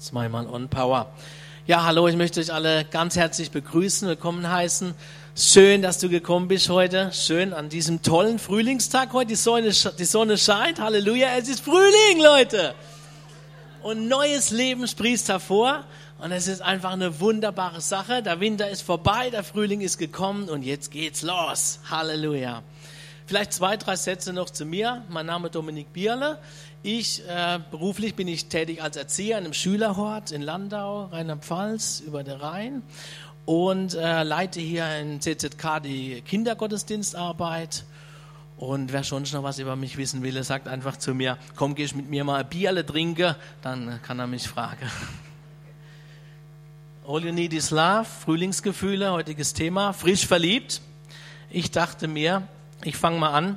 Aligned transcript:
Zweimal 0.00 0.46
On 0.46 0.66
Power. 0.66 1.12
Ja, 1.66 1.84
hallo, 1.84 2.08
ich 2.08 2.16
möchte 2.16 2.40
euch 2.40 2.50
alle 2.50 2.86
ganz 2.86 3.16
herzlich 3.16 3.50
begrüßen, 3.50 4.08
willkommen 4.08 4.50
heißen. 4.50 4.94
Schön, 5.36 5.82
dass 5.82 5.98
du 5.98 6.08
gekommen 6.08 6.48
bist 6.48 6.70
heute. 6.70 7.12
Schön 7.12 7.52
an 7.52 7.68
diesem 7.68 8.00
tollen 8.00 8.38
Frühlingstag 8.38 9.12
heute. 9.12 9.28
Die 9.28 9.34
Sonne, 9.34 9.70
die 9.98 10.04
Sonne 10.06 10.38
scheint. 10.38 10.80
Halleluja, 10.80 11.36
es 11.36 11.50
ist 11.50 11.60
Frühling, 11.60 12.22
Leute. 12.22 12.74
Und 13.82 14.08
neues 14.08 14.50
Leben 14.50 14.88
sprießt 14.88 15.28
hervor. 15.28 15.84
Und 16.18 16.32
es 16.32 16.48
ist 16.48 16.62
einfach 16.62 16.92
eine 16.92 17.20
wunderbare 17.20 17.82
Sache. 17.82 18.22
Der 18.22 18.40
Winter 18.40 18.70
ist 18.70 18.80
vorbei, 18.80 19.28
der 19.28 19.44
Frühling 19.44 19.82
ist 19.82 19.98
gekommen 19.98 20.48
und 20.48 20.62
jetzt 20.62 20.90
geht's 20.90 21.20
los. 21.20 21.78
Halleluja. 21.90 22.62
Vielleicht 23.30 23.52
zwei, 23.52 23.76
drei 23.76 23.94
Sätze 23.94 24.32
noch 24.32 24.50
zu 24.50 24.64
mir. 24.64 25.04
Mein 25.08 25.26
Name 25.26 25.46
ist 25.46 25.54
Dominik 25.54 25.92
Bierle. 25.92 26.40
Ich 26.82 27.22
äh, 27.28 27.60
beruflich 27.70 28.16
bin 28.16 28.26
ich 28.26 28.46
tätig 28.46 28.82
als 28.82 28.96
Erzieher 28.96 29.38
in 29.38 29.44
einem 29.44 29.52
Schülerhort 29.52 30.32
in 30.32 30.42
Landau, 30.42 31.04
Rheinland-Pfalz, 31.04 32.02
über 32.04 32.24
den 32.24 32.40
Rhein 32.40 32.82
und 33.44 33.94
äh, 33.94 34.24
leite 34.24 34.58
hier 34.58 34.98
in 34.98 35.20
CZK 35.20 35.80
die 35.80 36.22
Kindergottesdienstarbeit. 36.22 37.84
Und 38.56 38.92
wer 38.92 39.04
schon 39.04 39.22
noch 39.22 39.44
was 39.44 39.60
über 39.60 39.76
mich 39.76 39.96
wissen 39.96 40.24
will, 40.24 40.42
sagt 40.42 40.66
einfach 40.66 40.96
zu 40.96 41.14
mir, 41.14 41.38
komm, 41.54 41.76
geh 41.76 41.84
ich 41.84 41.94
mit 41.94 42.10
mir 42.10 42.24
mal 42.24 42.44
Bierle 42.44 42.84
trinken, 42.84 43.36
dann 43.62 44.02
kann 44.02 44.18
er 44.18 44.26
mich 44.26 44.48
fragen. 44.48 44.90
All 47.06 47.24
you 47.24 47.32
need 47.32 47.52
is 47.52 47.70
love, 47.70 48.06
Frühlingsgefühle, 48.06 49.12
heutiges 49.12 49.52
Thema, 49.52 49.92
frisch 49.92 50.26
verliebt. 50.26 50.80
Ich 51.48 51.70
dachte 51.70 52.08
mir, 52.08 52.48
ich 52.82 52.96
fange 52.96 53.18
mal 53.18 53.32
an, 53.32 53.56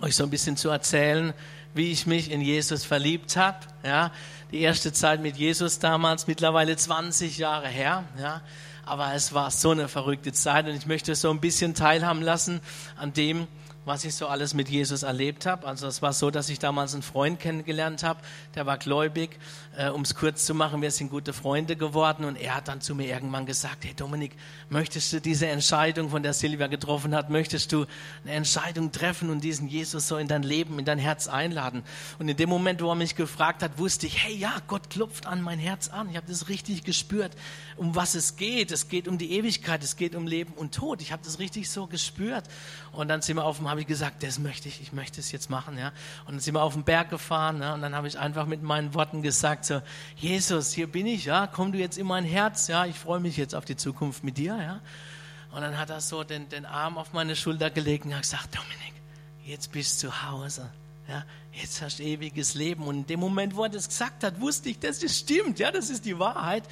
euch 0.00 0.16
so 0.16 0.24
ein 0.24 0.30
bisschen 0.30 0.56
zu 0.56 0.68
erzählen, 0.70 1.32
wie 1.74 1.92
ich 1.92 2.06
mich 2.06 2.30
in 2.30 2.40
Jesus 2.40 2.84
verliebt 2.84 3.36
habe. 3.36 3.58
Ja, 3.84 4.10
die 4.50 4.60
erste 4.60 4.92
Zeit 4.92 5.22
mit 5.22 5.36
Jesus 5.36 5.78
damals, 5.78 6.26
mittlerweile 6.26 6.76
20 6.76 7.38
Jahre 7.38 7.68
her. 7.68 8.04
Ja, 8.18 8.42
aber 8.84 9.14
es 9.14 9.32
war 9.32 9.50
so 9.50 9.70
eine 9.70 9.88
verrückte 9.88 10.32
Zeit 10.32 10.66
und 10.66 10.74
ich 10.74 10.86
möchte 10.86 11.14
so 11.14 11.30
ein 11.30 11.40
bisschen 11.40 11.74
teilhaben 11.74 12.20
lassen 12.20 12.60
an 12.96 13.12
dem, 13.12 13.46
was 13.84 14.04
ich 14.04 14.14
so 14.14 14.26
alles 14.26 14.54
mit 14.54 14.68
Jesus 14.68 15.02
erlebt 15.02 15.46
habe. 15.46 15.66
Also 15.66 15.86
es 15.86 16.02
war 16.02 16.12
so, 16.12 16.30
dass 16.30 16.48
ich 16.48 16.58
damals 16.58 16.94
einen 16.94 17.02
Freund 17.02 17.40
kennengelernt 17.40 18.02
habe, 18.02 18.20
der 18.54 18.66
war 18.66 18.78
gläubig. 18.78 19.38
Äh, 19.74 19.88
um 19.88 20.02
es 20.02 20.14
kurz 20.14 20.44
zu 20.44 20.52
machen, 20.52 20.82
wir 20.82 20.90
sind 20.90 21.08
gute 21.08 21.32
Freunde 21.32 21.76
geworden 21.76 22.26
und 22.26 22.36
er 22.36 22.56
hat 22.56 22.68
dann 22.68 22.82
zu 22.82 22.94
mir 22.94 23.06
irgendwann 23.06 23.46
gesagt, 23.46 23.86
hey 23.86 23.94
Dominik, 23.94 24.36
möchtest 24.68 25.14
du 25.14 25.20
diese 25.20 25.46
Entscheidung, 25.46 26.10
von 26.10 26.22
der 26.22 26.34
Silvia 26.34 26.66
getroffen 26.66 27.14
hat, 27.14 27.30
möchtest 27.30 27.72
du 27.72 27.86
eine 28.22 28.34
Entscheidung 28.34 28.92
treffen 28.92 29.30
und 29.30 29.42
diesen 29.42 29.68
Jesus 29.68 30.08
so 30.08 30.18
in 30.18 30.28
dein 30.28 30.42
Leben, 30.42 30.78
in 30.78 30.84
dein 30.84 30.98
Herz 30.98 31.26
einladen? 31.26 31.84
Und 32.18 32.28
in 32.28 32.36
dem 32.36 32.50
Moment, 32.50 32.82
wo 32.82 32.90
er 32.90 32.96
mich 32.96 33.16
gefragt 33.16 33.62
hat, 33.62 33.78
wusste 33.78 34.06
ich, 34.06 34.22
hey 34.22 34.36
ja, 34.36 34.52
Gott 34.66 34.90
klopft 34.90 35.26
an 35.26 35.40
mein 35.40 35.58
Herz 35.58 35.88
an. 35.88 36.10
Ich 36.10 36.16
habe 36.16 36.26
das 36.26 36.50
richtig 36.50 36.84
gespürt, 36.84 37.32
um 37.76 37.94
was 37.94 38.14
es 38.14 38.36
geht. 38.36 38.72
Es 38.72 38.90
geht 38.90 39.08
um 39.08 39.16
die 39.16 39.32
Ewigkeit, 39.32 39.82
es 39.82 39.96
geht 39.96 40.14
um 40.14 40.26
Leben 40.26 40.52
und 40.52 40.74
Tod. 40.74 41.00
Ich 41.00 41.12
habe 41.12 41.22
das 41.24 41.38
richtig 41.38 41.70
so 41.70 41.86
gespürt. 41.86 42.44
Und 42.92 43.08
dann 43.08 43.22
sind 43.22 43.36
wir 43.36 43.44
auf 43.44 43.56
dem, 43.56 43.70
habe 43.70 43.80
ich 43.80 43.86
gesagt, 43.86 44.22
das 44.22 44.38
möchte 44.38 44.68
ich, 44.68 44.82
ich 44.82 44.92
möchte 44.92 45.18
es 45.18 45.32
jetzt 45.32 45.48
machen, 45.48 45.78
ja. 45.78 45.92
Und 46.26 46.32
dann 46.32 46.40
sind 46.40 46.52
wir 46.54 46.62
auf 46.62 46.74
den 46.74 46.84
Berg 46.84 47.08
gefahren, 47.08 47.62
ja, 47.62 47.72
und 47.72 47.80
dann 47.80 47.94
habe 47.94 48.06
ich 48.06 48.18
einfach 48.18 48.44
mit 48.44 48.62
meinen 48.62 48.92
Worten 48.92 49.22
gesagt, 49.22 49.61
gesagt, 49.62 49.66
so, 49.66 50.26
Jesus, 50.26 50.72
hier 50.72 50.86
bin 50.86 51.06
ich, 51.06 51.26
ja, 51.26 51.46
komm 51.46 51.72
du 51.72 51.78
jetzt 51.78 51.98
in 51.98 52.06
mein 52.06 52.24
Herz, 52.24 52.68
ja, 52.68 52.86
ich 52.86 52.98
freue 52.98 53.20
mich 53.20 53.36
jetzt 53.36 53.54
auf 53.54 53.64
die 53.64 53.76
Zukunft 53.76 54.24
mit 54.24 54.36
dir, 54.36 54.56
ja. 54.56 54.80
Und 55.54 55.60
dann 55.60 55.78
hat 55.78 55.90
er 55.90 56.00
so 56.00 56.24
den, 56.24 56.48
den 56.48 56.64
Arm 56.64 56.96
auf 56.96 57.12
meine 57.12 57.36
Schulter 57.36 57.70
gelegt 57.70 58.06
und 58.06 58.14
hat 58.14 58.22
gesagt, 58.22 58.56
Dominik, 58.56 58.94
jetzt 59.44 59.70
bist 59.72 60.02
du 60.02 60.08
zu 60.08 60.30
Hause, 60.30 60.70
ja, 61.08 61.24
jetzt 61.52 61.82
hast 61.82 61.98
du 61.98 62.04
ewiges 62.04 62.54
Leben. 62.54 62.84
Und 62.84 62.96
in 62.96 63.06
dem 63.06 63.20
Moment, 63.20 63.54
wo 63.54 63.64
er 63.64 63.68
das 63.68 63.88
gesagt 63.88 64.24
hat, 64.24 64.40
wusste 64.40 64.70
ich, 64.70 64.78
das 64.78 65.02
ist 65.02 65.18
stimmt, 65.18 65.58
ja, 65.58 65.70
das 65.70 65.90
ist 65.90 66.04
die 66.06 66.18
Wahrheit. 66.18 66.64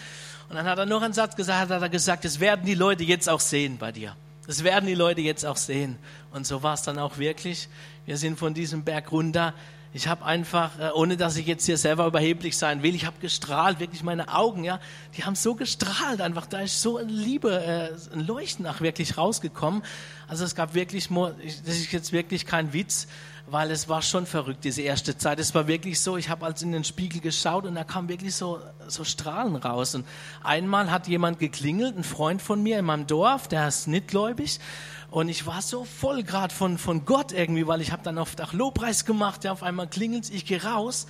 Und 0.48 0.56
dann 0.56 0.66
hat 0.66 0.78
er 0.78 0.86
noch 0.86 1.02
einen 1.02 1.12
Satz 1.12 1.36
gesagt, 1.36 1.70
hat 1.70 1.82
er 1.82 1.88
gesagt, 1.88 2.24
das 2.24 2.40
werden 2.40 2.64
die 2.64 2.74
Leute 2.74 3.04
jetzt 3.04 3.28
auch 3.28 3.40
sehen 3.40 3.76
bei 3.76 3.92
dir. 3.92 4.16
Das 4.46 4.64
werden 4.64 4.86
die 4.86 4.94
Leute 4.94 5.20
jetzt 5.20 5.44
auch 5.44 5.58
sehen. 5.58 5.98
Und 6.32 6.46
so 6.46 6.62
war 6.62 6.74
es 6.74 6.82
dann 6.82 6.98
auch 6.98 7.18
wirklich. 7.18 7.68
Wir 8.06 8.16
sind 8.16 8.38
von 8.38 8.54
diesem 8.54 8.82
Berg 8.82 9.12
runter 9.12 9.54
ich 9.92 10.06
habe 10.06 10.24
einfach, 10.24 10.78
äh, 10.78 10.90
ohne 10.94 11.16
dass 11.16 11.36
ich 11.36 11.46
jetzt 11.46 11.66
hier 11.66 11.76
selber 11.76 12.06
überheblich 12.06 12.56
sein 12.56 12.82
will, 12.82 12.94
ich 12.94 13.06
habe 13.06 13.16
gestrahlt, 13.20 13.80
wirklich 13.80 14.02
meine 14.02 14.32
Augen, 14.34 14.62
ja, 14.62 14.78
die 15.16 15.24
haben 15.24 15.34
so 15.34 15.54
gestrahlt 15.54 16.20
einfach, 16.20 16.46
da 16.46 16.60
ist 16.60 16.80
so 16.80 16.98
eine 16.98 17.10
Liebe, 17.10 17.60
äh, 17.60 18.14
ein 18.14 18.26
Leuchten 18.26 18.64
nach 18.64 18.80
wirklich 18.80 19.18
rausgekommen. 19.18 19.82
Also 20.28 20.44
es 20.44 20.54
gab 20.54 20.74
wirklich, 20.74 21.08
das 21.08 21.76
ist 21.76 21.90
jetzt 21.90 22.12
wirklich 22.12 22.46
kein 22.46 22.72
Witz, 22.72 23.08
weil 23.48 23.72
es 23.72 23.88
war 23.88 24.00
schon 24.00 24.26
verrückt, 24.26 24.62
diese 24.62 24.82
erste 24.82 25.18
Zeit. 25.18 25.40
Es 25.40 25.56
war 25.56 25.66
wirklich 25.66 25.98
so, 25.98 26.16
ich 26.16 26.28
habe 26.28 26.46
als 26.46 26.62
in 26.62 26.70
den 26.70 26.84
Spiegel 26.84 27.20
geschaut 27.20 27.66
und 27.66 27.74
da 27.74 27.82
kam 27.82 28.08
wirklich 28.08 28.36
so, 28.36 28.60
so 28.86 29.02
Strahlen 29.02 29.56
raus. 29.56 29.96
Und 29.96 30.06
einmal 30.44 30.92
hat 30.92 31.08
jemand 31.08 31.40
geklingelt, 31.40 31.96
ein 31.96 32.04
Freund 32.04 32.40
von 32.40 32.62
mir 32.62 32.78
in 32.78 32.84
meinem 32.84 33.08
Dorf, 33.08 33.48
der 33.48 33.66
ist 33.66 33.88
nicht 33.88 34.06
gläubig, 34.06 34.60
und 35.10 35.28
ich 35.28 35.46
war 35.46 35.62
so 35.62 35.84
voll 35.84 36.22
gerade 36.22 36.54
von, 36.54 36.78
von 36.78 37.04
Gott 37.04 37.32
irgendwie, 37.32 37.66
weil 37.66 37.80
ich 37.80 37.92
habe 37.92 38.02
dann 38.02 38.18
auf 38.18 38.36
Dach 38.36 38.52
Lobpreis 38.52 39.04
gemacht, 39.04 39.44
ja, 39.44 39.52
auf 39.52 39.62
einmal 39.62 39.88
klingelt 39.88 40.30
ich 40.30 40.46
gehe 40.46 40.62
raus, 40.62 41.06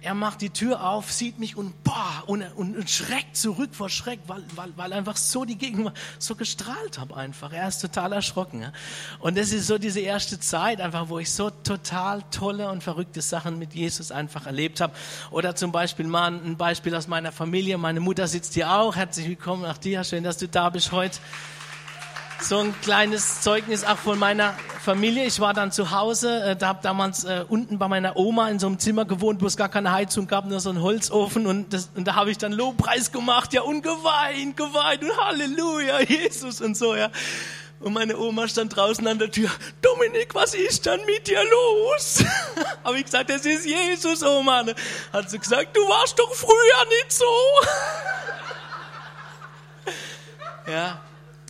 er 0.00 0.14
macht 0.14 0.42
die 0.42 0.50
Tür 0.50 0.84
auf, 0.88 1.10
sieht 1.10 1.40
mich 1.40 1.56
und 1.56 1.82
boah, 1.82 2.22
und, 2.26 2.42
und, 2.54 2.76
und 2.76 2.88
schreckt 2.88 3.36
zurück 3.36 3.70
vor 3.72 3.88
Schreck, 3.88 4.20
weil, 4.28 4.44
weil, 4.54 4.72
weil 4.76 4.92
einfach 4.92 5.16
so 5.16 5.44
die 5.44 5.58
Gegenwart 5.58 5.96
so 6.20 6.36
gestrahlt 6.36 6.98
habe 7.00 7.16
einfach. 7.16 7.52
Er 7.52 7.66
ist 7.66 7.80
total 7.80 8.12
erschrocken. 8.12 8.62
Ja. 8.62 8.72
Und 9.18 9.36
das 9.36 9.50
ist 9.50 9.66
so 9.66 9.76
diese 9.76 9.98
erste 9.98 10.38
Zeit 10.38 10.80
einfach, 10.80 11.08
wo 11.08 11.18
ich 11.18 11.32
so 11.32 11.50
total 11.50 12.22
tolle 12.30 12.70
und 12.70 12.84
verrückte 12.84 13.22
Sachen 13.22 13.58
mit 13.58 13.74
Jesus 13.74 14.12
einfach 14.12 14.46
erlebt 14.46 14.80
habe. 14.80 14.92
Oder 15.32 15.56
zum 15.56 15.72
Beispiel 15.72 16.06
mal 16.06 16.32
ein 16.32 16.56
Beispiel 16.56 16.94
aus 16.94 17.08
meiner 17.08 17.32
Familie. 17.32 17.76
Meine 17.76 17.98
Mutter 17.98 18.28
sitzt 18.28 18.54
hier 18.54 18.70
auch. 18.70 18.94
Herzlich 18.94 19.26
willkommen 19.26 19.62
nach 19.62 19.78
dir. 19.78 20.04
Schön, 20.04 20.22
dass 20.22 20.36
du 20.36 20.46
da 20.46 20.70
bist 20.70 20.92
heute 20.92 21.18
so 22.40 22.58
ein 22.58 22.74
kleines 22.82 23.40
Zeugnis 23.40 23.84
auch 23.84 23.98
von 23.98 24.18
meiner 24.18 24.54
Familie. 24.82 25.24
Ich 25.24 25.40
war 25.40 25.54
dann 25.54 25.72
zu 25.72 25.90
Hause, 25.90 26.42
äh, 26.42 26.56
da 26.56 26.68
habe 26.68 26.80
damals 26.82 27.24
äh, 27.24 27.44
unten 27.48 27.78
bei 27.78 27.88
meiner 27.88 28.16
Oma 28.16 28.48
in 28.48 28.58
so 28.58 28.66
einem 28.66 28.78
Zimmer 28.78 29.04
gewohnt, 29.04 29.42
wo 29.42 29.46
es 29.46 29.56
gar 29.56 29.68
keine 29.68 29.92
Heizung 29.92 30.26
gab, 30.26 30.46
nur 30.46 30.60
so 30.60 30.70
ein 30.70 30.80
Holzofen 30.80 31.46
und, 31.46 31.72
das, 31.72 31.90
und 31.94 32.06
da 32.06 32.14
habe 32.14 32.30
ich 32.30 32.38
dann 32.38 32.52
Lobpreis 32.52 33.12
gemacht, 33.12 33.52
ja 33.52 33.62
und 33.62 33.82
geweint, 33.82 34.56
geweint 34.56 35.02
und 35.02 35.16
Halleluja, 35.16 36.00
Jesus 36.08 36.60
und 36.60 36.76
so, 36.76 36.94
ja. 36.94 37.10
Und 37.80 37.92
meine 37.92 38.18
Oma 38.18 38.48
stand 38.48 38.74
draußen 38.74 39.06
an 39.06 39.20
der 39.20 39.30
Tür. 39.30 39.50
Dominik, 39.82 40.34
was 40.34 40.54
ist 40.54 40.86
denn 40.86 40.98
mit 41.06 41.28
dir 41.28 41.40
los? 41.44 42.24
habe 42.84 42.98
ich 42.98 43.04
gesagt, 43.04 43.30
das 43.30 43.46
ist 43.46 43.66
Jesus, 43.66 44.24
Oma. 44.24 44.64
Hat 45.12 45.30
sie 45.30 45.38
gesagt, 45.38 45.76
du 45.76 45.80
warst 45.82 46.18
doch 46.18 46.34
früher 46.34 46.84
nicht 46.88 47.12
so. 47.12 47.24
ja, 50.72 51.00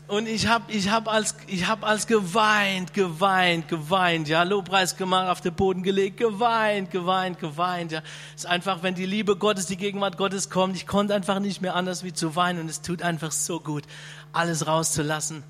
und 0.08 0.26
ich 0.26 0.48
habe 0.48 0.72
ich 0.72 0.90
hab 0.90 1.06
als, 1.06 1.36
hab 1.66 1.84
als 1.84 2.06
geweint, 2.06 2.94
geweint, 2.94 3.68
geweint, 3.68 4.26
ja, 4.26 4.42
Lobpreis 4.42 4.96
gemacht, 4.96 5.28
auf 5.28 5.42
den 5.42 5.54
Boden 5.54 5.82
gelegt, 5.82 6.16
geweint, 6.16 6.90
geweint, 6.90 7.38
geweint, 7.38 7.92
ja. 7.92 8.02
Es 8.34 8.44
ist 8.44 8.46
einfach, 8.46 8.82
wenn 8.82 8.94
die 8.94 9.04
Liebe 9.04 9.36
Gottes, 9.36 9.66
die 9.66 9.76
Gegenwart 9.76 10.16
Gottes 10.16 10.48
kommt, 10.48 10.76
ich 10.76 10.86
konnte 10.86 11.14
einfach 11.14 11.40
nicht 11.40 11.60
mehr 11.60 11.74
anders 11.74 12.04
wie 12.04 12.14
zu 12.14 12.34
weinen 12.36 12.60
und 12.60 12.70
es 12.70 12.80
tut 12.80 13.02
einfach 13.02 13.32
so 13.32 13.60
gut, 13.60 13.84
alles 14.32 14.66
rauszulassen. 14.66 15.44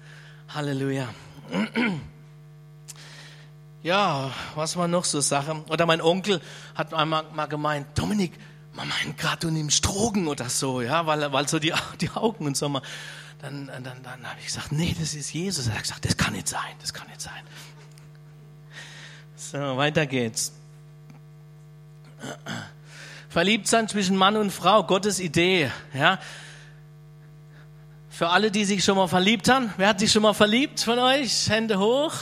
Halleluja. 0.48 1.08
Ja, 3.80 4.32
was 4.56 4.76
war 4.76 4.88
noch 4.88 5.04
so 5.04 5.20
Sache? 5.20 5.64
Oder 5.70 5.86
mein 5.86 6.02
Onkel 6.02 6.40
hat 6.74 6.92
einmal 6.92 7.22
mal 7.32 7.46
gemeint, 7.46 7.86
Dominik, 7.96 8.32
man 8.74 8.88
meint 8.88 9.16
gerade 9.16 9.46
du 9.46 9.50
nimmst 9.52 9.86
Drogen 9.86 10.26
oder 10.26 10.48
so, 10.48 10.82
ja, 10.82 11.06
weil, 11.06 11.32
weil 11.32 11.46
so 11.48 11.60
die, 11.60 11.72
die 12.00 12.10
Augen 12.10 12.46
und 12.46 12.56
so 12.56 12.68
mal 12.68 12.82
dann, 13.40 13.66
dann, 13.66 13.84
dann 13.84 14.26
habe 14.28 14.40
ich 14.40 14.46
gesagt, 14.46 14.72
nee, 14.72 14.94
das 14.98 15.14
ist 15.14 15.32
Jesus. 15.32 15.68
Er 15.68 15.74
hat 15.74 15.82
gesagt, 15.82 16.04
das 16.04 16.16
kann 16.16 16.32
nicht 16.32 16.48
sein, 16.48 16.74
das 16.80 16.92
kann 16.92 17.06
nicht 17.06 17.20
sein. 17.20 17.42
So, 19.36 19.76
weiter 19.76 20.06
geht's. 20.06 20.52
Verliebt 23.28 23.68
sein 23.68 23.86
zwischen 23.86 24.16
Mann 24.16 24.36
und 24.36 24.50
Frau, 24.50 24.82
Gottes 24.82 25.20
Idee, 25.20 25.70
ja. 25.94 26.18
Für 28.10 28.30
alle, 28.30 28.50
die 28.50 28.64
sich 28.64 28.82
schon 28.82 28.96
mal 28.96 29.06
verliebt 29.06 29.48
haben, 29.48 29.72
wer 29.76 29.88
hat 29.88 30.00
sich 30.00 30.10
schon 30.10 30.22
mal 30.22 30.34
verliebt 30.34 30.80
von 30.80 30.98
euch? 30.98 31.48
Hände 31.48 31.78
hoch. 31.78 32.14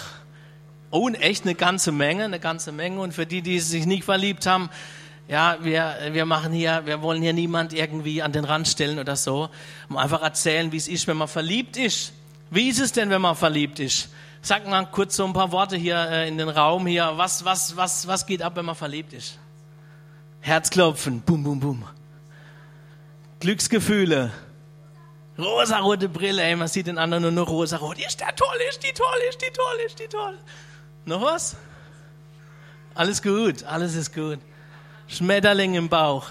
Oh, 0.91 1.08
echt 1.08 1.44
eine 1.44 1.55
ganze 1.55 1.91
Menge, 1.91 2.25
eine 2.25 2.38
ganze 2.38 2.70
Menge. 2.70 3.00
Und 3.00 3.14
für 3.14 3.25
die, 3.25 3.41
die 3.41 3.61
sich 3.61 3.87
nicht 3.87 4.05
verliebt 4.05 4.44
haben, 4.44 4.69
ja, 5.28 5.58
wir, 5.61 5.96
wir 6.12 6.25
machen 6.25 6.52
hier, 6.52 6.82
wir 6.84 7.02
wollen 7.02 7.20
hier 7.20 7.32
niemand 7.32 7.73
irgendwie 7.73 8.23
an 8.23 8.32
den 8.32 8.44
Rand 8.44 8.69
stellen 8.69 8.99
oder 8.99 9.17
so. 9.17 9.49
Um 9.88 9.96
einfach 9.96 10.23
erzählen, 10.23 10.70
wie 10.70 10.76
es 10.76 10.87
ist, 10.87 11.06
wenn 11.08 11.17
man 11.17 11.28
verliebt 11.28 11.76
ist. 11.76 12.12
Wie 12.50 12.69
ist 12.69 12.78
es 12.78 12.93
denn, 12.93 13.11
wenn 13.11 13.20
man 13.20 13.34
verliebt 13.34 13.81
ist? 13.81 14.08
Sag 14.40 14.69
mal 14.69 14.87
kurz 14.87 15.17
so 15.17 15.25
ein 15.25 15.32
paar 15.32 15.50
Worte 15.50 15.76
hier 15.76 15.96
äh, 15.96 16.28
in 16.28 16.38
den 16.38 16.49
Raum 16.49 16.87
hier. 16.87 17.12
Was, 17.17 17.44
was, 17.44 17.76
was, 17.76 18.06
was 18.06 18.26
geht 18.26 18.43
ab, 18.43 18.55
wenn 18.55 18.64
man 18.64 18.76
verliebt 18.76 19.12
ist? 19.12 19.38
Herzklopfen, 20.40 21.20
bum, 21.23 21.43
bum, 21.43 21.58
bum. 21.58 21.84
Glücksgefühle. 23.40 24.31
Rosarote 25.37 26.08
Brille, 26.08 26.43
ey, 26.43 26.55
man 26.55 26.69
sieht 26.69 26.87
den 26.87 26.99
anderen 26.99 27.22
nur 27.22 27.32
noch 27.32 27.49
rosarot. 27.49 27.99
Ist 27.99 28.20
der 28.20 28.34
toll, 28.37 28.56
ist 28.70 28.82
die 28.84 28.93
toll, 28.93 29.19
ist 29.29 29.43
die 29.43 29.52
toll, 29.52 29.76
ist 29.84 29.99
die 29.99 30.06
toll. 30.06 30.38
Noch 31.05 31.20
was? 31.20 31.56
Alles 32.94 33.20
gut, 33.20 33.64
alles 33.64 33.96
ist 33.96 34.14
gut. 34.14 34.38
Schmetterling 35.08 35.75
im 35.75 35.88
Bauch. 35.88 36.26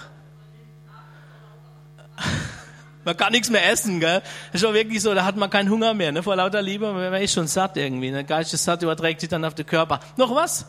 Man 3.04 3.16
kann 3.16 3.32
nichts 3.32 3.50
mehr 3.50 3.70
essen, 3.70 4.00
gell? 4.00 4.20
Ist 4.52 4.62
schon 4.62 4.74
wirklich 4.74 5.00
so, 5.00 5.14
da 5.14 5.24
hat 5.24 5.36
man 5.36 5.48
keinen 5.48 5.70
Hunger 5.70 5.94
mehr, 5.94 6.10
ne? 6.10 6.24
Vor 6.24 6.34
lauter 6.34 6.60
Liebe, 6.60 6.92
man 6.92 7.14
ist 7.22 7.34
schon 7.34 7.46
satt 7.46 7.76
irgendwie. 7.76 8.10
Der 8.10 8.24
Geist 8.24 8.52
ist 8.52 8.64
satt 8.64 8.82
überträgt 8.82 9.20
sich 9.20 9.28
dann 9.28 9.44
auf 9.44 9.54
den 9.54 9.64
Körper. 9.64 10.00
Noch 10.16 10.34
was? 10.34 10.66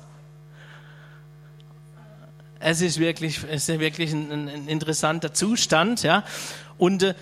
Es 2.60 2.82
ist 2.82 3.00
wirklich, 3.00 3.40
es 3.50 3.68
ist 3.68 3.80
wirklich 3.80 4.12
ein, 4.12 4.32
ein 4.32 4.68
interessanter 4.68 5.34
Zustand, 5.34 6.04
ja. 6.04 6.24
Und 6.78 7.04
äh, 7.04 7.16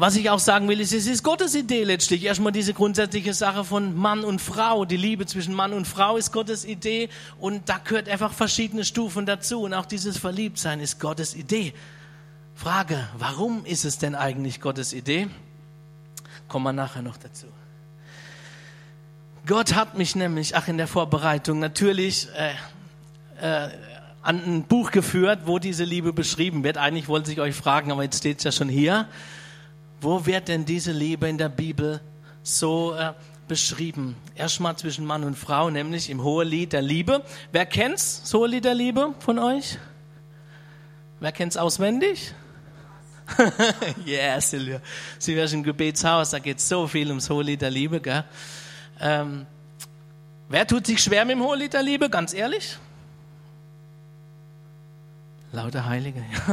was 0.00 0.16
ich 0.16 0.30
auch 0.30 0.38
sagen 0.38 0.66
will, 0.66 0.80
ist, 0.80 0.94
es 0.94 1.06
ist 1.06 1.22
Gottes 1.22 1.54
Idee 1.54 1.84
letztlich. 1.84 2.24
Erstmal 2.24 2.52
diese 2.52 2.72
grundsätzliche 2.72 3.34
Sache 3.34 3.64
von 3.64 3.94
Mann 3.94 4.24
und 4.24 4.40
Frau. 4.40 4.86
Die 4.86 4.96
Liebe 4.96 5.26
zwischen 5.26 5.52
Mann 5.52 5.74
und 5.74 5.86
Frau 5.86 6.16
ist 6.16 6.32
Gottes 6.32 6.64
Idee. 6.64 7.10
Und 7.38 7.68
da 7.68 7.76
gehört 7.76 8.08
einfach 8.08 8.32
verschiedene 8.32 8.86
Stufen 8.86 9.26
dazu. 9.26 9.60
Und 9.60 9.74
auch 9.74 9.84
dieses 9.84 10.16
Verliebtsein 10.16 10.80
ist 10.80 11.00
Gottes 11.00 11.34
Idee. 11.34 11.74
Frage, 12.54 13.08
warum 13.18 13.66
ist 13.66 13.84
es 13.84 13.98
denn 13.98 14.14
eigentlich 14.14 14.62
Gottes 14.62 14.94
Idee? 14.94 15.28
Kommen 16.48 16.64
wir 16.64 16.72
nachher 16.72 17.02
noch 17.02 17.18
dazu. 17.18 17.46
Gott 19.44 19.74
hat 19.74 19.98
mich 19.98 20.16
nämlich, 20.16 20.56
ach 20.56 20.66
in 20.68 20.78
der 20.78 20.86
Vorbereitung, 20.86 21.58
natürlich 21.58 22.26
äh, 22.38 23.66
äh, 23.66 23.70
an 24.22 24.42
ein 24.46 24.62
Buch 24.62 24.92
geführt, 24.92 25.40
wo 25.44 25.58
diese 25.58 25.84
Liebe 25.84 26.14
beschrieben 26.14 26.64
wird. 26.64 26.78
Eigentlich 26.78 27.08
wollte 27.08 27.30
ich 27.32 27.40
euch 27.40 27.54
fragen, 27.54 27.92
aber 27.92 28.02
jetzt 28.02 28.16
steht 28.16 28.38
es 28.38 28.44
ja 28.44 28.52
schon 28.52 28.70
hier. 28.70 29.06
Wo 30.00 30.24
wird 30.24 30.48
denn 30.48 30.64
diese 30.64 30.92
Liebe 30.92 31.28
in 31.28 31.36
der 31.36 31.50
Bibel 31.50 32.00
so 32.42 32.94
äh, 32.94 33.12
beschrieben? 33.48 34.16
Erstmal 34.34 34.76
zwischen 34.76 35.04
Mann 35.04 35.24
und 35.24 35.36
Frau, 35.36 35.68
nämlich 35.68 36.08
im 36.08 36.22
Hohelied 36.22 36.72
der 36.72 36.80
Liebe. 36.80 37.22
Wer 37.52 37.66
kennt's, 37.66 38.22
das 38.22 38.32
Hohelied 38.32 38.64
der 38.64 38.74
Liebe 38.74 39.14
von 39.18 39.38
euch? 39.38 39.78
Wer 41.20 41.32
kennt's 41.32 41.58
auswendig? 41.58 42.32
yeah, 44.06 44.40
Silvia. 44.40 44.80
Silvia 45.18 45.44
ist 45.44 45.52
im 45.52 45.62
Gebetshaus, 45.62 46.30
da 46.30 46.38
geht 46.38 46.60
so 46.60 46.86
viel 46.86 47.08
ums 47.08 47.28
Hohelied 47.28 47.60
der 47.60 47.70
Liebe, 47.70 48.00
gell? 48.00 48.24
Ähm, 48.98 49.46
wer 50.48 50.66
tut 50.66 50.86
sich 50.86 51.02
schwer 51.02 51.26
mit 51.26 51.36
dem 51.36 51.42
Hohelied 51.42 51.74
der 51.74 51.82
Liebe, 51.82 52.08
ganz 52.08 52.32
ehrlich? 52.32 52.78
Lauter 55.52 55.84
Heilige, 55.84 56.24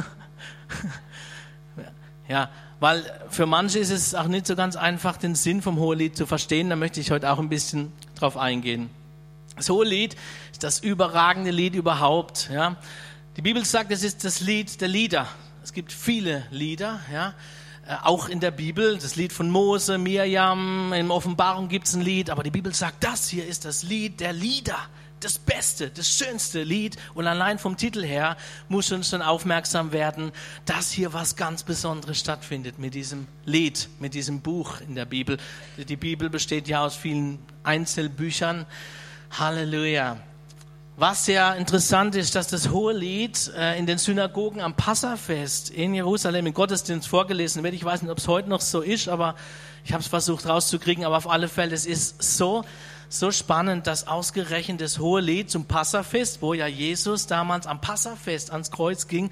ja. 1.77 1.83
ja, 2.27 2.49
weil 2.79 3.03
für 3.29 3.45
manche 3.45 3.79
ist 3.79 3.89
es 3.89 4.13
auch 4.13 4.27
nicht 4.27 4.47
so 4.47 4.55
ganz 4.55 4.75
einfach, 4.75 5.17
den 5.17 5.35
Sinn 5.35 5.61
vom 5.61 5.77
Hohelied 5.77 6.15
zu 6.15 6.25
verstehen. 6.25 6.69
Da 6.69 6.75
möchte 6.75 6.99
ich 6.99 7.11
heute 7.11 7.31
auch 7.31 7.39
ein 7.39 7.49
bisschen 7.49 7.91
drauf 8.15 8.37
eingehen. 8.37 8.89
Das 9.55 9.69
Hohelied 9.69 10.15
ist 10.51 10.63
das 10.63 10.79
überragende 10.79 11.51
Lied 11.51 11.73
überhaupt. 11.73 12.49
Ja. 12.53 12.75
Die 13.35 13.41
Bibel 13.41 13.65
sagt, 13.65 13.91
es 13.91 14.03
ist 14.03 14.23
das 14.23 14.41
Lied 14.41 14.79
der 14.81 14.87
Lieder. 14.87 15.27
Es 15.63 15.73
gibt 15.73 15.91
viele 15.91 16.45
Lieder, 16.51 16.99
ja. 17.11 17.33
Äh, 17.87 17.95
auch 18.03 18.29
in 18.29 18.39
der 18.39 18.51
Bibel, 18.51 18.97
das 18.97 19.15
Lied 19.15 19.33
von 19.33 19.49
Mose, 19.49 19.97
Mirjam, 19.97 20.93
in 20.93 21.09
Offenbarung 21.09 21.69
gibt 21.69 21.87
es 21.87 21.95
ein 21.95 22.01
Lied, 22.01 22.29
aber 22.29 22.43
die 22.43 22.51
Bibel 22.51 22.73
sagt, 22.73 23.03
das 23.03 23.27
hier 23.27 23.45
ist 23.47 23.65
das 23.65 23.83
Lied 23.83 24.19
der 24.19 24.33
Lieder 24.33 24.77
das 25.19 25.39
beste, 25.39 25.89
das 25.89 26.09
schönste 26.09 26.63
Lied 26.63 26.97
und 27.13 27.27
allein 27.27 27.59
vom 27.59 27.77
Titel 27.77 28.03
her 28.03 28.37
muss 28.69 28.91
uns 28.91 29.09
dann 29.09 29.21
aufmerksam 29.21 29.91
werden, 29.91 30.31
dass 30.65 30.91
hier 30.91 31.13
was 31.13 31.35
ganz 31.35 31.63
Besonderes 31.63 32.19
stattfindet 32.19 32.79
mit 32.79 32.93
diesem 32.93 33.27
Lied, 33.45 33.89
mit 33.99 34.13
diesem 34.13 34.41
Buch 34.41 34.81
in 34.81 34.95
der 34.95 35.05
Bibel. 35.05 35.37
Die 35.77 35.95
Bibel 35.95 36.29
besteht 36.29 36.67
ja 36.67 36.85
aus 36.85 36.95
vielen 36.95 37.39
Einzelbüchern. 37.63 38.65
Halleluja. 39.31 40.17
Was 40.99 41.25
sehr 41.25 41.55
interessant 41.57 42.15
ist, 42.15 42.33
dass 42.33 42.47
das 42.47 42.69
hohe 42.69 42.91
Lied 42.91 43.51
äh, 43.55 43.77
in 43.77 43.85
den 43.85 43.99
Synagogen 43.99 44.61
am 44.61 44.73
Passafest 44.75 45.69
in 45.69 45.93
Jerusalem 45.93 46.47
im 46.47 46.55
Gottesdienst 46.55 47.07
vorgelesen 47.07 47.61
wird. 47.61 47.75
Ich 47.75 47.85
weiß 47.85 48.01
nicht, 48.01 48.09
ob 48.09 48.17
es 48.17 48.27
heute 48.27 48.49
noch 48.49 48.61
so 48.61 48.81
ist, 48.81 49.07
aber 49.07 49.35
ich 49.85 49.93
habe 49.93 50.01
es 50.01 50.07
versucht 50.07 50.47
rauszukriegen. 50.47 51.05
Aber 51.05 51.17
auf 51.17 51.29
alle 51.29 51.49
Fälle, 51.49 51.75
es 51.75 51.85
ist 51.85 52.23
so 52.23 52.65
so 53.09 53.31
spannend, 53.31 53.87
dass 53.87 54.07
ausgerechnet 54.07 54.81
das 54.81 54.99
hohe 54.99 55.21
Lied 55.21 55.49
zum 55.49 55.65
Passafest, 55.65 56.41
wo 56.41 56.53
ja 56.53 56.67
Jesus 56.67 57.27
damals 57.27 57.67
am 57.67 57.79
Passafest 57.79 58.51
ans 58.51 58.71
Kreuz 58.71 59.07
ging, 59.07 59.29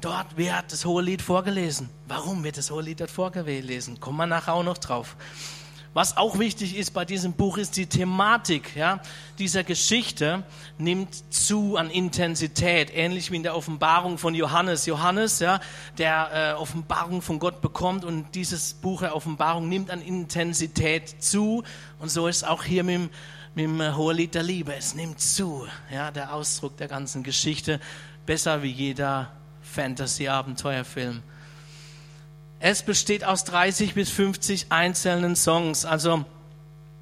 dort 0.00 0.36
wird 0.36 0.70
das 0.70 0.84
hohe 0.84 1.02
Lied 1.02 1.22
vorgelesen. 1.22 1.90
Warum 2.06 2.44
wird 2.44 2.56
das 2.56 2.70
hohe 2.70 2.82
Lied 2.82 3.00
dort 3.00 3.10
vorgelesen? 3.10 3.98
Kommen 4.00 4.18
wir 4.18 4.26
nachher 4.26 4.54
auch 4.54 4.62
noch 4.62 4.78
drauf. 4.78 5.16
Was 5.96 6.18
auch 6.18 6.38
wichtig 6.38 6.76
ist 6.76 6.90
bei 6.90 7.06
diesem 7.06 7.32
Buch 7.32 7.56
ist 7.56 7.78
die 7.78 7.86
Thematik 7.86 8.76
ja, 8.76 9.00
dieser 9.38 9.64
Geschichte 9.64 10.42
nimmt 10.76 11.32
zu 11.32 11.78
an 11.78 11.88
Intensität, 11.88 12.94
ähnlich 12.94 13.30
wie 13.30 13.36
in 13.36 13.42
der 13.42 13.56
Offenbarung 13.56 14.18
von 14.18 14.34
Johannes. 14.34 14.84
Johannes, 14.84 15.38
ja, 15.38 15.58
der 15.96 16.52
äh, 16.52 16.60
Offenbarung 16.60 17.22
von 17.22 17.38
Gott 17.38 17.62
bekommt 17.62 18.04
und 18.04 18.34
dieses 18.34 18.74
Buch 18.74 19.00
der 19.00 19.16
Offenbarung 19.16 19.70
nimmt 19.70 19.90
an 19.90 20.02
Intensität 20.02 21.22
zu 21.22 21.64
und 21.98 22.10
so 22.10 22.28
ist 22.28 22.46
auch 22.46 22.62
hier 22.62 22.84
mit 22.84 22.96
dem, 22.96 23.10
mit 23.54 23.64
dem 23.64 23.96
Hohelied 23.96 24.34
der 24.34 24.42
Liebe. 24.42 24.74
Es 24.74 24.94
nimmt 24.94 25.18
zu, 25.18 25.66
ja, 25.90 26.10
der 26.10 26.34
Ausdruck 26.34 26.76
der 26.76 26.88
ganzen 26.88 27.22
Geschichte, 27.22 27.80
besser 28.26 28.62
wie 28.62 28.70
jeder 28.70 29.32
Fantasy-Abenteuerfilm. 29.62 31.22
Es 32.58 32.82
besteht 32.82 33.24
aus 33.24 33.44
30 33.44 33.94
bis 33.94 34.10
50 34.10 34.66
einzelnen 34.70 35.36
Songs. 35.36 35.84
Also 35.84 36.24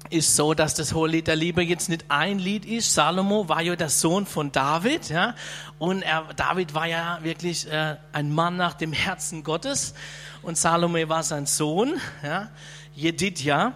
ist 0.09 0.35
so, 0.35 0.53
dass 0.53 0.75
das 0.75 0.93
Hohelied 0.93 1.27
der 1.27 1.35
Liebe 1.35 1.63
jetzt 1.63 1.89
nicht 1.89 2.05
ein 2.09 2.39
Lied 2.39 2.65
ist. 2.65 2.93
Salomo 2.93 3.47
war 3.49 3.61
ja 3.61 3.75
der 3.75 3.89
Sohn 3.89 4.25
von 4.25 4.51
David, 4.51 5.09
ja, 5.09 5.33
und 5.79 6.03
er, 6.03 6.25
David 6.35 6.73
war 6.73 6.85
ja 6.85 7.19
wirklich 7.23 7.71
äh, 7.71 7.95
ein 8.11 8.31
Mann 8.31 8.55
nach 8.55 8.73
dem 8.75 8.93
Herzen 8.93 9.43
Gottes 9.43 9.95
und 10.41 10.57
Salome 10.57 11.09
war 11.09 11.23
sein 11.23 11.45
Sohn, 11.47 11.93
ja, 12.21 12.49
Jedidja, 12.93 13.73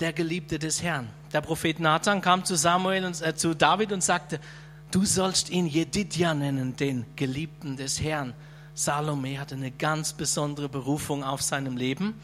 der 0.00 0.12
Geliebte 0.12 0.58
des 0.58 0.82
Herrn. 0.82 1.08
Der 1.32 1.40
Prophet 1.40 1.80
Nathan 1.80 2.20
kam 2.20 2.44
zu 2.44 2.54
Samuel 2.54 3.04
und 3.04 3.20
äh, 3.20 3.34
zu 3.34 3.54
David 3.54 3.92
und 3.92 4.02
sagte: 4.02 4.38
Du 4.92 5.04
sollst 5.04 5.50
ihn 5.50 5.66
Jedidja 5.66 6.34
nennen, 6.34 6.76
den 6.76 7.04
Geliebten 7.16 7.76
des 7.76 8.00
Herrn. 8.00 8.34
Salome 8.74 9.38
hatte 9.38 9.54
eine 9.54 9.70
ganz 9.70 10.12
besondere 10.12 10.68
Berufung 10.68 11.22
auf 11.22 11.42
seinem 11.42 11.76
Leben. 11.76 12.20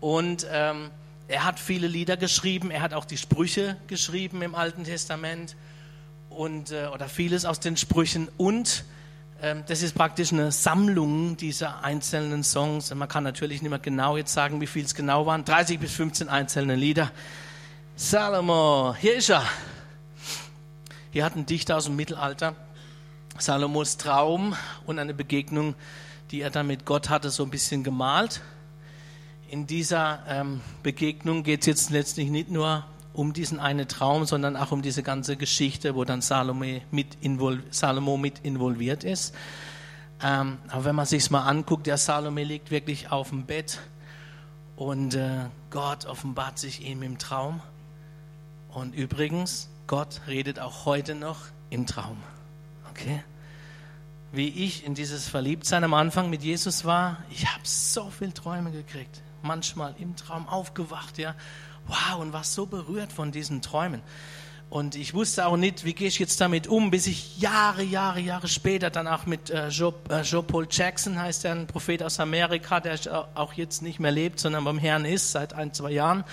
Und 0.00 0.46
ähm, 0.50 0.90
er 1.28 1.44
hat 1.44 1.60
viele 1.60 1.86
Lieder 1.86 2.16
geschrieben, 2.16 2.70
er 2.70 2.80
hat 2.80 2.94
auch 2.94 3.04
die 3.04 3.18
Sprüche 3.18 3.76
geschrieben 3.86 4.40
im 4.40 4.54
Alten 4.54 4.84
Testament 4.84 5.56
und, 6.30 6.70
äh, 6.70 6.86
oder 6.86 7.08
vieles 7.08 7.44
aus 7.44 7.60
den 7.60 7.76
Sprüchen. 7.76 8.28
Und 8.38 8.84
ähm, 9.42 9.62
das 9.66 9.82
ist 9.82 9.94
praktisch 9.94 10.32
eine 10.32 10.52
Sammlung 10.52 11.36
dieser 11.36 11.84
einzelnen 11.84 12.44
Songs. 12.44 12.94
Man 12.94 13.08
kann 13.08 13.24
natürlich 13.24 13.60
nicht 13.60 13.70
mehr 13.70 13.78
genau 13.78 14.16
jetzt 14.16 14.32
sagen, 14.32 14.62
wie 14.62 14.66
viel 14.66 14.86
es 14.86 14.94
genau 14.94 15.26
waren. 15.26 15.44
30 15.44 15.78
bis 15.78 15.92
15 15.92 16.30
einzelne 16.30 16.76
Lieder. 16.76 17.10
Salomo, 17.94 18.96
hier 18.98 19.16
ist 19.16 19.28
er. 19.28 19.46
Hier 21.10 21.26
hat 21.26 21.36
ein 21.36 21.44
Dichter 21.44 21.76
aus 21.76 21.84
dem 21.84 21.96
Mittelalter 21.96 22.56
Salomos 23.38 23.96
Traum 23.96 24.54
und 24.86 24.98
eine 24.98 25.14
Begegnung, 25.14 25.74
die 26.30 26.40
er 26.40 26.50
dann 26.50 26.66
mit 26.66 26.84
Gott 26.84 27.10
hatte, 27.10 27.30
so 27.30 27.42
ein 27.44 27.50
bisschen 27.50 27.82
gemalt. 27.82 28.40
In 29.48 29.66
dieser 29.66 30.20
ähm, 30.28 30.60
Begegnung 30.82 31.42
geht 31.42 31.60
es 31.60 31.66
jetzt 31.66 31.90
letztlich 31.90 32.30
nicht 32.30 32.50
nur 32.50 32.84
um 33.12 33.32
diesen 33.32 33.60
einen 33.60 33.86
Traum, 33.86 34.24
sondern 34.24 34.56
auch 34.56 34.72
um 34.72 34.82
diese 34.82 35.02
ganze 35.02 35.36
Geschichte, 35.36 35.94
wo 35.94 36.04
dann 36.04 36.20
Salome 36.20 36.82
mit 36.90 37.16
Salomo 37.70 38.16
mit 38.16 38.40
involviert 38.40 39.04
ist. 39.04 39.34
Ähm, 40.22 40.58
aber 40.68 40.86
wenn 40.86 40.96
man 40.96 41.06
sich 41.06 41.30
mal 41.30 41.44
anguckt, 41.44 41.86
der 41.86 41.96
Salome 41.96 42.44
liegt 42.44 42.70
wirklich 42.70 43.12
auf 43.12 43.30
dem 43.30 43.46
Bett 43.46 43.78
und 44.76 45.14
äh, 45.14 45.46
Gott 45.70 46.06
offenbart 46.06 46.58
sich 46.58 46.84
ihm 46.84 47.02
im 47.02 47.18
Traum. 47.18 47.60
Und 48.70 48.94
übrigens, 48.94 49.68
Gott 49.86 50.22
redet 50.26 50.58
auch 50.58 50.84
heute 50.84 51.14
noch 51.14 51.38
im 51.70 51.86
Traum. 51.86 52.16
Okay? 52.94 53.22
Wie 54.32 54.48
ich 54.48 54.84
in 54.84 54.94
dieses 54.94 55.28
Verliebtsein 55.28 55.84
am 55.84 55.94
Anfang 55.94 56.30
mit 56.30 56.42
Jesus 56.42 56.84
war, 56.84 57.18
ich 57.30 57.46
habe 57.46 57.62
so 57.64 58.10
viele 58.10 58.32
Träume 58.32 58.70
gekriegt. 58.70 59.20
Manchmal 59.42 59.94
im 59.98 60.16
Traum 60.16 60.48
aufgewacht, 60.48 61.18
ja. 61.18 61.34
Wow, 61.86 62.20
und 62.20 62.32
war 62.32 62.44
so 62.44 62.66
berührt 62.66 63.12
von 63.12 63.30
diesen 63.30 63.62
Träumen. 63.62 64.00
Und 64.74 64.96
ich 64.96 65.14
wusste 65.14 65.46
auch 65.46 65.56
nicht, 65.56 65.84
wie 65.84 65.92
gehe 65.92 66.08
ich 66.08 66.18
jetzt 66.18 66.40
damit 66.40 66.66
um, 66.66 66.90
bis 66.90 67.06
ich 67.06 67.38
Jahre, 67.38 67.84
Jahre, 67.84 68.18
Jahre 68.18 68.48
später 68.48 68.90
dann 68.90 69.06
auch 69.06 69.24
mit 69.24 69.48
äh, 69.48 69.68
Joe, 69.68 69.94
äh, 70.10 70.22
Joe 70.22 70.42
Paul 70.42 70.66
Jackson, 70.68 71.16
heißt 71.16 71.44
er, 71.44 71.52
ein 71.52 71.68
Prophet 71.68 72.02
aus 72.02 72.18
Amerika, 72.18 72.80
der 72.80 72.98
auch 73.36 73.52
jetzt 73.52 73.82
nicht 73.82 74.00
mehr 74.00 74.10
lebt, 74.10 74.40
sondern 74.40 74.64
beim 74.64 74.78
Herrn 74.78 75.04
ist 75.04 75.30
seit 75.30 75.52
ein, 75.52 75.72
zwei 75.72 75.92
Jahren. 75.92 76.24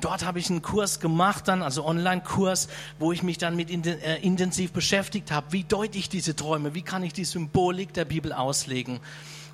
Dort 0.00 0.24
habe 0.24 0.38
ich 0.38 0.48
einen 0.48 0.62
Kurs 0.62 1.00
gemacht, 1.00 1.48
dann, 1.48 1.60
also 1.60 1.84
Online-Kurs, 1.84 2.68
wo 2.98 3.12
ich 3.12 3.22
mich 3.22 3.36
dann 3.36 3.56
mit 3.56 3.68
in, 3.68 3.84
äh, 3.84 4.16
intensiv 4.20 4.72
beschäftigt 4.72 5.30
habe. 5.30 5.48
Wie 5.50 5.64
deute 5.64 5.98
ich 5.98 6.08
diese 6.08 6.34
Träume? 6.34 6.72
Wie 6.72 6.80
kann 6.80 7.02
ich 7.02 7.12
die 7.12 7.26
Symbolik 7.26 7.92
der 7.92 8.06
Bibel 8.06 8.32
auslegen? 8.32 9.00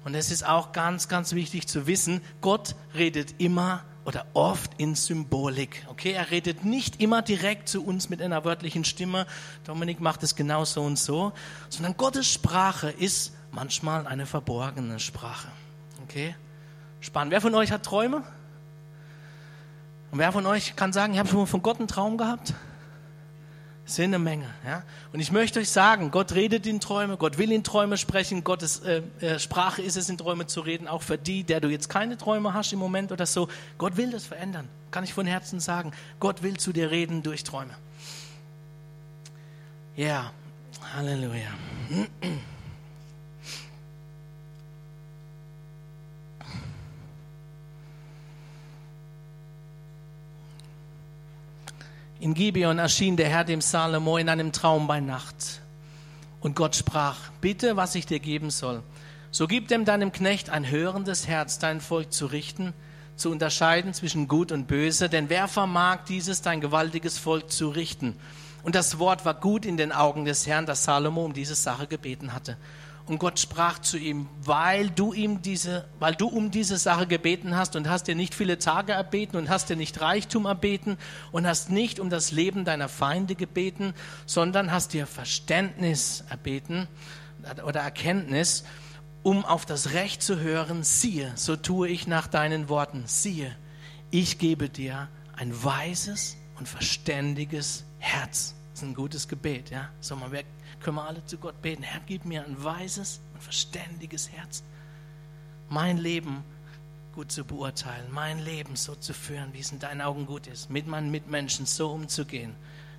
Und 0.04 0.14
es 0.14 0.30
ist 0.30 0.46
auch 0.46 0.70
ganz, 0.70 1.08
ganz 1.08 1.32
wichtig 1.32 1.66
zu 1.66 1.88
wissen, 1.88 2.20
Gott 2.40 2.76
redet 2.94 3.34
immer 3.38 3.82
oder 4.08 4.26
oft 4.32 4.72
in 4.78 4.94
Symbolik. 4.94 5.86
Okay, 5.88 6.12
er 6.12 6.30
redet 6.30 6.64
nicht 6.64 7.00
immer 7.00 7.22
direkt 7.22 7.68
zu 7.68 7.84
uns 7.84 8.08
mit 8.08 8.22
einer 8.22 8.44
wörtlichen 8.44 8.84
Stimme. 8.84 9.26
Dominik 9.64 10.00
macht 10.00 10.22
es 10.22 10.34
genau 10.34 10.64
so 10.64 10.82
und 10.82 10.98
so, 10.98 11.32
sondern 11.68 11.96
Gottes 11.96 12.26
Sprache 12.26 12.88
ist 12.88 13.34
manchmal 13.52 14.06
eine 14.06 14.24
verborgene 14.26 14.98
Sprache. 14.98 15.48
Okay, 16.04 16.34
Spannend. 17.00 17.32
Wer 17.32 17.40
von 17.40 17.54
euch 17.54 17.70
hat 17.70 17.84
Träume? 17.84 18.24
Und 20.10 20.18
wer 20.18 20.32
von 20.32 20.46
euch 20.46 20.74
kann 20.74 20.92
sagen, 20.92 21.12
ich 21.12 21.18
habe 21.18 21.28
schon 21.28 21.38
mal 21.38 21.46
von 21.46 21.62
Gott 21.62 21.78
einen 21.78 21.86
Traum 21.86 22.18
gehabt? 22.18 22.54
Sind 23.88 24.10
eine 24.14 24.18
Menge. 24.18 24.44
Ja? 24.66 24.82
Und 25.14 25.20
ich 25.20 25.32
möchte 25.32 25.60
euch 25.60 25.70
sagen, 25.70 26.10
Gott 26.10 26.32
redet 26.32 26.66
in 26.66 26.78
Träume, 26.78 27.16
Gott 27.16 27.38
will 27.38 27.50
in 27.50 27.64
Träume 27.64 27.96
sprechen, 27.96 28.44
Gottes 28.44 28.80
äh, 28.80 29.00
äh, 29.20 29.38
Sprache 29.38 29.80
ist 29.80 29.96
es, 29.96 30.10
in 30.10 30.18
Träume 30.18 30.46
zu 30.46 30.60
reden, 30.60 30.86
auch 30.86 31.00
für 31.00 31.16
die, 31.16 31.42
der 31.42 31.60
du 31.60 31.68
jetzt 31.68 31.88
keine 31.88 32.18
Träume 32.18 32.52
hast 32.52 32.70
im 32.74 32.78
Moment 32.78 33.12
oder 33.12 33.24
so. 33.24 33.48
Gott 33.78 33.96
will 33.96 34.10
das 34.10 34.26
verändern, 34.26 34.68
kann 34.90 35.04
ich 35.04 35.14
von 35.14 35.26
Herzen 35.26 35.58
sagen. 35.58 35.92
Gott 36.20 36.42
will 36.42 36.58
zu 36.58 36.74
dir 36.74 36.90
reden 36.90 37.22
durch 37.22 37.44
Träume. 37.44 37.74
Ja, 39.96 40.32
Halleluja. 40.94 41.48
In 52.28 52.34
Gibeon 52.34 52.78
erschien 52.78 53.16
der 53.16 53.30
Herr 53.30 53.44
dem 53.44 53.62
Salomo 53.62 54.18
in 54.18 54.28
einem 54.28 54.52
Traum 54.52 54.86
bei 54.86 55.00
Nacht. 55.00 55.62
Und 56.40 56.56
Gott 56.56 56.76
sprach, 56.76 57.16
bitte, 57.40 57.78
was 57.78 57.94
ich 57.94 58.04
dir 58.04 58.18
geben 58.18 58.50
soll. 58.50 58.82
So 59.30 59.46
gib 59.46 59.68
dem 59.68 59.86
deinem 59.86 60.12
Knecht 60.12 60.50
ein 60.50 60.70
hörendes 60.70 61.26
Herz, 61.26 61.58
dein 61.58 61.80
Volk 61.80 62.12
zu 62.12 62.26
richten, 62.26 62.74
zu 63.16 63.30
unterscheiden 63.30 63.94
zwischen 63.94 64.28
Gut 64.28 64.52
und 64.52 64.66
Böse, 64.66 65.08
denn 65.08 65.30
wer 65.30 65.48
vermag 65.48 66.00
dieses, 66.06 66.42
dein 66.42 66.60
gewaltiges 66.60 67.16
Volk 67.16 67.50
zu 67.50 67.70
richten? 67.70 68.14
Und 68.62 68.74
das 68.74 68.98
Wort 68.98 69.24
war 69.24 69.32
gut 69.32 69.64
in 69.64 69.78
den 69.78 69.90
Augen 69.90 70.26
des 70.26 70.46
Herrn, 70.46 70.66
dass 70.66 70.84
Salomo 70.84 71.24
um 71.24 71.32
diese 71.32 71.54
Sache 71.54 71.86
gebeten 71.86 72.34
hatte. 72.34 72.58
Und 73.08 73.18
Gott 73.18 73.40
sprach 73.40 73.78
zu 73.78 73.96
ihm, 73.96 74.28
weil 74.42 74.90
du 74.90 75.14
ihm 75.14 75.40
diese, 75.40 75.88
weil 75.98 76.14
du 76.14 76.28
um 76.28 76.50
diese 76.50 76.76
Sache 76.76 77.06
gebeten 77.06 77.56
hast 77.56 77.74
und 77.74 77.88
hast 77.88 78.04
dir 78.04 78.14
nicht 78.14 78.34
viele 78.34 78.58
Tage 78.58 78.92
erbeten 78.92 79.38
und 79.38 79.48
hast 79.48 79.70
dir 79.70 79.76
nicht 79.76 80.02
Reichtum 80.02 80.44
erbeten 80.44 80.98
und 81.32 81.46
hast 81.46 81.70
nicht 81.70 82.00
um 82.00 82.10
das 82.10 82.32
Leben 82.32 82.66
deiner 82.66 82.88
Feinde 82.90 83.34
gebeten, 83.34 83.94
sondern 84.26 84.70
hast 84.70 84.92
dir 84.92 85.06
Verständnis 85.06 86.24
erbeten 86.28 86.86
oder 87.64 87.80
Erkenntnis, 87.80 88.64
um 89.22 89.44
auf 89.44 89.64
das 89.64 89.94
Recht 89.94 90.22
zu 90.22 90.38
hören, 90.38 90.84
siehe, 90.84 91.32
so 91.34 91.56
tue 91.56 91.88
ich 91.88 92.06
nach 92.06 92.26
deinen 92.26 92.68
Worten, 92.68 93.04
siehe, 93.06 93.56
ich 94.10 94.38
gebe 94.38 94.68
dir 94.68 95.08
ein 95.34 95.64
weises 95.64 96.36
und 96.58 96.68
verständiges 96.68 97.84
Herz. 97.98 98.54
Das 98.70 98.82
ist 98.82 98.88
ein 98.88 98.94
gutes 98.94 99.28
Gebet, 99.28 99.70
ja. 99.70 99.88
So, 100.00 100.14
man 100.14 100.30
können 100.80 100.96
wir 100.96 101.04
alle 101.04 101.24
zu 101.24 101.38
Gott 101.38 101.60
beten. 101.62 101.82
Herr, 101.82 102.00
gib 102.06 102.24
mir 102.24 102.44
ein 102.44 102.62
weises 102.62 103.20
und 103.34 103.42
verständiges 103.42 104.30
Herz. 104.30 104.62
Mein 105.68 105.98
Leben 105.98 106.44
gut 107.14 107.32
zu 107.32 107.44
beurteilen, 107.44 108.06
mein 108.12 108.38
Leben 108.38 108.76
so 108.76 108.94
zu 108.94 109.12
führen, 109.12 109.52
wie 109.52 109.58
es 109.58 109.72
in 109.72 109.80
deinen 109.80 110.00
Augen 110.00 110.26
gut 110.26 110.46
ist, 110.46 110.70
mit 110.70 110.86
meinen 110.86 111.10
Mitmenschen 111.10 111.66
so 111.66 111.90
umzugehen, 111.90 112.54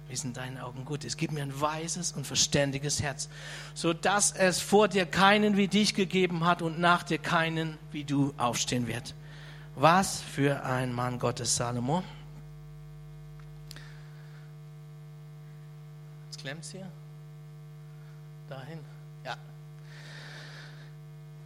wie 0.08 0.14
es 0.14 0.24
in 0.26 0.34
deinen 0.34 0.58
Augen 0.58 0.84
gut 0.84 1.06
ist. 1.06 1.18
Gib 1.18 1.32
mir 1.32 1.42
ein 1.42 1.62
weises 1.62 2.12
und 2.12 2.28
verständiges 2.28 3.02
Herz, 3.02 3.30
so 3.74 3.94
dass 3.94 4.34
es 4.34 4.60
vor 4.60 4.90
dir 4.90 5.06
keinen 5.06 5.56
wie 5.56 5.70
dich 5.70 5.96
gegeben 5.96 6.46
hat 6.46 6.62
und 6.62 6.80
nach 6.80 7.04
dir 7.04 7.18
keinen 7.18 7.78
wie 7.92 8.04
du 8.04 8.34
aufstehen 8.38 8.88
wird. 8.88 9.16
Was 9.76 10.22
für 10.22 10.66
ein 10.66 10.92
Mann 10.92 11.18
Gottes, 11.18 11.56
Salomo. 11.56 12.04
Jetzt 16.28 16.42
klemmt's 16.42 16.72
hier 16.72 16.92
dahin. 18.50 18.80
Ja. 19.26 19.36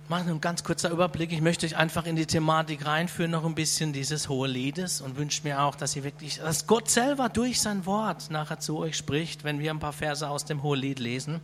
Machen 0.09 0.29
ein 0.29 0.41
ganz 0.41 0.63
kurzer 0.63 0.89
Überblick. 0.89 1.31
Ich 1.31 1.41
möchte 1.41 1.65
euch 1.65 1.75
einfach 1.75 2.05
in 2.05 2.15
die 2.15 2.25
Thematik 2.25 2.85
reinführen, 2.85 3.31
noch 3.31 3.45
ein 3.45 3.55
bisschen 3.55 3.93
dieses 3.93 4.29
hohe 4.29 4.47
Liedes 4.47 5.01
und 5.01 5.17
wünsche 5.17 5.43
mir 5.43 5.61
auch, 5.61 5.75
dass 5.75 5.95
ihr 5.95 6.03
wirklich, 6.03 6.39
dass 6.39 6.67
Gott 6.67 6.89
selber 6.89 7.29
durch 7.29 7.61
sein 7.61 7.85
Wort 7.85 8.29
nachher 8.31 8.59
zu 8.59 8.77
euch 8.77 8.95
spricht, 8.95 9.43
wenn 9.43 9.59
wir 9.59 9.71
ein 9.71 9.79
paar 9.79 9.93
Verse 9.93 10.27
aus 10.27 10.45
dem 10.45 10.63
Hohelied 10.63 10.99
lesen. 10.99 11.41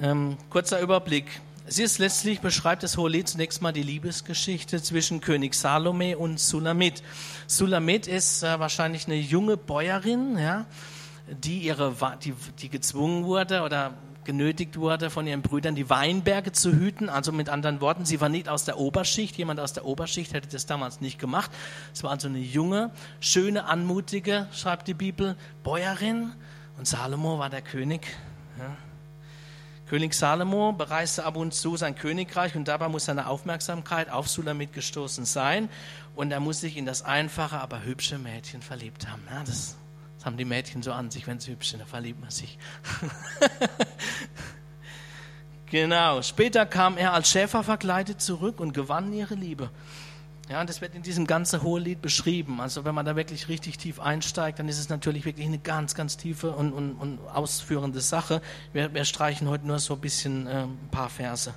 Ähm, 0.00 0.36
kurzer 0.50 0.80
Überblick. 0.80 1.40
Es 1.66 1.78
ist 1.78 1.98
letztlich, 1.98 2.40
beschreibt 2.40 2.82
das 2.82 2.96
Hohelied 2.96 3.28
zunächst 3.28 3.60
mal 3.60 3.72
die 3.72 3.82
Liebesgeschichte 3.82 4.82
zwischen 4.82 5.20
König 5.20 5.54
Salome 5.54 6.16
und 6.16 6.40
Sulamit. 6.40 7.02
Sulamit 7.46 8.06
ist 8.06 8.42
äh, 8.42 8.58
wahrscheinlich 8.58 9.06
eine 9.06 9.16
junge 9.16 9.58
Bäuerin, 9.58 10.38
ja, 10.38 10.64
die, 11.26 11.58
ihre, 11.58 11.94
die, 12.24 12.34
die 12.60 12.70
gezwungen 12.70 13.24
wurde 13.24 13.62
oder 13.62 13.92
genötigt 14.28 14.76
wurde 14.76 15.08
von 15.08 15.26
ihren 15.26 15.40
Brüdern, 15.40 15.74
die 15.74 15.88
Weinberge 15.88 16.52
zu 16.52 16.70
hüten. 16.70 17.08
Also 17.08 17.32
mit 17.32 17.48
anderen 17.48 17.80
Worten, 17.80 18.04
sie 18.04 18.20
war 18.20 18.28
nicht 18.28 18.46
aus 18.46 18.66
der 18.66 18.78
Oberschicht. 18.78 19.36
Jemand 19.38 19.58
aus 19.58 19.72
der 19.72 19.86
Oberschicht 19.86 20.34
hätte 20.34 20.48
das 20.48 20.66
damals 20.66 21.00
nicht 21.00 21.18
gemacht. 21.18 21.50
Es 21.94 22.02
war 22.02 22.10
also 22.10 22.28
eine 22.28 22.38
junge, 22.38 22.90
schöne, 23.20 23.64
anmutige, 23.64 24.46
schreibt 24.52 24.86
die 24.86 24.92
Bibel, 24.92 25.34
Bäuerin. 25.64 26.34
Und 26.76 26.86
Salomo 26.86 27.38
war 27.38 27.48
der 27.48 27.62
König. 27.62 28.06
Ja. 28.58 28.76
König 29.88 30.12
Salomo 30.12 30.72
bereiste 30.72 31.24
ab 31.24 31.36
und 31.36 31.54
zu 31.54 31.78
sein 31.78 31.94
Königreich 31.94 32.54
und 32.54 32.68
dabei 32.68 32.88
muss 32.90 33.06
seine 33.06 33.28
Aufmerksamkeit 33.28 34.10
auf 34.10 34.28
Sulamit 34.28 34.74
gestoßen 34.74 35.24
sein 35.24 35.70
und 36.14 36.32
er 36.32 36.40
muss 36.40 36.60
sich 36.60 36.76
in 36.76 36.84
das 36.84 37.00
einfache, 37.00 37.58
aber 37.58 37.82
hübsche 37.82 38.18
Mädchen 38.18 38.60
verliebt 38.60 39.08
haben. 39.08 39.22
Ja, 39.30 39.42
das 39.44 39.76
haben 40.28 40.36
die 40.36 40.44
Mädchen 40.44 40.82
so 40.82 40.92
an 40.92 41.10
sich, 41.10 41.26
wenn 41.26 41.40
sie 41.40 41.52
hübsch 41.52 41.70
sind, 41.70 41.80
da 41.80 41.86
verliebt 41.86 42.20
man 42.20 42.30
sich. 42.30 42.58
genau. 45.70 46.20
Später 46.20 46.66
kam 46.66 46.98
er 46.98 47.14
als 47.14 47.30
Schäfer 47.30 47.64
verkleidet 47.64 48.20
zurück 48.20 48.60
und 48.60 48.74
gewann 48.74 49.10
ihre 49.14 49.34
Liebe. 49.34 49.70
Ja, 50.50 50.62
das 50.64 50.82
wird 50.82 50.94
in 50.94 51.02
diesem 51.02 51.26
ganzen 51.26 51.62
Hohelied 51.62 52.02
beschrieben. 52.02 52.60
Also 52.60 52.84
wenn 52.84 52.94
man 52.94 53.06
da 53.06 53.16
wirklich 53.16 53.48
richtig 53.48 53.78
tief 53.78 54.00
einsteigt, 54.00 54.58
dann 54.58 54.68
ist 54.68 54.78
es 54.78 54.90
natürlich 54.90 55.24
wirklich 55.24 55.46
eine 55.46 55.58
ganz, 55.58 55.94
ganz 55.94 56.18
tiefe 56.18 56.50
und, 56.50 56.74
und, 56.74 56.92
und 56.92 57.18
ausführende 57.32 58.02
Sache. 58.02 58.42
Wir, 58.74 58.92
wir, 58.92 59.06
streichen 59.06 59.48
heute 59.48 59.66
nur 59.66 59.78
so 59.78 59.94
ein 59.94 60.00
bisschen 60.00 60.46
äh, 60.46 60.64
ein 60.64 60.88
paar 60.90 61.08
Verse. 61.08 61.54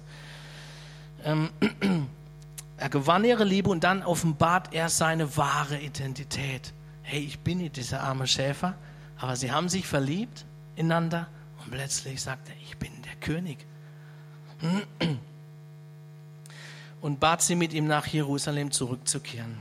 Ähm, 1.25 1.49
er 2.77 2.89
gewann 2.89 3.25
ihre 3.25 3.43
Liebe 3.43 3.69
und 3.69 3.83
dann 3.83 4.01
offenbart 4.01 4.73
er 4.73 4.87
seine 4.87 5.35
wahre 5.35 5.77
Identität 5.77 6.73
hey, 7.11 7.19
ich 7.19 7.39
bin 7.39 7.57
nicht 7.57 7.75
dieser 7.75 8.03
arme 8.03 8.25
Schäfer, 8.25 8.73
aber 9.17 9.35
sie 9.35 9.51
haben 9.51 9.67
sich 9.67 9.85
verliebt 9.85 10.45
ineinander 10.77 11.27
und 11.61 11.69
plötzlich 11.69 12.21
sagt 12.21 12.47
er, 12.47 12.55
ich 12.63 12.77
bin 12.77 12.89
der 13.01 13.15
König. 13.15 13.65
Und 17.01 17.19
bat 17.19 17.41
sie 17.41 17.55
mit 17.55 17.73
ihm 17.73 17.85
nach 17.85 18.07
Jerusalem 18.07 18.71
zurückzukehren. 18.71 19.57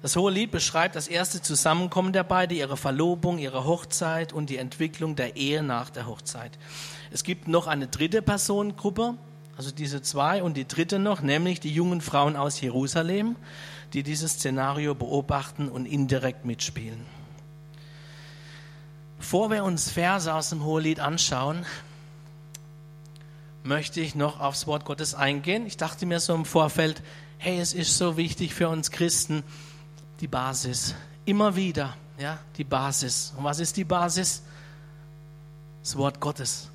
Das 0.00 0.14
Hohe 0.14 0.30
Lied 0.30 0.52
beschreibt 0.52 0.94
das 0.94 1.08
erste 1.08 1.42
Zusammenkommen 1.42 2.12
der 2.12 2.22
beiden, 2.22 2.56
ihre 2.56 2.76
Verlobung, 2.76 3.38
ihre 3.38 3.64
Hochzeit 3.64 4.32
und 4.32 4.48
die 4.48 4.58
Entwicklung 4.58 5.16
der 5.16 5.34
Ehe 5.34 5.64
nach 5.64 5.90
der 5.90 6.06
Hochzeit. 6.06 6.56
Es 7.10 7.24
gibt 7.24 7.48
noch 7.48 7.66
eine 7.66 7.88
dritte 7.88 8.22
Personengruppe, 8.22 9.14
also 9.56 9.72
diese 9.72 10.02
zwei 10.02 10.40
und 10.40 10.56
die 10.56 10.68
dritte 10.68 11.00
noch, 11.00 11.20
nämlich 11.20 11.58
die 11.58 11.74
jungen 11.74 12.00
Frauen 12.00 12.36
aus 12.36 12.60
Jerusalem 12.60 13.34
die 13.92 14.02
dieses 14.02 14.32
Szenario 14.32 14.94
beobachten 14.94 15.68
und 15.68 15.86
indirekt 15.86 16.44
mitspielen. 16.44 17.06
Bevor 19.18 19.50
wir 19.50 19.64
uns 19.64 19.90
Verse 19.90 20.32
aus 20.32 20.50
dem 20.50 20.64
Hohelied 20.64 21.00
anschauen, 21.00 21.64
möchte 23.62 24.00
ich 24.00 24.14
noch 24.14 24.40
aufs 24.40 24.66
Wort 24.66 24.84
Gottes 24.84 25.14
eingehen. 25.14 25.66
Ich 25.66 25.76
dachte 25.76 26.06
mir 26.06 26.20
so 26.20 26.34
im 26.34 26.44
Vorfeld, 26.44 27.02
hey, 27.38 27.58
es 27.58 27.72
ist 27.74 27.96
so 27.98 28.16
wichtig 28.16 28.54
für 28.54 28.68
uns 28.68 28.90
Christen, 28.90 29.42
die 30.20 30.28
Basis. 30.28 30.94
Immer 31.24 31.56
wieder, 31.56 31.96
ja, 32.18 32.38
die 32.56 32.64
Basis. 32.64 33.34
Und 33.36 33.44
was 33.44 33.58
ist 33.58 33.76
die 33.76 33.84
Basis? 33.84 34.42
Das 35.82 35.96
Wort 35.96 36.20
Gottes. 36.20 36.70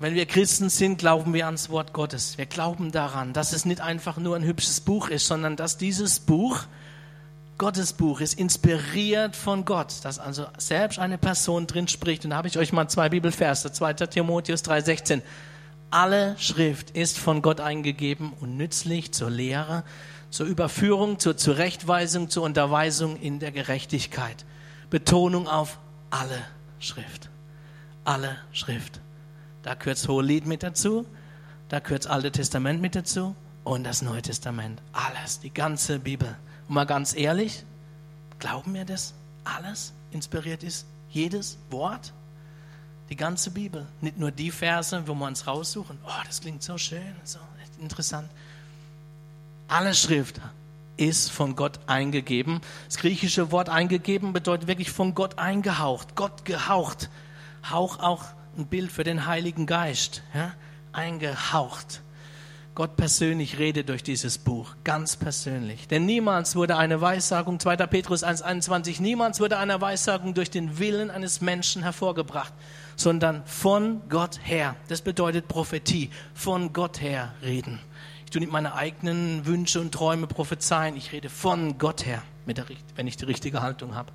Wenn 0.00 0.14
wir 0.14 0.26
Christen 0.26 0.68
sind, 0.70 0.98
glauben 0.98 1.34
wir 1.34 1.46
ans 1.46 1.70
Wort 1.70 1.92
Gottes. 1.92 2.38
Wir 2.38 2.46
glauben 2.46 2.92
daran, 2.92 3.32
dass 3.32 3.52
es 3.52 3.64
nicht 3.64 3.80
einfach 3.80 4.16
nur 4.16 4.36
ein 4.36 4.44
hübsches 4.44 4.80
Buch 4.80 5.08
ist, 5.08 5.26
sondern 5.26 5.56
dass 5.56 5.76
dieses 5.76 6.20
Buch, 6.20 6.60
Gottes 7.58 7.94
Buch, 7.94 8.20
ist 8.20 8.38
inspiriert 8.38 9.34
von 9.34 9.64
Gott, 9.64 10.04
dass 10.04 10.20
also 10.20 10.46
selbst 10.56 11.00
eine 11.00 11.18
Person 11.18 11.66
drin 11.66 11.88
spricht. 11.88 12.24
Und 12.24 12.30
da 12.30 12.36
habe 12.36 12.46
ich 12.46 12.58
euch 12.58 12.72
mal 12.72 12.86
zwei 12.86 13.08
Bibelverse, 13.08 13.72
2. 13.72 13.94
Timotheus 13.94 14.62
3,16. 14.64 15.20
Alle 15.90 16.38
Schrift 16.38 16.90
ist 16.90 17.18
von 17.18 17.42
Gott 17.42 17.58
eingegeben 17.58 18.32
und 18.40 18.56
nützlich 18.56 19.10
zur 19.10 19.30
Lehre, 19.30 19.82
zur 20.30 20.46
Überführung, 20.46 21.18
zur 21.18 21.36
Zurechtweisung, 21.36 22.30
zur 22.30 22.44
Unterweisung 22.44 23.16
in 23.16 23.40
der 23.40 23.50
Gerechtigkeit. 23.50 24.44
Betonung 24.90 25.48
auf 25.48 25.80
alle 26.10 26.38
Schrift. 26.78 27.30
Alle 28.04 28.36
Schrift. 28.52 29.00
Da 29.68 29.74
gehört 29.74 29.98
das 29.98 30.08
Hohelied 30.08 30.46
mit 30.46 30.62
dazu, 30.62 31.04
da 31.68 31.78
gehört 31.80 32.06
das 32.06 32.10
Alte 32.10 32.32
Testament 32.32 32.80
mit 32.80 32.94
dazu 32.94 33.36
und 33.64 33.84
das 33.84 34.00
Neue 34.00 34.22
Testament. 34.22 34.80
Alles, 34.94 35.40
die 35.40 35.52
ganze 35.52 35.98
Bibel. 35.98 36.34
Und 36.68 36.74
mal 36.74 36.86
ganz 36.86 37.14
ehrlich, 37.14 37.66
glauben 38.38 38.72
wir 38.72 38.86
das? 38.86 39.12
Alles 39.44 39.92
inspiriert 40.10 40.62
ist? 40.62 40.86
Jedes 41.10 41.58
Wort? 41.68 42.14
Die 43.10 43.16
ganze 43.16 43.50
Bibel. 43.50 43.86
Nicht 44.00 44.16
nur 44.16 44.30
die 44.30 44.50
Verse, 44.50 45.06
wo 45.06 45.12
wir 45.12 45.26
uns 45.26 45.46
raussuchen. 45.46 45.98
Oh, 46.02 46.22
das 46.26 46.40
klingt 46.40 46.62
so 46.62 46.78
schön, 46.78 47.14
so 47.24 47.38
interessant. 47.78 48.30
Alle 49.68 49.92
Schrift 49.92 50.40
ist 50.96 51.30
von 51.30 51.56
Gott 51.56 51.78
eingegeben. 51.86 52.62
Das 52.86 52.96
griechische 52.96 53.52
Wort 53.52 53.68
eingegeben 53.68 54.32
bedeutet 54.32 54.66
wirklich 54.66 54.90
von 54.90 55.14
Gott 55.14 55.38
eingehaucht, 55.38 56.14
Gott 56.14 56.46
gehaucht. 56.46 57.10
Hauch 57.70 57.98
auch 57.98 58.24
ein 58.58 58.66
Bild 58.66 58.90
für 58.90 59.04
den 59.04 59.26
Heiligen 59.26 59.66
Geist, 59.66 60.22
ja? 60.34 60.52
eingehaucht. 60.92 62.02
Gott 62.74 62.96
persönlich 62.96 63.58
redet 63.58 63.88
durch 63.88 64.02
dieses 64.02 64.38
Buch, 64.38 64.76
ganz 64.84 65.16
persönlich. 65.16 65.88
Denn 65.88 66.06
niemals 66.06 66.54
wurde 66.54 66.76
eine 66.76 67.00
Weissagung, 67.00 67.58
2. 67.58 67.76
Petrus 67.88 68.22
1,21, 68.22 69.02
niemals 69.02 69.40
wurde 69.40 69.58
eine 69.58 69.80
Weissagung 69.80 70.34
durch 70.34 70.50
den 70.50 70.78
Willen 70.78 71.10
eines 71.10 71.40
Menschen 71.40 71.82
hervorgebracht, 71.82 72.52
sondern 72.94 73.44
von 73.46 74.02
Gott 74.08 74.38
her. 74.42 74.76
Das 74.86 75.02
bedeutet 75.02 75.48
Prophetie, 75.48 76.10
von 76.34 76.72
Gott 76.72 77.00
her 77.00 77.34
reden. 77.42 77.80
Ich 78.24 78.30
tue 78.30 78.40
nicht 78.40 78.52
meine 78.52 78.74
eigenen 78.74 79.46
Wünsche 79.46 79.80
und 79.80 79.92
Träume 79.92 80.26
prophezeien, 80.26 80.96
ich 80.96 81.12
rede 81.12 81.30
von 81.30 81.78
Gott 81.78 82.06
her, 82.06 82.22
wenn 82.44 83.06
ich 83.06 83.16
die 83.16 83.24
richtige 83.24 83.62
Haltung 83.62 83.94
habe 83.96 84.12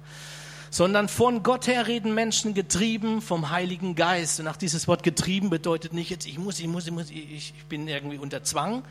sondern 0.74 1.08
von 1.08 1.44
Gott 1.44 1.68
her 1.68 1.86
reden 1.86 2.16
Menschen 2.16 2.56
getrieben 2.56 3.22
vom 3.22 3.52
Heiligen 3.52 3.94
Geist. 3.94 4.40
Und 4.40 4.48
auch 4.48 4.56
dieses 4.56 4.88
Wort 4.88 5.04
getrieben 5.04 5.52
bedeutet 5.52 5.94
nicht 5.94 6.10
jetzt, 6.10 6.26
ich 6.26 6.40
muss, 6.40 6.60
ich 6.60 6.68
muss, 6.68 6.88
ich 6.88 6.92
muss, 6.92 7.12
ich, 7.12 7.54
bin 7.70 7.88
irgendwie 7.88 8.18
unter 8.18 8.42
Zwang, 8.42 8.82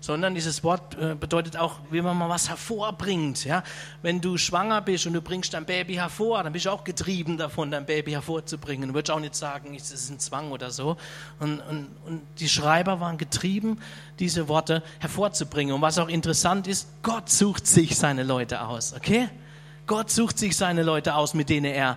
sondern 0.00 0.34
dieses 0.34 0.64
Wort 0.64 0.98
äh, 0.98 1.14
bedeutet 1.14 1.56
auch, 1.56 1.78
wie 1.92 2.02
man 2.02 2.18
mal 2.18 2.28
was 2.28 2.48
hervorbringt. 2.48 3.44
Ja? 3.44 3.62
Wenn 4.02 4.20
du 4.20 4.36
schwanger 4.36 4.80
bist 4.80 5.06
und 5.06 5.12
du 5.12 5.22
bringst 5.22 5.54
dein 5.54 5.64
Baby 5.64 5.94
hervor, 5.94 6.42
dann 6.42 6.52
bist 6.52 6.66
du 6.66 6.70
auch 6.70 6.82
getrieben 6.82 7.36
davon, 7.36 7.70
dein 7.70 7.86
Baby 7.86 8.10
hervorzubringen. 8.10 8.88
Du 8.88 8.94
würdest 8.96 9.12
auch 9.12 9.20
nicht 9.20 9.36
sagen, 9.36 9.76
es 9.76 9.92
ist 9.92 10.10
ein 10.10 10.18
Zwang 10.18 10.50
oder 10.50 10.72
so. 10.72 10.96
Und, 11.38 11.60
und, 11.60 11.86
und 12.04 12.22
die 12.40 12.48
Schreiber 12.48 12.98
waren 12.98 13.16
getrieben, 13.16 13.78
diese 14.18 14.48
Worte 14.48 14.82
hervorzubringen. 14.98 15.72
Und 15.72 15.82
was 15.82 16.00
auch 16.00 16.08
interessant 16.08 16.66
ist, 16.66 16.88
Gott 17.04 17.30
sucht 17.30 17.68
sich 17.68 17.96
seine 17.96 18.24
Leute 18.24 18.62
aus, 18.62 18.92
okay? 18.92 19.28
Gott 19.88 20.10
sucht 20.10 20.38
sich 20.38 20.56
seine 20.56 20.84
Leute 20.84 21.16
aus, 21.16 21.34
mit 21.34 21.48
denen 21.48 21.66
er, 21.66 21.96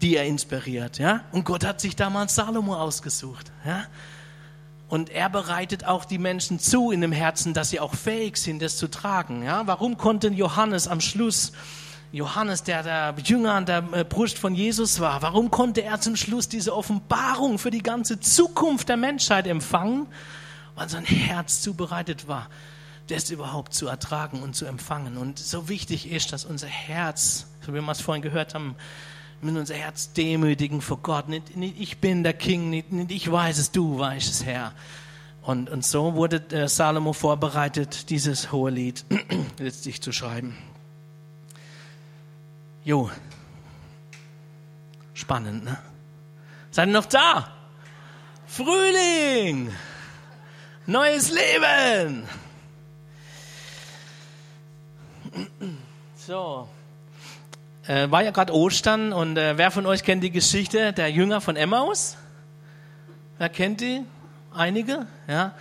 die 0.00 0.16
er 0.16 0.24
inspiriert, 0.24 0.98
ja. 0.98 1.20
Und 1.32 1.44
Gott 1.44 1.64
hat 1.64 1.80
sich 1.80 1.96
damals 1.96 2.34
Salomo 2.34 2.76
ausgesucht, 2.76 3.52
ja. 3.66 3.84
Und 4.88 5.10
er 5.10 5.28
bereitet 5.28 5.84
auch 5.84 6.04
die 6.04 6.18
Menschen 6.18 6.58
zu 6.60 6.90
in 6.90 7.00
dem 7.00 7.10
Herzen, 7.10 7.52
dass 7.52 7.70
sie 7.70 7.80
auch 7.80 7.94
fähig 7.94 8.36
sind, 8.36 8.62
das 8.62 8.76
zu 8.78 8.88
tragen, 8.88 9.42
ja. 9.42 9.66
Warum 9.66 9.98
konnte 9.98 10.28
Johannes 10.28 10.88
am 10.88 11.00
Schluss 11.00 11.52
Johannes, 12.12 12.62
der 12.62 12.84
der 12.84 13.14
Jünger 13.24 13.54
an 13.54 13.66
der 13.66 13.82
äh, 13.92 14.04
Brust 14.04 14.38
von 14.38 14.54
Jesus 14.54 15.00
war, 15.00 15.20
warum 15.20 15.50
konnte 15.50 15.82
er 15.82 16.00
zum 16.00 16.14
Schluss 16.14 16.48
diese 16.48 16.72
Offenbarung 16.72 17.58
für 17.58 17.72
die 17.72 17.82
ganze 17.82 18.20
Zukunft 18.20 18.88
der 18.88 18.96
Menschheit 18.96 19.48
empfangen? 19.48 20.06
Weil 20.76 20.88
sein 20.88 21.04
Herz 21.04 21.60
zubereitet 21.60 22.28
war 22.28 22.48
das 23.08 23.30
überhaupt 23.30 23.74
zu 23.74 23.86
ertragen 23.86 24.42
und 24.42 24.54
zu 24.56 24.64
empfangen. 24.64 25.16
Und 25.16 25.38
so 25.38 25.68
wichtig 25.68 26.10
ist, 26.10 26.32
dass 26.32 26.44
unser 26.44 26.66
Herz, 26.66 27.46
so 27.64 27.74
wie 27.74 27.80
wir 27.80 27.88
es 27.90 28.00
vorhin 28.00 28.22
gehört 28.22 28.54
haben, 28.54 28.76
mit 29.42 29.56
unser 29.56 29.74
Herz 29.74 30.12
demütigen 30.12 30.80
vor 30.80 30.98
Gott. 30.98 31.28
Nicht, 31.28 31.56
nicht 31.56 31.78
ich 31.78 31.98
bin 31.98 32.22
der 32.22 32.32
King, 32.32 32.70
nicht, 32.70 32.92
nicht, 32.92 33.10
ich 33.10 33.30
weiß 33.30 33.58
es, 33.58 33.70
du 33.70 33.98
weißt 33.98 34.28
es, 34.28 34.44
Herr. 34.44 34.72
Und, 35.42 35.68
und 35.68 35.84
so 35.84 36.14
wurde 36.14 36.42
äh, 36.50 36.68
Salomo 36.68 37.12
vorbereitet, 37.12 38.08
dieses 38.08 38.50
hohe 38.50 38.70
Lied 38.70 39.04
letztlich 39.58 40.00
zu 40.00 40.10
schreiben. 40.10 40.56
Jo, 42.82 43.10
spannend, 45.12 45.64
ne? 45.64 45.78
Seid 46.70 46.88
ihr 46.88 46.92
noch 46.92 47.06
da? 47.06 47.52
Frühling, 48.46 49.70
neues 50.86 51.30
Leben. 51.30 52.26
So. 56.16 56.68
Äh, 57.86 58.10
war 58.10 58.22
ja 58.22 58.30
gerade 58.30 58.54
Ostern 58.54 59.12
und 59.12 59.36
äh, 59.36 59.58
wer 59.58 59.70
von 59.70 59.84
euch 59.84 60.04
kennt 60.04 60.24
die 60.24 60.30
Geschichte 60.30 60.92
der 60.92 61.10
Jünger 61.10 61.40
von 61.40 61.56
Emmaus? 61.56 62.16
Wer 63.36 63.50
kennt 63.50 63.80
die? 63.82 64.00
Einige? 64.54 65.06
Ja. 65.28 65.54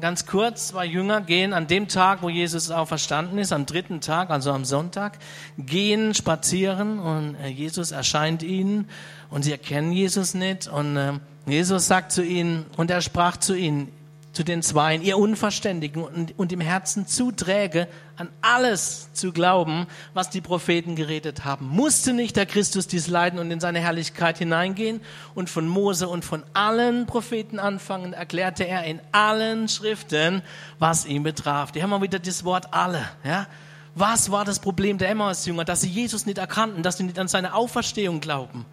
Ganz 0.00 0.26
kurz, 0.26 0.68
zwei 0.68 0.84
Jünger 0.84 1.22
gehen 1.22 1.54
an 1.54 1.68
dem 1.68 1.88
Tag, 1.88 2.20
wo 2.20 2.28
Jesus 2.28 2.70
auferstanden 2.70 3.38
ist, 3.38 3.52
am 3.52 3.64
dritten 3.64 4.00
Tag, 4.00 4.28
also 4.28 4.52
am 4.52 4.64
Sonntag, 4.64 5.18
gehen 5.56 6.12
spazieren 6.14 6.98
und 6.98 7.34
äh, 7.36 7.48
Jesus 7.48 7.92
erscheint 7.92 8.42
ihnen 8.42 8.90
und 9.30 9.44
sie 9.44 9.52
erkennen 9.52 9.92
Jesus 9.92 10.34
nicht 10.34 10.66
und 10.66 10.96
äh, 10.96 11.12
Jesus 11.46 11.86
sagt 11.86 12.12
zu 12.12 12.24
ihnen 12.24 12.66
und 12.76 12.90
er 12.90 13.00
sprach 13.00 13.36
zu 13.36 13.54
ihnen, 13.54 13.90
zu 14.36 14.44
den 14.44 14.62
Zweien, 14.62 15.00
ihr 15.00 15.16
Unverständigen 15.16 16.04
und, 16.04 16.38
und 16.38 16.52
im 16.52 16.60
Herzen 16.60 17.06
zu 17.06 17.32
träge, 17.32 17.88
an 18.16 18.28
alles 18.42 19.10
zu 19.14 19.32
glauben, 19.32 19.86
was 20.12 20.28
die 20.28 20.42
Propheten 20.42 20.94
geredet 20.94 21.46
haben. 21.46 21.66
Musste 21.68 22.12
nicht 22.12 22.36
der 22.36 22.44
Christus 22.44 22.86
dies 22.86 23.08
leiden 23.08 23.38
und 23.38 23.50
in 23.50 23.60
seine 23.60 23.80
Herrlichkeit 23.80 24.36
hineingehen? 24.36 25.00
Und 25.34 25.48
von 25.48 25.66
Mose 25.66 26.06
und 26.06 26.22
von 26.22 26.44
allen 26.52 27.06
Propheten 27.06 27.58
anfangen, 27.58 28.12
erklärte 28.12 28.68
er 28.68 28.84
in 28.84 29.00
allen 29.10 29.68
Schriften, 29.68 30.42
was 30.78 31.06
ihn 31.06 31.22
betraf. 31.22 31.72
Die 31.72 31.82
haben 31.82 31.88
wir 31.88 32.02
wieder 32.02 32.18
das 32.18 32.44
Wort 32.44 32.74
alle, 32.74 33.08
ja. 33.24 33.46
Was 33.94 34.30
war 34.30 34.44
das 34.44 34.58
Problem 34.58 34.98
der 34.98 35.08
Emmaus-Jünger? 35.08 35.64
Dass 35.64 35.80
sie 35.80 35.88
Jesus 35.88 36.26
nicht 36.26 36.36
erkannten, 36.36 36.82
dass 36.82 36.98
sie 36.98 37.04
nicht 37.04 37.18
an 37.18 37.28
seine 37.28 37.54
Auferstehung 37.54 38.20
glauben. 38.20 38.66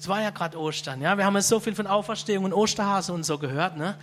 Es 0.00 0.08
war 0.08 0.20
ja 0.20 0.30
gerade 0.30 0.58
Ostern, 0.58 1.00
ja. 1.00 1.16
Wir 1.16 1.24
haben 1.24 1.36
ja 1.36 1.42
so 1.42 1.60
viel 1.60 1.76
von 1.76 1.86
Auferstehung 1.86 2.44
und 2.44 2.52
Osterhase 2.52 3.12
und 3.12 3.24
so 3.24 3.38
gehört, 3.38 3.76
ne? 3.76 3.94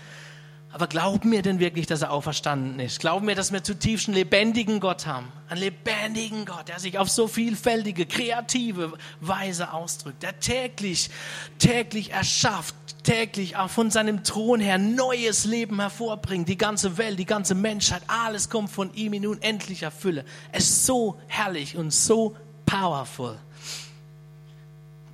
Aber 0.74 0.88
glauben 0.88 1.32
wir 1.32 1.44
denn 1.44 1.60
wirklich, 1.60 1.86
dass 1.86 2.02
er 2.02 2.12
auferstanden 2.12 2.80
ist? 2.80 3.00
Glauben 3.00 3.28
wir, 3.28 3.36
dass 3.36 3.52
wir 3.52 3.64
zutiefst 3.64 4.08
einen 4.08 4.16
lebendigen 4.16 4.80
Gott 4.80 5.06
haben? 5.06 5.32
Einen 5.48 5.62
lebendigen 5.62 6.46
Gott, 6.46 6.68
der 6.68 6.80
sich 6.80 6.98
auf 6.98 7.12
so 7.12 7.28
vielfältige, 7.28 8.08
kreative 8.08 8.94
Weise 9.22 9.72
ausdrückt, 9.72 10.24
der 10.24 10.40
täglich, 10.40 11.12
täglich 11.60 12.12
erschafft, 12.12 12.74
täglich 13.04 13.56
auch 13.56 13.70
von 13.70 13.92
seinem 13.92 14.24
Thron 14.24 14.60
her 14.60 14.80
neues 14.80 15.46
Leben 15.46 15.80
hervorbringt. 15.80 16.50
Die 16.50 16.58
ganze 16.58 16.98
Welt, 16.98 17.20
die 17.20 17.26
ganze 17.26 17.54
Menschheit, 17.54 18.02
alles 18.08 18.50
kommt 18.50 18.72
von 18.72 18.92
ihm 18.96 19.14
in 19.14 19.28
unendlicher 19.28 19.92
Fülle. 19.92 20.26
Es 20.52 20.64
ist 20.64 20.88
so 20.88 21.20
herrlich 21.28 21.78
und 21.78 21.94
so 21.94 22.36
powerful. 22.66 23.38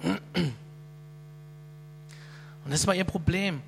Und 0.04 0.24
das 2.70 2.88
war 2.88 2.96
ihr 2.96 3.04
Problem. 3.04 3.62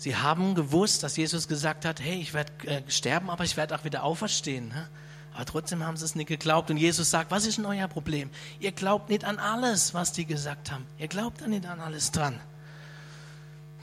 Sie 0.00 0.16
haben 0.16 0.54
gewusst, 0.54 1.02
dass 1.02 1.18
Jesus 1.18 1.46
gesagt 1.46 1.84
hat, 1.84 2.00
hey, 2.00 2.18
ich 2.18 2.32
werde 2.32 2.50
äh, 2.66 2.80
sterben, 2.88 3.28
aber 3.28 3.44
ich 3.44 3.58
werde 3.58 3.76
auch 3.76 3.84
wieder 3.84 4.02
auferstehen. 4.02 4.68
Ne? 4.68 4.88
Aber 5.34 5.44
trotzdem 5.44 5.84
haben 5.84 5.98
sie 5.98 6.06
es 6.06 6.14
nicht 6.14 6.28
geglaubt. 6.28 6.70
Und 6.70 6.78
Jesus 6.78 7.10
sagt, 7.10 7.30
was 7.30 7.44
ist 7.44 7.58
denn 7.58 7.66
euer 7.66 7.86
Problem? 7.86 8.30
Ihr 8.60 8.72
glaubt 8.72 9.10
nicht 9.10 9.26
an 9.26 9.38
alles, 9.38 9.92
was 9.92 10.12
die 10.12 10.24
gesagt 10.24 10.72
haben. 10.72 10.86
Ihr 10.96 11.08
glaubt 11.08 11.42
da 11.42 11.48
nicht 11.48 11.66
an 11.66 11.80
alles 11.80 12.12
dran. 12.12 12.40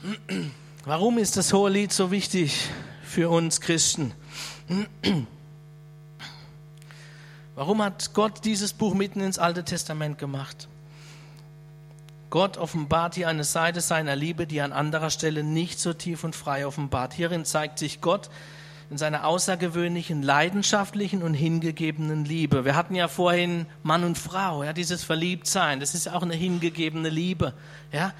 Warum 0.84 1.18
ist 1.18 1.36
das 1.36 1.52
hohe 1.52 1.70
Lied 1.70 1.92
so 1.92 2.10
wichtig 2.10 2.68
für 3.04 3.30
uns 3.30 3.60
Christen? 3.60 4.12
Warum 7.54 7.80
hat 7.80 8.12
Gott 8.12 8.44
dieses 8.44 8.72
Buch 8.72 8.94
mitten 8.94 9.20
ins 9.20 9.38
Alte 9.38 9.64
Testament 9.64 10.18
gemacht? 10.18 10.66
Gott 12.30 12.58
offenbart 12.58 13.14
hier 13.14 13.28
eine 13.28 13.44
Seite 13.44 13.80
seiner 13.80 14.14
Liebe, 14.14 14.46
die 14.46 14.60
an 14.60 14.72
anderer 14.72 15.10
Stelle 15.10 15.42
nicht 15.42 15.80
so 15.80 15.92
tief 15.92 16.24
und 16.24 16.36
frei 16.36 16.66
offenbart. 16.66 17.14
Hierin 17.14 17.44
zeigt 17.44 17.78
sich 17.78 18.00
Gott 18.00 18.28
in 18.90 18.98
seiner 18.98 19.26
außergewöhnlichen, 19.26 20.22
leidenschaftlichen 20.22 21.22
und 21.22 21.34
hingegebenen 21.34 22.24
Liebe. 22.24 22.64
Wir 22.64 22.74
hatten 22.74 22.94
ja 22.94 23.08
vorhin 23.08 23.66
Mann 23.82 24.04
und 24.04 24.18
Frau, 24.18 24.62
ja, 24.62 24.72
dieses 24.72 25.04
Verliebtsein, 25.04 25.80
das 25.80 25.94
ist 25.94 26.08
auch 26.08 26.22
eine 26.22 26.34
hingegebene 26.34 27.08
Liebe, 27.08 27.54
ja. 27.92 28.12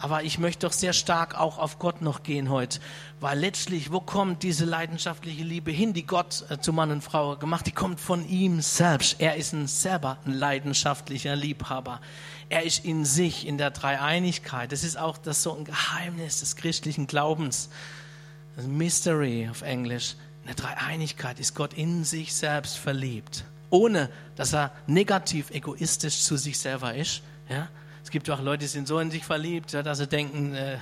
Aber 0.00 0.22
ich 0.22 0.38
möchte 0.38 0.66
doch 0.66 0.72
sehr 0.72 0.92
stark 0.92 1.38
auch 1.38 1.58
auf 1.58 1.78
Gott 1.80 2.02
noch 2.02 2.22
gehen 2.22 2.50
heute, 2.50 2.78
weil 3.18 3.38
letztlich, 3.38 3.90
wo 3.90 4.00
kommt 4.00 4.44
diese 4.44 4.64
leidenschaftliche 4.64 5.42
Liebe 5.42 5.72
hin, 5.72 5.92
die 5.92 6.06
Gott 6.06 6.44
äh, 6.50 6.58
zu 6.60 6.72
Mann 6.72 6.92
und 6.92 7.02
Frau 7.02 7.36
gemacht? 7.36 7.66
Die 7.66 7.72
kommt 7.72 7.98
von 7.98 8.26
ihm 8.28 8.60
selbst. 8.60 9.16
Er 9.18 9.36
ist 9.36 9.52
ein 9.52 9.66
selber 9.66 10.18
ein 10.24 10.34
leidenschaftlicher 10.34 11.34
Liebhaber. 11.34 12.00
Er 12.48 12.62
ist 12.62 12.84
in 12.84 13.04
sich, 13.04 13.46
in 13.46 13.58
der 13.58 13.70
Dreieinigkeit. 13.70 14.70
Das 14.70 14.84
ist 14.84 14.96
auch 14.96 15.18
das 15.18 15.42
so 15.42 15.56
ein 15.56 15.64
Geheimnis 15.64 16.40
des 16.40 16.54
christlichen 16.54 17.08
Glaubens. 17.08 17.68
Das 18.54 18.66
Mystery 18.66 19.48
auf 19.50 19.62
Englisch. 19.62 20.14
In 20.42 20.46
der 20.46 20.54
Dreieinigkeit 20.54 21.40
ist 21.40 21.56
Gott 21.56 21.74
in 21.74 22.04
sich 22.04 22.34
selbst 22.34 22.78
verliebt. 22.78 23.44
Ohne, 23.70 24.10
dass 24.36 24.54
er 24.54 24.72
negativ 24.86 25.50
egoistisch 25.50 26.20
zu 26.20 26.36
sich 26.36 26.58
selber 26.58 26.94
ist. 26.94 27.22
Ja? 27.48 27.68
Es 28.08 28.10
gibt 28.10 28.30
auch 28.30 28.40
Leute, 28.40 28.60
die 28.60 28.68
sind 28.68 28.88
so 28.88 28.98
in 29.00 29.10
sich 29.10 29.22
verliebt, 29.22 29.74
dass 29.74 29.98
sie 29.98 30.06
denken, 30.06 30.54
äh, 30.54 30.78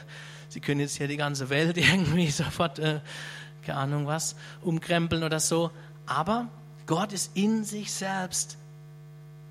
sie 0.49 0.61
können 0.61 0.79
jetzt 0.79 0.97
hier 0.97 1.09
die 1.09 1.17
ganze 1.17 1.51
Welt 1.51 1.77
irgendwie 1.77 2.31
sofort, 2.31 2.79
äh, 2.79 3.01
keine 3.65 3.79
Ahnung 3.79 4.07
was, 4.07 4.37
umkrempeln 4.63 5.25
oder 5.25 5.41
so. 5.41 5.73
Aber 6.07 6.47
Gott 6.87 7.13
ist 7.13 7.33
in 7.35 7.65
sich 7.65 7.91
selbst 7.91 8.59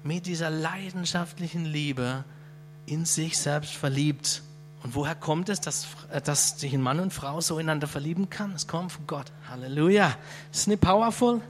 mit 0.04 0.26
dieser 0.26 0.50
leidenschaftlichen 0.50 1.66
Liebe 1.66 2.24
in 2.86 3.04
sich 3.04 3.38
selbst 3.38 3.74
verliebt. 3.74 4.42
Und 4.82 4.96
woher 4.96 5.14
kommt 5.16 5.50
es, 5.50 5.60
dass, 5.60 5.86
äh, 6.14 6.22
dass 6.22 6.58
sich 6.58 6.74
ein 6.74 6.82
Mann 6.82 7.02
und 7.02 7.12
Frau 7.12 7.42
so 7.42 7.60
ineinander 7.60 7.88
verlieben 7.88 8.30
kann? 8.30 8.54
Es 8.54 8.68
kommt 8.68 8.94
von 8.94 9.06
Gott. 9.06 9.34
Halleluja. 9.50 10.16
Ist 10.50 10.70
nicht 10.70 10.80
powerful? 10.80 11.42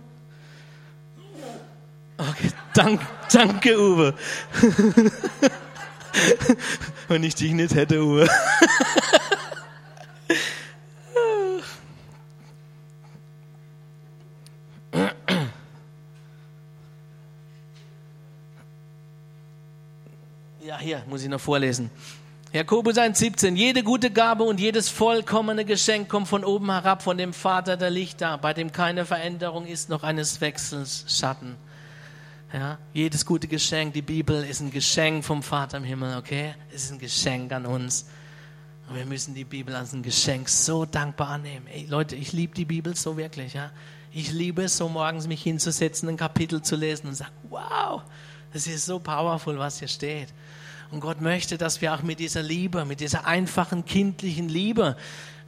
Okay, 2.17 2.49
dank, 2.73 2.99
danke, 3.31 3.79
Uwe. 3.79 4.15
Wenn 7.07 7.23
ich 7.23 7.35
dich 7.35 7.51
nicht 7.51 7.75
hätte, 7.75 8.03
Uwe. 8.03 8.27
Ja, 20.61 20.79
hier 20.79 21.03
muss 21.07 21.21
ich 21.21 21.29
noch 21.29 21.39
vorlesen. 21.39 21.91
Jakobus 22.51 22.95
1,17. 22.95 23.55
Jede 23.55 23.83
gute 23.83 24.09
Gabe 24.09 24.43
und 24.45 24.59
jedes 24.59 24.87
vollkommene 24.87 25.65
Geschenk 25.65 26.07
kommt 26.07 26.27
von 26.27 26.45
oben 26.45 26.71
herab, 26.71 27.03
von 27.03 27.17
dem 27.17 27.33
Vater 27.33 27.75
der 27.75 27.89
Lichter, 27.89 28.37
bei 28.37 28.53
dem 28.53 28.71
keine 28.71 29.05
Veränderung 29.05 29.65
ist, 29.65 29.89
noch 29.89 30.03
eines 30.03 30.39
Wechsels 30.39 31.05
Schatten. 31.07 31.57
Ja, 32.55 32.77
jedes 32.93 33.25
gute 33.25 33.49
Geschenk, 33.49 33.95
die 33.95 34.01
Bibel 34.01 34.41
ist 34.45 34.61
ein 34.61 34.71
Geschenk 34.71 35.25
vom 35.25 35.43
Vater 35.43 35.75
im 35.75 35.83
Himmel, 35.83 36.15
okay? 36.15 36.55
Es 36.73 36.85
ist 36.85 36.93
ein 36.93 36.99
Geschenk 36.99 37.51
an 37.51 37.65
uns. 37.65 38.05
Und 38.87 38.95
wir 38.95 39.05
müssen 39.05 39.35
die 39.35 39.43
Bibel 39.43 39.75
als 39.75 39.91
ein 39.91 40.01
Geschenk 40.01 40.47
so 40.47 40.85
dankbar 40.85 41.31
annehmen. 41.31 41.67
Ey, 41.67 41.85
Leute, 41.89 42.15
ich 42.15 42.31
liebe 42.31 42.55
die 42.55 42.63
Bibel 42.63 42.95
so 42.95 43.17
wirklich, 43.17 43.55
ja? 43.55 43.71
Ich 44.13 44.31
liebe 44.31 44.63
es, 44.63 44.77
so 44.77 44.87
morgens 44.87 45.27
mich 45.27 45.43
hinzusetzen, 45.43 46.07
ein 46.07 46.15
Kapitel 46.15 46.61
zu 46.61 46.77
lesen 46.77 47.07
und 47.07 47.15
sagen, 47.15 47.33
wow, 47.49 48.03
das 48.53 48.67
ist 48.67 48.85
so 48.85 48.99
powerful, 48.99 49.57
was 49.59 49.79
hier 49.79 49.89
steht. 49.89 50.33
Und 50.91 51.01
Gott 51.01 51.19
möchte, 51.19 51.57
dass 51.57 51.81
wir 51.81 51.93
auch 51.93 52.03
mit 52.03 52.19
dieser 52.19 52.41
Liebe, 52.41 52.85
mit 52.85 53.01
dieser 53.01 53.27
einfachen 53.27 53.83
kindlichen 53.83 54.47
Liebe, 54.47 54.95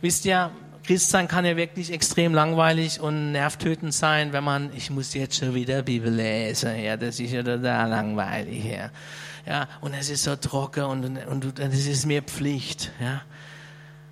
wisst 0.01 0.25
ihr, 0.25 0.51
Christsein 0.87 1.27
kann 1.27 1.43
ja 1.43 1.57
wirklich 1.57 1.91
extrem 1.91 2.33
langweilig 2.33 3.01
und 3.01 3.33
nervtötend 3.33 3.93
sein, 3.93 4.31
wenn 4.31 4.45
man, 4.45 4.71
ich 4.73 4.89
muss 4.89 5.13
jetzt 5.13 5.35
schon 5.35 5.53
wieder 5.53 5.83
Bibel 5.83 6.11
lesen, 6.11 6.79
ja, 6.79 6.95
das 6.95 7.19
ist 7.19 7.33
ja 7.33 7.43
total 7.43 7.89
langweilig, 7.89 8.63
ja. 8.63 8.89
Ja, 9.45 9.67
und 9.81 9.93
es 9.93 10.09
ist 10.09 10.23
so 10.23 10.35
trocken 10.37 10.85
und, 10.85 11.05
und, 11.25 11.45
und 11.45 11.59
es 11.59 11.87
ist 11.87 12.05
mir 12.05 12.21
Pflicht, 12.21 12.91
ja. 13.01 13.21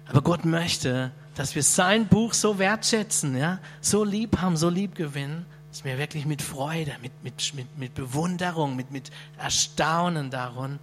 Aber 0.08 0.22
Gott 0.22 0.44
möchte, 0.44 1.12
dass 1.36 1.56
wir 1.56 1.64
sein 1.64 2.08
Buch 2.08 2.34
so 2.34 2.60
wertschätzen, 2.60 3.38
ja, 3.38 3.60
so 3.80 4.04
lieb 4.04 4.40
haben, 4.42 4.58
so 4.58 4.68
lieb 4.68 4.96
gewinnen, 4.96 5.46
dass 5.72 5.86
wir 5.86 5.98
wirklich 5.98 6.26
mit 6.26 6.42
Freude, 6.42 6.92
mit, 7.02 7.12
mit, 7.24 7.54
mit, 7.54 7.78
mit 7.78 7.94
Bewunderung, 7.96 8.76
mit, 8.76 8.92
mit 8.92 9.12
Erstaunen 9.38 10.30
daran 10.30 10.80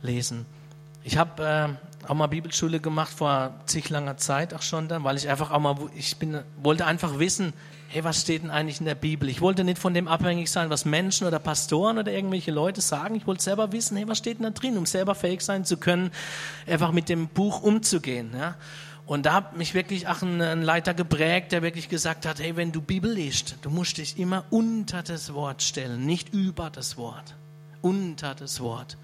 lesen. 0.00 0.46
Ich 1.02 1.18
habe 1.18 1.42
äh, 1.44 1.93
auch 2.08 2.14
mal 2.14 2.26
Bibelschule 2.26 2.80
gemacht 2.80 3.12
vor 3.12 3.54
zig 3.66 3.88
langer 3.90 4.16
Zeit 4.16 4.54
auch 4.54 4.62
schon 4.62 4.88
dann, 4.88 5.04
weil 5.04 5.16
ich 5.16 5.28
einfach 5.28 5.50
auch 5.50 5.60
mal, 5.60 5.76
ich 5.94 6.16
bin, 6.16 6.40
wollte 6.62 6.86
einfach 6.86 7.18
wissen, 7.18 7.52
hey, 7.88 8.02
was 8.02 8.20
steht 8.20 8.42
denn 8.42 8.50
eigentlich 8.50 8.80
in 8.80 8.86
der 8.86 8.94
Bibel? 8.94 9.28
Ich 9.28 9.40
wollte 9.40 9.62
nicht 9.62 9.78
von 9.78 9.94
dem 9.94 10.08
abhängig 10.08 10.50
sein, 10.50 10.68
was 10.70 10.84
Menschen 10.84 11.26
oder 11.26 11.38
Pastoren 11.38 11.98
oder 11.98 12.10
irgendwelche 12.10 12.50
Leute 12.50 12.80
sagen. 12.80 13.14
Ich 13.14 13.26
wollte 13.26 13.42
selber 13.42 13.72
wissen, 13.72 13.96
hey, 13.96 14.08
was 14.08 14.18
steht 14.18 14.38
denn 14.38 14.44
da 14.44 14.50
drin, 14.50 14.76
um 14.76 14.84
selber 14.84 15.14
fähig 15.14 15.42
sein 15.42 15.64
zu 15.64 15.76
können, 15.76 16.10
einfach 16.66 16.90
mit 16.90 17.08
dem 17.08 17.28
Buch 17.28 17.62
umzugehen. 17.62 18.32
Ja? 18.36 18.56
Und 19.06 19.26
da 19.26 19.34
hat 19.34 19.56
mich 19.56 19.74
wirklich 19.74 20.08
auch 20.08 20.22
ein, 20.22 20.40
ein, 20.40 20.62
Leiter 20.62 20.94
geprägt, 20.94 21.52
der 21.52 21.62
wirklich 21.62 21.88
gesagt 21.88 22.26
hat, 22.26 22.40
hey, 22.40 22.56
wenn 22.56 22.72
du 22.72 22.80
Bibel 22.80 23.12
liest, 23.12 23.56
du 23.62 23.70
musst 23.70 23.98
dich 23.98 24.18
immer 24.18 24.44
unter 24.50 25.02
das 25.02 25.34
Wort 25.34 25.62
stellen, 25.62 26.06
nicht 26.06 26.32
über 26.32 26.70
das 26.70 26.96
Wort. 26.96 27.36
Unter 27.82 28.34
das 28.34 28.60
Wort. 28.60 28.96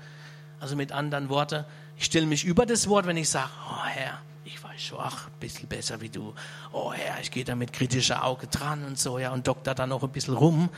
Also 0.59 0.75
mit 0.75 0.93
anderen 0.93 1.29
Worten, 1.29 1.65
ich 2.01 2.07
stelle 2.07 2.25
mich 2.25 2.47
über 2.47 2.65
das 2.65 2.89
Wort, 2.89 3.07
wenn 3.07 3.19
ich 3.19 3.29
sage, 3.29 3.51
oh 3.71 3.85
Herr, 3.85 4.23
ich 4.43 4.65
weiß 4.65 4.81
schon 4.81 4.99
ach, 5.03 5.27
ein 5.27 5.39
bisschen 5.39 5.69
besser 5.69 6.01
wie 6.01 6.09
du. 6.09 6.33
Oh 6.73 6.95
Herr, 6.95 7.21
ich 7.21 7.31
gehe 7.31 7.45
da 7.45 7.55
mit 7.55 7.75
kritischer 7.75 8.25
Auge 8.25 8.47
dran 8.47 8.85
und 8.85 8.99
so, 8.99 9.19
ja, 9.19 9.33
und 9.33 9.47
dokter 9.47 9.75
da 9.75 9.87
noch 9.87 10.03
ein 10.03 10.09
bisschen 10.09 10.35
rum. 10.35 10.71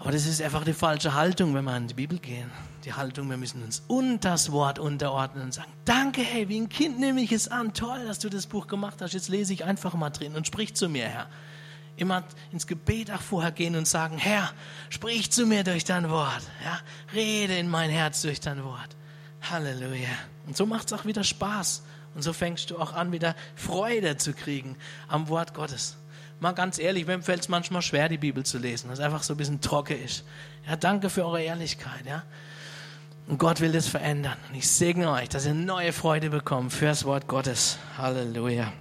Aber 0.00 0.10
das 0.10 0.26
ist 0.26 0.42
einfach 0.42 0.64
die 0.64 0.72
falsche 0.72 1.14
Haltung, 1.14 1.54
wenn 1.54 1.64
wir 1.64 1.76
in 1.76 1.86
die 1.86 1.94
Bibel 1.94 2.18
gehen. 2.18 2.50
Die 2.84 2.92
Haltung, 2.92 3.30
wir 3.30 3.36
müssen 3.36 3.62
uns 3.62 3.84
unter 3.86 4.30
das 4.30 4.50
Wort 4.50 4.80
unterordnen 4.80 5.44
und 5.44 5.54
sagen, 5.54 5.70
danke, 5.84 6.22
hey, 6.22 6.48
wie 6.48 6.58
ein 6.58 6.68
Kind 6.68 6.98
nehme 6.98 7.20
ich 7.20 7.30
es 7.30 7.46
an. 7.46 7.72
Toll, 7.72 8.04
dass 8.04 8.18
du 8.18 8.28
das 8.28 8.48
Buch 8.48 8.66
gemacht 8.66 9.00
hast. 9.02 9.14
Jetzt 9.14 9.28
lese 9.28 9.52
ich 9.52 9.64
einfach 9.64 9.94
mal 9.94 10.10
drin 10.10 10.34
und 10.34 10.44
sprich 10.44 10.74
zu 10.74 10.88
mir, 10.88 11.06
Herr. 11.06 11.28
Immer 11.96 12.24
ins 12.50 12.66
Gebet 12.66 13.12
auch 13.12 13.20
vorher 13.20 13.52
gehen 13.52 13.76
und 13.76 13.86
sagen, 13.86 14.18
Herr, 14.18 14.50
sprich 14.88 15.30
zu 15.30 15.46
mir 15.46 15.62
durch 15.62 15.84
dein 15.84 16.10
Wort. 16.10 16.42
Ja, 16.64 16.80
rede 17.14 17.56
in 17.56 17.68
mein 17.68 17.90
Herz 17.90 18.22
durch 18.22 18.40
dein 18.40 18.64
Wort. 18.64 18.96
Halleluja. 19.42 20.08
Und 20.46 20.56
so 20.56 20.66
macht 20.66 20.86
es 20.86 20.92
auch 20.92 21.04
wieder 21.04 21.24
Spaß. 21.24 21.82
Und 22.14 22.22
so 22.22 22.32
fängst 22.32 22.70
du 22.70 22.78
auch 22.78 22.92
an, 22.92 23.12
wieder 23.12 23.36
Freude 23.54 24.16
zu 24.16 24.32
kriegen 24.32 24.76
am 25.08 25.28
Wort 25.28 25.54
Gottes. 25.54 25.96
Mal 26.40 26.52
ganz 26.52 26.78
ehrlich, 26.78 27.06
mir 27.06 27.22
fällt 27.22 27.42
es 27.42 27.48
manchmal 27.48 27.82
schwer, 27.82 28.08
die 28.08 28.18
Bibel 28.18 28.44
zu 28.44 28.58
lesen, 28.58 28.88
weil 28.88 28.94
es 28.94 29.00
einfach 29.00 29.22
so 29.22 29.34
ein 29.34 29.36
bisschen 29.36 29.60
trocken 29.60 30.02
ist. 30.02 30.24
Ja, 30.66 30.74
danke 30.76 31.10
für 31.10 31.24
eure 31.24 31.42
Ehrlichkeit. 31.42 32.06
Ja. 32.06 32.24
Und 33.28 33.38
Gott 33.38 33.60
will 33.60 33.72
das 33.72 33.86
verändern. 33.86 34.36
Und 34.48 34.56
ich 34.56 34.68
segne 34.68 35.10
euch, 35.12 35.28
dass 35.28 35.46
ihr 35.46 35.54
neue 35.54 35.92
Freude 35.92 36.30
bekommt 36.30 36.72
für 36.72 36.86
das 36.86 37.04
Wort 37.04 37.28
Gottes. 37.28 37.78
Halleluja. 37.96 38.72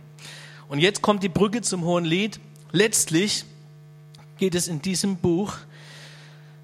Und 0.70 0.80
jetzt 0.80 1.02
kommt 1.02 1.22
die 1.22 1.30
Brücke 1.30 1.62
zum 1.62 1.84
Hohen 1.84 2.06
Lied. 2.06 2.40
Letztlich 2.72 3.46
geht 4.38 4.56
es 4.56 4.68
in 4.68 4.82
diesem 4.82 5.18
Buch 5.18 5.58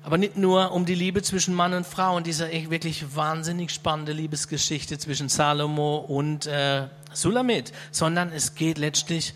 aber 0.06 0.20
nicht 0.20 0.38
nur 0.38 0.72
um 0.72 0.86
die 0.86 0.94
Liebe 0.94 1.24
zwischen 1.24 1.56
Mann 1.56 1.74
und 1.74 1.88
Frau 1.88 2.16
und 2.16 2.28
diese 2.28 2.52
wirklich 2.70 3.16
wahnsinnig 3.16 3.72
spannende 3.72 4.12
Liebesgeschichte 4.12 5.00
zwischen 5.00 5.30
Salomo 5.30 5.98
und 5.98 6.46
äh, 6.46 6.88
Sulamit, 7.12 7.74
sondern 7.90 8.32
es 8.32 8.54
geht 8.54 8.78
letztlich 8.78 9.34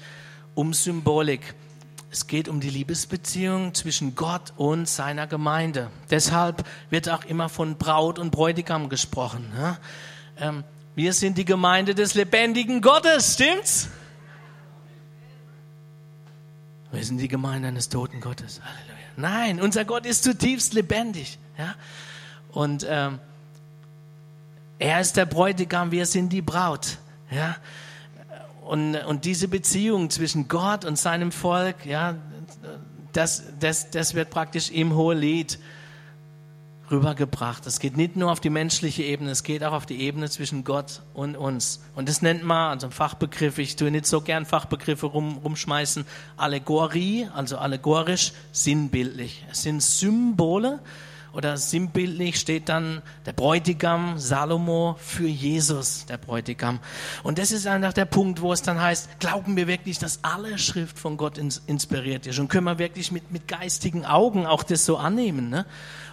um 0.53 0.75
Symbolik. 0.75 1.55
Es 2.11 2.27
geht 2.27 2.47
um 2.47 2.59
die 2.59 2.69
Liebesbeziehung 2.69 3.73
zwischen 3.73 4.13
Gott 4.13 4.53
und 4.57 4.87
seiner 4.87 5.25
Gemeinde. 5.25 5.89
Deshalb 6.11 6.63
wird 6.91 7.09
auch 7.09 7.25
immer 7.25 7.49
von 7.49 7.77
Braut 7.77 8.19
und 8.19 8.29
Bräutigam 8.29 8.89
gesprochen. 8.89 9.51
Ja? 9.57 9.77
Ähm, 10.37 10.63
wir 10.93 11.13
sind 11.13 11.39
die 11.39 11.45
Gemeinde 11.45 11.95
des 11.95 12.13
lebendigen 12.13 12.81
Gottes, 12.81 13.33
stimmt's? 13.33 13.89
Wir 16.91 17.03
sind 17.03 17.17
die 17.17 17.27
Gemeinde 17.27 17.69
eines 17.69 17.89
toten 17.89 18.21
Gottes. 18.21 18.61
Halleluja. 18.63 18.98
Nein, 19.19 19.59
unser 19.59 19.83
Gott 19.83 20.05
ist 20.05 20.23
zutiefst 20.23 20.73
lebendig. 20.73 21.37
Ja? 21.57 21.75
Und 22.51 22.85
ähm, 22.89 23.19
er 24.79 25.01
ist 25.01 25.17
der 25.17 25.25
Bräutigam, 25.25 25.91
wir 25.91 26.05
sind 26.05 26.31
die 26.31 26.41
Braut. 26.41 26.97
Ja? 27.29 27.57
Und, 28.65 28.95
und 28.95 29.25
diese 29.25 29.49
Beziehung 29.49 30.09
zwischen 30.09 30.47
Gott 30.47 30.85
und 30.85 30.97
seinem 30.97 31.33
Volk, 31.33 31.85
ja, 31.85 32.15
das, 33.11 33.43
das, 33.59 33.89
das 33.89 34.13
wird 34.13 34.29
praktisch 34.29 34.71
im 34.71 34.95
Hohelied 34.95 35.59
rübergebracht. 36.91 37.65
Es 37.65 37.79
geht 37.79 37.97
nicht 37.97 38.15
nur 38.15 38.31
auf 38.31 38.39
die 38.39 38.49
menschliche 38.49 39.03
Ebene, 39.03 39.31
es 39.31 39.43
geht 39.43 39.63
auch 39.63 39.73
auf 39.73 39.85
die 39.85 40.01
Ebene 40.01 40.29
zwischen 40.29 40.63
Gott 40.63 41.01
und 41.13 41.35
uns. 41.35 41.81
Und 41.95 42.09
das 42.09 42.21
nennt 42.21 42.43
man, 42.43 42.71
also 42.71 42.87
ein 42.87 42.91
Fachbegriff, 42.91 43.57
ich 43.57 43.75
tue 43.75 43.91
nicht 43.91 44.05
so 44.05 44.21
gern 44.21 44.45
Fachbegriffe 44.45 45.05
rum, 45.05 45.37
rumschmeißen, 45.43 46.05
Allegorie, 46.37 47.27
also 47.33 47.57
allegorisch, 47.57 48.33
sinnbildlich. 48.51 49.45
Es 49.51 49.63
sind 49.63 49.81
Symbole, 49.81 50.79
oder 51.33 51.57
sinnbildlich 51.57 52.39
steht 52.39 52.69
dann 52.69 53.01
der 53.25 53.33
Bräutigam 53.33 54.17
Salomo 54.17 54.95
für 54.99 55.27
Jesus, 55.27 56.05
der 56.07 56.17
Bräutigam. 56.17 56.79
Und 57.23 57.37
das 57.37 57.51
ist 57.51 57.67
einfach 57.67 57.93
der 57.93 58.05
Punkt, 58.05 58.41
wo 58.41 58.51
es 58.51 58.61
dann 58.61 58.81
heißt, 58.81 59.19
glauben 59.19 59.55
wir 59.55 59.67
wirklich, 59.67 59.99
dass 59.99 60.23
alle 60.23 60.57
Schrift 60.57 60.97
von 60.97 61.17
Gott 61.17 61.37
inspiriert 61.37 62.25
ist? 62.25 62.39
Und 62.39 62.47
können 62.47 62.65
wir 62.65 62.79
wirklich 62.79 63.11
mit, 63.11 63.31
mit 63.31 63.47
geistigen 63.47 64.05
Augen 64.05 64.45
auch 64.45 64.63
das 64.63 64.85
so 64.85 64.97
annehmen? 64.97 65.49
Ne? 65.49 65.65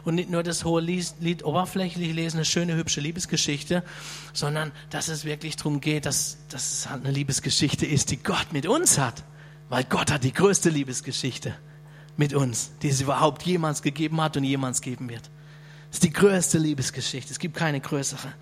Und 0.04 0.16
nicht 0.16 0.30
nur 0.30 0.42
das 0.42 0.64
hohe 0.64 0.80
Lied, 0.80 1.14
Lied 1.20 1.44
oberflächlich 1.44 2.12
lesen, 2.12 2.36
eine 2.36 2.44
schöne, 2.44 2.76
hübsche 2.76 3.00
Liebesgeschichte, 3.00 3.82
sondern 4.32 4.72
dass 4.90 5.08
es 5.08 5.24
wirklich 5.24 5.56
darum 5.56 5.80
geht, 5.80 6.06
dass, 6.06 6.38
dass 6.48 6.72
es 6.72 6.90
halt 6.90 7.04
eine 7.04 7.12
Liebesgeschichte 7.12 7.86
ist, 7.86 8.10
die 8.10 8.22
Gott 8.22 8.52
mit 8.52 8.66
uns 8.66 8.98
hat. 8.98 9.24
Weil 9.68 9.84
Gott 9.84 10.12
hat 10.12 10.22
die 10.22 10.32
größte 10.32 10.70
Liebesgeschichte 10.70 11.54
mit 12.16 12.34
uns, 12.34 12.70
die 12.82 12.88
es 12.88 13.00
überhaupt 13.00 13.42
jemals 13.42 13.82
gegeben 13.82 14.20
hat 14.20 14.36
und 14.36 14.44
jemals 14.44 14.80
geben 14.80 15.08
wird. 15.08 15.30
Das 15.88 15.96
ist 15.96 16.04
die 16.04 16.12
größte 16.12 16.58
Liebesgeschichte. 16.58 17.32
Es 17.32 17.38
gibt 17.38 17.56
keine 17.56 17.80
größere. 17.80 18.32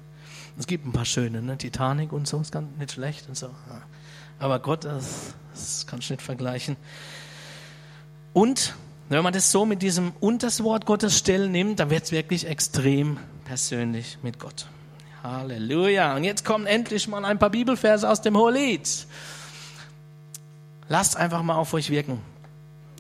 Es 0.59 0.67
gibt 0.67 0.87
ein 0.87 0.93
paar 0.93 1.05
schöne, 1.05 1.43
ne? 1.43 1.59
Titanic 1.59 2.13
und 2.13 2.29
so, 2.29 2.41
ist 2.41 2.53
ganz 2.53 2.69
nicht 2.79 2.93
schlecht 2.93 3.29
und 3.29 3.37
so. 3.37 3.51
Aber 4.39 4.61
Gott, 4.61 4.85
das, 4.85 5.35
das 5.53 5.87
kannst 5.87 6.09
du 6.09 6.15
nicht 6.15 6.23
vergleichen. 6.23 6.77
Und 8.33 8.75
wenn 9.09 9.23
man 9.23 9.33
das 9.33 9.51
so 9.51 9.67
mit 9.67 9.83
diesem 9.83 10.13
und 10.21 10.43
das 10.43 10.63
Wort 10.63 10.87
Gottes 10.87 11.19
stellen 11.19 11.53
nimmt, 11.53 11.81
dann 11.81 11.91
wird 11.91 12.05
es 12.05 12.13
wirklich 12.13 12.47
extrem 12.47 13.19
persönlich 13.45 14.19
mit 14.23 14.39
Gott. 14.39 14.67
Halleluja. 15.23 16.15
Und 16.17 16.25
jetzt 16.25 16.45
kommen 16.45 16.67
endlich 16.67 17.09
mal 17.09 17.25
ein 17.25 17.39
paar 17.39 17.51
Bibelverse 17.51 18.09
aus 18.09 18.21
dem 18.21 18.37
Hohelied. 18.37 19.07
Lasst 20.89 21.17
einfach 21.17 21.43
mal 21.43 21.55
auf 21.55 21.73
euch 21.75 21.91
wirken. 21.91 22.21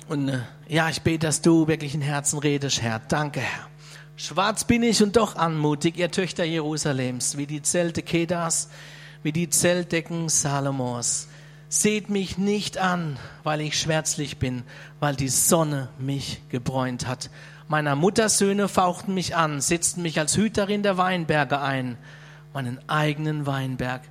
Und 0.08 0.28
äh, 0.28 0.40
ja, 0.68 0.88
ich 0.88 1.02
bete, 1.02 1.26
dass 1.26 1.40
du 1.40 1.66
wirklich 1.66 1.94
in 1.94 2.02
Herzen 2.02 2.38
redest, 2.38 2.82
Herr. 2.82 3.00
Danke, 3.08 3.40
Herr, 3.40 3.68
Schwarz 4.16 4.64
bin 4.64 4.82
ich 4.82 5.02
und 5.02 5.16
doch 5.16 5.34
anmutig, 5.36 5.96
ihr 5.96 6.10
Töchter 6.10 6.44
Jerusalems, 6.44 7.36
wie 7.36 7.46
die 7.46 7.62
Zelte 7.62 8.02
Kedas, 8.02 8.68
wie 9.24 9.32
die 9.32 9.48
Zeltdecken 9.48 10.28
Salomos. 10.28 11.28
Seht 11.68 12.10
mich 12.10 12.38
nicht 12.38 12.78
an, 12.78 13.18
weil 13.42 13.60
ich 13.60 13.76
schwärzlich 13.76 14.38
bin, 14.38 14.62
weil 15.00 15.16
die 15.16 15.28
Sonne 15.28 15.88
mich 15.98 16.42
gebräunt 16.48 17.08
hat. 17.08 17.30
Meiner 17.66 17.96
Muttersöhne 17.96 18.68
fauchten 18.68 19.14
mich 19.14 19.34
an, 19.34 19.60
setzten 19.60 20.02
mich 20.02 20.20
als 20.20 20.36
Hüterin 20.36 20.84
der 20.84 20.96
Weinberge 20.96 21.60
ein. 21.60 21.96
Meinen 22.52 22.78
eigenen 22.88 23.46
Weinberg 23.46 24.02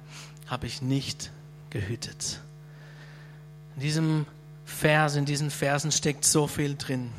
habe 0.48 0.68
ich 0.68 0.82
nicht 0.82 1.32
gehütet. 1.70 2.42
In 3.76 3.82
diesem 3.84 4.26
Vers, 4.74 5.16
in 5.16 5.26
diesen 5.26 5.50
Versen 5.50 5.92
steckt 5.92 6.26
so 6.26 6.48
viel 6.48 6.76
drin. 6.76 7.12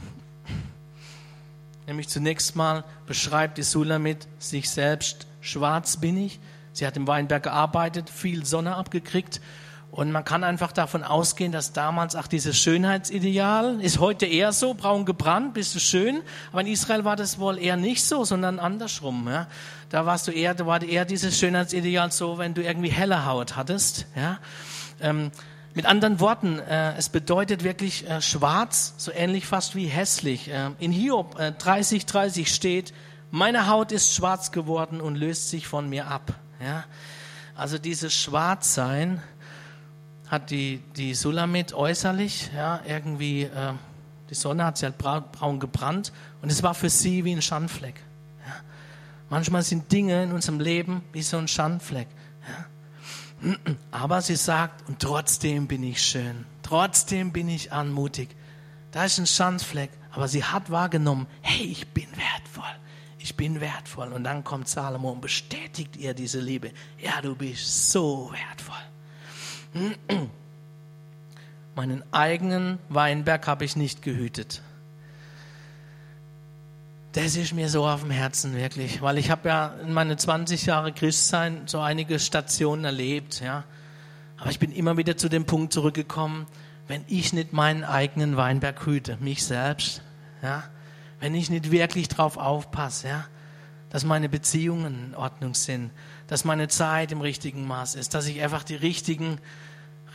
Nämlich 1.87 2.09
zunächst 2.09 2.57
mal 2.57 2.85
beschreibt 3.07 3.59
die 3.59 3.63
Sulamit 3.63 4.27
sich 4.39 4.71
selbst, 4.71 5.27
schwarz 5.41 5.99
bin 5.99 6.17
ich. 6.17 6.41
Sie 6.73 6.87
hat 6.87 6.97
im 6.97 7.07
Weinberg 7.07 7.43
gearbeitet, 7.45 8.11
viel 8.11 8.45
Sonne 8.45 8.75
abgekriegt. 8.75 9.41
Und 9.91 10.11
man 10.11 10.25
kann 10.25 10.43
einfach 10.43 10.73
davon 10.73 11.05
ausgehen, 11.05 11.53
dass 11.53 11.73
damals 11.73 12.17
auch 12.17 12.27
dieses 12.27 12.59
Schönheitsideal 12.59 13.81
ist 13.81 14.01
heute 14.01 14.27
eher 14.27 14.53
so, 14.53 14.75
braun 14.75 15.05
gebrannt, 15.05 15.55
bist 15.55 15.73
du 15.77 15.79
schön. 15.79 16.23
Aber 16.51 16.63
in 16.63 16.67
Israel 16.67 17.05
war 17.05 17.15
das 17.15 17.39
wohl 17.39 17.59
eher 17.59 17.77
nicht 17.77 18.05
so, 18.05 18.25
sondern 18.25 18.59
andersrum. 18.59 19.29
Ja. 19.29 19.47
Da 19.91 20.05
warst 20.05 20.27
du 20.27 20.33
eher, 20.33 20.55
da 20.55 20.67
war 20.67 20.83
eher 20.83 21.05
dieses 21.05 21.39
Schönheitsideal 21.39 22.11
so, 22.11 22.39
wenn 22.39 22.55
du 22.55 22.63
irgendwie 22.63 22.91
helle 22.91 23.25
Haut 23.25 23.55
hattest. 23.55 24.07
Ja. 24.17 24.41
Ähm, 25.01 25.31
mit 25.75 25.87
anderen 25.87 26.21
Worten, 26.21 26.61
äh, 26.61 26.95
es 26.97 27.09
bedeutet 27.09 27.65
wirklich 27.65 28.09
äh, 28.09 28.23
schwarz, 28.23 28.95
so 28.97 29.11
ähnlich 29.13 29.47
fast 29.47 29.75
wie 29.75 29.87
hässlich. 29.87 30.49
Äh, 30.49 30.71
in 30.79 30.93
Hiob 30.93 31.39
äh, 31.39 31.51
30, 31.51 32.07
30 32.07 32.55
steht, 32.55 32.95
meine 33.33 33.69
Haut 33.69 33.91
ist 33.91 34.15
schwarz 34.15 34.53
geworden 34.53 35.01
und 35.01 35.17
löst 35.17 35.51
sich 35.51 35.67
von 35.67 35.89
mir 35.89 36.07
ab. 36.07 36.35
Ja? 36.65 36.85
Also 37.57 37.79
dieses 37.79 38.15
Schwarzsein 38.15 39.21
hat 40.29 40.51
die, 40.51 40.81
die 40.97 41.15
Sulamit 41.15 41.75
äußerlich, 41.75 42.51
ja, 42.55 42.81
irgendwie, 42.87 43.43
äh, 43.43 43.73
die 44.31 44.35
Sonne 44.35 44.65
hat 44.65 44.79
sie 44.79 44.87
halt 44.87 44.99
braun 44.99 45.59
gebrannt 45.59 46.13
und 46.41 46.53
es 46.53 46.63
war 46.63 46.75
für 46.75 46.89
sie 46.89 47.25
wie 47.25 47.33
ein 47.33 47.43
Schandfleck. 47.43 47.97
Ja? 48.47 48.55
Manchmal 49.29 49.63
sind 49.63 49.91
Dinge 49.91 50.23
in 50.23 50.31
unserem 50.31 50.61
Leben 50.61 51.03
wie 51.13 51.23
so 51.23 51.37
ein 51.37 51.49
Schandfleck. 51.49 52.07
Aber 53.91 54.23
sie 54.23 54.37
sagt, 54.37 54.89
und 54.89 55.01
trotzdem 55.01 55.67
bin 55.67 55.83
ich 55.83 56.03
schön, 56.03 56.45
trotzdem 56.63 57.33
bin 57.33 57.49
ich 57.49 57.73
anmutig. 57.73 58.29
Da 58.93 59.05
ist 59.05 59.19
ein 59.19 59.27
Schandfleck, 59.27 59.91
aber 60.13 60.29
sie 60.29 60.45
hat 60.45 60.71
wahrgenommen, 60.71 61.27
hey, 61.43 61.67
ich 61.67 61.89
bin 61.89 62.07
wertvoll, 62.11 62.63
ich 63.19 63.35
bin 63.35 63.61
wertvoll. 63.61 64.13
Und 64.13 64.23
dann 64.23 64.45
kommt 64.45 64.69
Salomo 64.69 65.11
und 65.11 65.21
bestätigt 65.21 65.97
ihr 65.97 66.15
diese 66.15 66.39
Liebe. 66.39 66.71
Ja, 67.01 67.21
du 67.21 67.35
bist 67.35 67.91
so 67.91 68.31
wertvoll. 68.33 69.99
Meinen 71.75 72.05
eigenen 72.13 72.79
Weinberg 72.89 73.49
habe 73.49 73.65
ich 73.65 73.75
nicht 73.75 74.01
gehütet 74.03 74.63
das 77.15 77.37
ist 77.37 77.55
mir 77.55 77.69
so 77.69 77.87
auf 77.87 78.01
dem 78.01 78.11
Herzen 78.11 78.57
wirklich, 78.57 79.01
weil 79.01 79.19
ich 79.19 79.31
habe 79.31 79.49
ja 79.49 79.69
in 79.85 79.93
meine 79.93 80.17
20 80.17 80.67
Jahre 80.67 80.93
Christsein 80.93 81.63
so 81.67 81.79
einige 81.79 82.19
Stationen 82.19 82.85
erlebt, 82.85 83.41
ja. 83.41 83.63
Aber 84.37 84.51
ich 84.51 84.59
bin 84.59 84.73
immer 84.73 84.97
wieder 84.97 85.17
zu 85.17 85.29
dem 85.29 85.45
Punkt 85.47 85.73
zurückgekommen, 85.73 86.47
wenn 86.89 87.05
ich 87.07 87.33
nicht 87.33 87.53
meinen 87.53 87.85
eigenen 87.85 88.37
Weinberg 88.37 88.85
hüte, 88.85 89.17
mich 89.21 89.45
selbst, 89.45 90.03
ja, 90.43 90.65
wenn 91.21 91.37
ich 91.37 91.51
nicht 91.51 91.71
wirklich 91.71 92.09
drauf 92.09 92.37
aufpasse, 92.37 93.09
ja, 93.09 93.25
dass 93.91 94.05
meine 94.05 94.29
Beziehungen 94.29 95.11
in 95.11 95.15
Ordnung 95.15 95.55
sind, 95.55 95.93
dass 96.27 96.45
meine 96.45 96.67
Zeit 96.67 97.13
im 97.13 97.21
richtigen 97.21 97.65
Maß 97.65 97.95
ist, 97.95 98.15
dass 98.15 98.27
ich 98.27 98.43
einfach 98.43 98.65
die 98.65 98.75
richtigen 98.75 99.39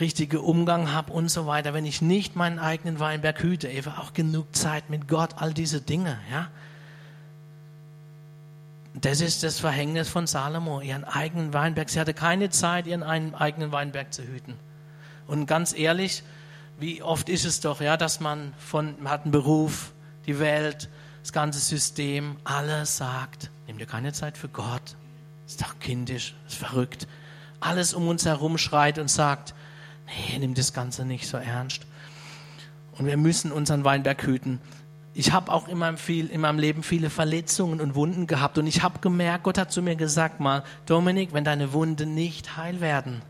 richtige 0.00 0.42
Umgang 0.42 0.92
habe 0.92 1.12
und 1.12 1.30
so 1.30 1.46
weiter, 1.46 1.72
wenn 1.72 1.86
ich 1.86 2.02
nicht 2.02 2.36
meinen 2.36 2.58
eigenen 2.58 3.00
Weinberg 3.00 3.42
hüte, 3.42 3.68
einfach 3.68 3.98
auch 3.98 4.12
genug 4.12 4.54
Zeit 4.54 4.90
mit 4.90 5.08
Gott, 5.08 5.34
all 5.36 5.54
diese 5.54 5.80
Dinge, 5.80 6.18
ja, 6.30 6.48
das 9.00 9.20
ist 9.20 9.42
das 9.42 9.60
Verhängnis 9.60 10.08
von 10.08 10.26
Salomo, 10.26 10.80
ihren 10.80 11.04
eigenen 11.04 11.52
Weinberg. 11.54 11.88
Sie 11.90 12.00
hatte 12.00 12.14
keine 12.14 12.50
Zeit, 12.50 12.86
ihren 12.86 13.02
eigenen 13.02 13.72
Weinberg 13.72 14.12
zu 14.12 14.22
hüten. 14.22 14.54
Und 15.26 15.46
ganz 15.46 15.76
ehrlich, 15.76 16.22
wie 16.78 17.02
oft 17.02 17.28
ist 17.28 17.44
es 17.44 17.60
doch, 17.60 17.80
ja, 17.80 17.96
dass 17.96 18.20
man 18.20 18.52
von, 18.58 18.96
man 19.00 19.12
hat 19.12 19.22
einen 19.22 19.32
Beruf, 19.32 19.92
die 20.26 20.38
Welt, 20.38 20.88
das 21.22 21.32
ganze 21.32 21.60
System, 21.60 22.36
alles 22.44 22.96
sagt, 22.96 23.50
nimm 23.66 23.78
dir 23.78 23.86
keine 23.86 24.12
Zeit 24.12 24.36
für 24.36 24.48
Gott. 24.48 24.96
Ist 25.46 25.62
doch 25.62 25.78
kindisch, 25.78 26.34
ist 26.46 26.56
verrückt. 26.56 27.06
Alles 27.60 27.94
um 27.94 28.08
uns 28.08 28.24
herum 28.24 28.58
schreit 28.58 28.98
und 28.98 29.08
sagt, 29.08 29.54
nee, 30.06 30.38
nimm 30.38 30.54
das 30.54 30.72
Ganze 30.72 31.04
nicht 31.04 31.26
so 31.28 31.36
ernst. 31.36 31.86
Und 32.92 33.06
wir 33.06 33.16
müssen 33.16 33.52
unseren 33.52 33.84
Weinberg 33.84 34.22
hüten 34.22 34.60
ich 35.20 35.32
habe 35.32 35.52
auch 35.52 35.68
in 35.68 35.76
meinem, 35.76 35.98
viel, 35.98 36.30
in 36.30 36.40
meinem 36.40 36.58
Leben 36.58 36.82
viele 36.82 37.10
Verletzungen 37.10 37.82
und 37.82 37.94
Wunden 37.94 38.26
gehabt 38.26 38.56
und 38.56 38.66
ich 38.66 38.82
habe 38.82 39.00
gemerkt, 39.00 39.44
Gott 39.44 39.58
hat 39.58 39.70
zu 39.70 39.82
mir 39.82 39.94
gesagt 39.94 40.40
mal, 40.40 40.64
Dominik, 40.86 41.34
wenn 41.34 41.44
deine 41.44 41.74
Wunden 41.74 42.14
nicht 42.14 42.56
heil 42.56 42.80
werden, 42.80 43.20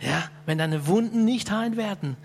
ja, 0.00 0.24
wenn 0.44 0.58
deine 0.58 0.86
Wunden 0.86 1.24
nicht 1.24 1.50
heil 1.50 1.78
werden, 1.78 2.18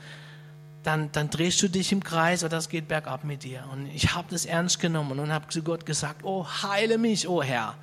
dann, 0.84 1.14
dann 1.14 1.30
drehst 1.30 1.62
du 1.62 1.70
dich 1.70 1.94
im 1.94 2.04
Kreis 2.04 2.44
oder 2.44 2.58
es 2.58 2.68
geht 2.68 2.90
bergab 2.90 3.24
mit 3.24 3.46
dir. 3.46 3.64
Und 3.72 3.88
ich 3.88 4.14
habe 4.14 4.28
das 4.30 4.46
ernst 4.46 4.82
genommen 4.82 5.18
und 5.18 5.32
habe 5.32 5.48
zu 5.48 5.64
Gott 5.64 5.86
gesagt, 5.86 6.26
oh, 6.26 6.46
heile 6.46 6.98
mich, 6.98 7.30
oh 7.30 7.42
Herr. 7.42 7.76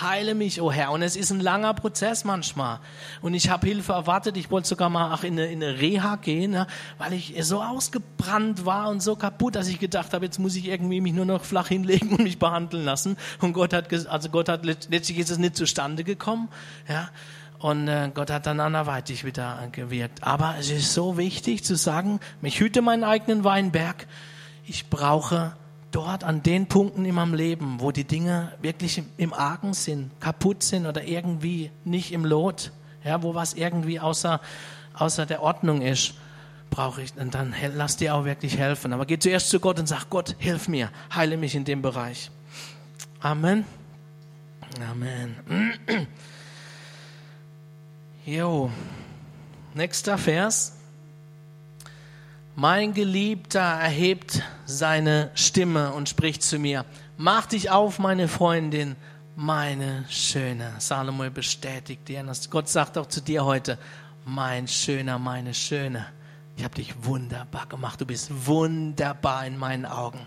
Heile 0.00 0.34
mich, 0.34 0.60
oh 0.60 0.70
Herr. 0.70 0.92
Und 0.92 1.02
es 1.02 1.16
ist 1.16 1.30
ein 1.30 1.40
langer 1.40 1.74
Prozess 1.74 2.24
manchmal. 2.24 2.80
Und 3.20 3.34
ich 3.34 3.50
habe 3.50 3.66
Hilfe 3.66 3.92
erwartet. 3.92 4.36
Ich 4.36 4.50
wollte 4.50 4.68
sogar 4.68 4.90
mal 4.90 5.12
auch 5.12 5.24
in 5.24 5.34
eine, 5.34 5.46
in 5.46 5.62
eine 5.62 5.80
Reha 5.80 6.16
gehen, 6.16 6.52
ja, 6.52 6.66
weil 6.98 7.12
ich 7.12 7.34
so 7.42 7.62
ausgebrannt 7.62 8.64
war 8.64 8.88
und 8.88 9.02
so 9.02 9.16
kaputt, 9.16 9.56
dass 9.56 9.68
ich 9.68 9.78
gedacht 9.78 10.12
habe, 10.14 10.24
jetzt 10.24 10.38
muss 10.38 10.56
ich 10.56 10.66
irgendwie 10.66 11.00
mich 11.00 11.12
nur 11.12 11.24
noch 11.24 11.44
flach 11.44 11.68
hinlegen 11.68 12.10
und 12.10 12.22
mich 12.22 12.38
behandeln 12.38 12.84
lassen. 12.84 13.16
Und 13.40 13.52
Gott 13.52 13.72
hat, 13.72 13.92
also 14.08 14.28
Gott 14.28 14.48
hat 14.48 14.64
letztlich 14.64 15.18
ist 15.18 15.30
es 15.30 15.38
nicht 15.38 15.56
zustande 15.56 16.04
gekommen. 16.04 16.48
Ja. 16.88 17.08
Und 17.58 17.88
äh, 17.88 18.10
Gott 18.14 18.30
hat 18.30 18.46
dann 18.46 18.60
anderweitig 18.60 19.24
wieder 19.24 19.68
gewirkt. 19.72 20.22
Aber 20.22 20.54
es 20.58 20.70
ist 20.70 20.94
so 20.94 21.18
wichtig 21.18 21.64
zu 21.64 21.74
sagen, 21.74 22.20
ich 22.42 22.60
hüte 22.60 22.82
meinen 22.82 23.04
eigenen 23.04 23.42
Weinberg. 23.42 24.06
Ich 24.64 24.90
brauche 24.90 25.56
dort 25.90 26.24
an 26.24 26.42
den 26.42 26.66
Punkten 26.66 27.04
in 27.04 27.14
meinem 27.14 27.34
Leben, 27.34 27.80
wo 27.80 27.92
die 27.92 28.04
Dinge 28.04 28.52
wirklich 28.60 29.02
im 29.16 29.32
Argen 29.32 29.74
sind, 29.74 30.10
kaputt 30.20 30.62
sind 30.62 30.86
oder 30.86 31.04
irgendwie 31.04 31.70
nicht 31.84 32.12
im 32.12 32.24
Lot, 32.24 32.72
ja, 33.04 33.22
wo 33.22 33.34
was 33.34 33.54
irgendwie 33.54 34.00
außer, 34.00 34.40
außer 34.94 35.26
der 35.26 35.42
Ordnung 35.42 35.80
ist, 35.82 36.14
brauche 36.70 37.02
ich, 37.02 37.16
und 37.16 37.34
dann 37.34 37.54
lass 37.74 37.96
dir 37.96 38.14
auch 38.14 38.24
wirklich 38.24 38.58
helfen. 38.58 38.92
Aber 38.92 39.06
geh 39.06 39.18
zuerst 39.18 39.48
zu 39.48 39.60
Gott 39.60 39.78
und 39.78 39.86
sag, 39.86 40.10
Gott, 40.10 40.36
hilf 40.38 40.68
mir, 40.68 40.90
heile 41.14 41.36
mich 41.36 41.54
in 41.54 41.64
dem 41.64 41.82
Bereich. 41.82 42.30
Amen. 43.20 43.64
Amen. 44.90 45.36
Jo. 48.26 48.70
Nächster 49.72 50.18
Vers. 50.18 50.77
Mein 52.60 52.92
Geliebter 52.92 53.60
erhebt 53.60 54.42
seine 54.66 55.30
Stimme 55.34 55.92
und 55.92 56.08
spricht 56.08 56.42
zu 56.42 56.58
mir. 56.58 56.84
Mach 57.16 57.46
dich 57.46 57.70
auf, 57.70 58.00
meine 58.00 58.26
Freundin, 58.26 58.96
meine 59.36 60.04
Schöne. 60.08 60.72
Salomo 60.78 61.30
bestätigt 61.30 62.08
dir. 62.08 62.26
Gott 62.50 62.68
sagt 62.68 62.98
auch 62.98 63.06
zu 63.06 63.20
dir 63.20 63.44
heute, 63.44 63.78
mein 64.24 64.66
Schöner, 64.66 65.20
meine 65.20 65.54
Schöne. 65.54 66.06
Ich 66.56 66.64
habe 66.64 66.74
dich 66.74 67.04
wunderbar 67.04 67.66
gemacht. 67.66 68.00
Du 68.00 68.06
bist 68.06 68.28
wunderbar 68.48 69.46
in 69.46 69.56
meinen 69.56 69.86
Augen. 69.86 70.26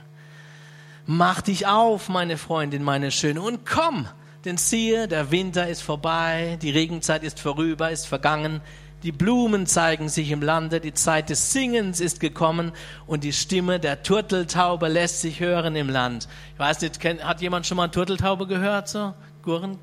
Mach 1.06 1.42
dich 1.42 1.68
auf, 1.68 2.08
meine 2.08 2.38
Freundin, 2.38 2.82
meine 2.82 3.12
Schöne, 3.12 3.42
und 3.42 3.66
komm. 3.66 4.08
Denn 4.46 4.56
siehe, 4.56 5.10
der 5.10 5.32
Winter 5.32 5.68
ist 5.68 5.82
vorbei, 5.82 6.58
die 6.62 6.72
Regenzeit 6.72 7.26
ist 7.26 7.42
vorüber, 7.42 7.92
ist 7.92 8.08
vergangen. 8.08 8.62
Die 9.04 9.12
Blumen 9.12 9.66
zeigen 9.66 10.10
sich 10.10 10.30
im 10.30 10.44
Lande, 10.44 10.80
die 10.80 10.94
Zeit 10.94 11.32
des 11.32 11.52
Singens 11.52 12.00
ist 12.00 12.20
gekommen 12.20 12.72
und 13.08 13.24
die 13.24 13.34
Stimme 13.34 13.80
der 13.80 14.04
Turteltaube 14.04 14.88
lässt 14.88 15.22
sich 15.22 15.40
hören 15.40 15.76
im 15.76 15.90
Land. 15.90 16.28
Ich 16.54 16.60
weiß 16.60 16.82
nicht, 16.82 17.04
hat 17.24 17.42
jemand 17.42 17.66
schon 17.66 17.78
mal 17.78 17.88
Turteltaube 17.88 18.46
gehört? 18.46 18.90
So? 18.90 19.14
Gurren? 19.42 19.80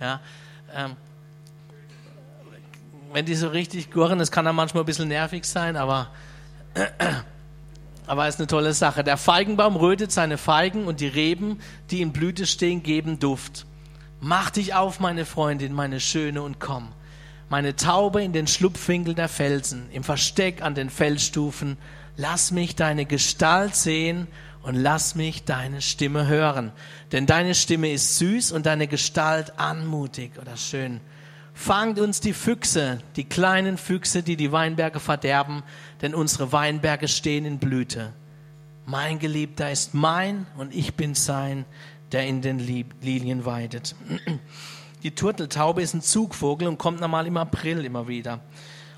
Ja. 0.00 0.20
Ähm, 0.72 0.92
wenn 3.12 3.26
die 3.26 3.34
so 3.34 3.48
richtig 3.48 3.90
gurren, 3.90 4.20
das 4.20 4.30
kann 4.30 4.44
dann 4.44 4.54
manchmal 4.54 4.84
ein 4.84 4.86
bisschen 4.86 5.08
nervig 5.08 5.44
sein, 5.44 5.76
aber, 5.76 6.10
aber 8.06 8.28
ist 8.28 8.38
eine 8.38 8.46
tolle 8.46 8.74
Sache. 8.74 9.02
Der 9.02 9.16
Feigenbaum 9.16 9.74
rötet 9.74 10.12
seine 10.12 10.38
Feigen 10.38 10.86
und 10.86 11.00
die 11.00 11.08
Reben, 11.08 11.58
die 11.90 12.00
in 12.00 12.12
Blüte 12.12 12.46
stehen, 12.46 12.84
geben 12.84 13.18
Duft. 13.18 13.66
Mach 14.20 14.50
dich 14.50 14.74
auf, 14.74 15.00
meine 15.00 15.26
Freundin, 15.26 15.72
meine 15.72 15.98
Schöne, 15.98 16.42
und 16.42 16.60
komm 16.60 16.92
meine 17.50 17.74
Taube 17.74 18.22
in 18.22 18.32
den 18.32 18.46
Schlupfwinkel 18.46 19.14
der 19.14 19.28
Felsen, 19.28 19.90
im 19.90 20.04
Versteck 20.04 20.62
an 20.62 20.76
den 20.76 20.88
Felsstufen, 20.88 21.76
lass 22.16 22.52
mich 22.52 22.76
deine 22.76 23.06
Gestalt 23.06 23.74
sehen 23.74 24.28
und 24.62 24.76
lass 24.76 25.16
mich 25.16 25.44
deine 25.44 25.82
Stimme 25.82 26.28
hören. 26.28 26.70
Denn 27.10 27.26
deine 27.26 27.56
Stimme 27.56 27.90
ist 27.90 28.18
süß 28.18 28.52
und 28.52 28.66
deine 28.66 28.86
Gestalt 28.86 29.58
anmutig 29.58 30.38
oder 30.40 30.56
schön. 30.56 31.00
Fangt 31.52 31.98
uns 31.98 32.20
die 32.20 32.34
Füchse, 32.34 33.00
die 33.16 33.24
kleinen 33.24 33.78
Füchse, 33.78 34.22
die 34.22 34.36
die 34.36 34.52
Weinberge 34.52 35.00
verderben, 35.00 35.64
denn 36.02 36.14
unsere 36.14 36.52
Weinberge 36.52 37.08
stehen 37.08 37.44
in 37.44 37.58
Blüte. 37.58 38.12
Mein 38.86 39.18
Geliebter 39.18 39.72
ist 39.72 39.92
mein 39.92 40.46
und 40.56 40.72
ich 40.72 40.94
bin 40.94 41.16
sein, 41.16 41.64
der 42.12 42.28
in 42.28 42.42
den 42.42 42.60
Lilien 42.60 43.44
weidet. 43.44 43.96
Die 45.02 45.14
Turteltaube 45.14 45.82
ist 45.82 45.94
ein 45.94 46.02
Zugvogel 46.02 46.68
und 46.68 46.78
kommt 46.78 47.00
normal 47.00 47.26
im 47.26 47.36
April 47.36 47.84
immer 47.84 48.06
wieder. 48.08 48.40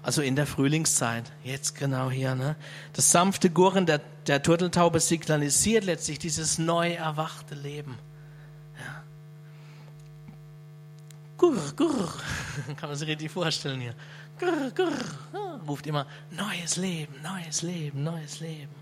Also 0.03 0.21
in 0.21 0.35
der 0.35 0.47
Frühlingszeit. 0.47 1.31
Jetzt 1.45 1.77
genau 1.77 2.11
hier. 2.11 2.35
Ne? 2.35 2.57
Das 2.93 3.13
sanfte 3.13 3.51
Gurren 3.51 3.87
der, 3.87 4.01
der 4.27 4.43
Turteltaube 4.43 4.99
signalisiert 4.99 5.85
letztlich 5.85 6.19
dieses 6.19 6.59
neu 6.59 6.93
erwachte 6.93 7.55
Leben. 7.55 7.99
Ja. 8.77 9.03
Gurr, 11.39 11.73
gurr. 11.77 12.13
Kann 12.77 12.89
man 12.89 12.97
sich 12.97 13.09
richtig 13.09 13.31
vorstellen 13.31 13.81
hier. 13.81 13.95
Gurr, 14.41 14.73
gurr. 14.75 15.63
Ruft 15.69 15.87
immer 15.87 16.07
neues 16.31 16.77
Leben, 16.77 17.15
neues 17.23 17.63
Leben, 17.63 18.03
neues 18.03 18.41
Leben. 18.41 18.75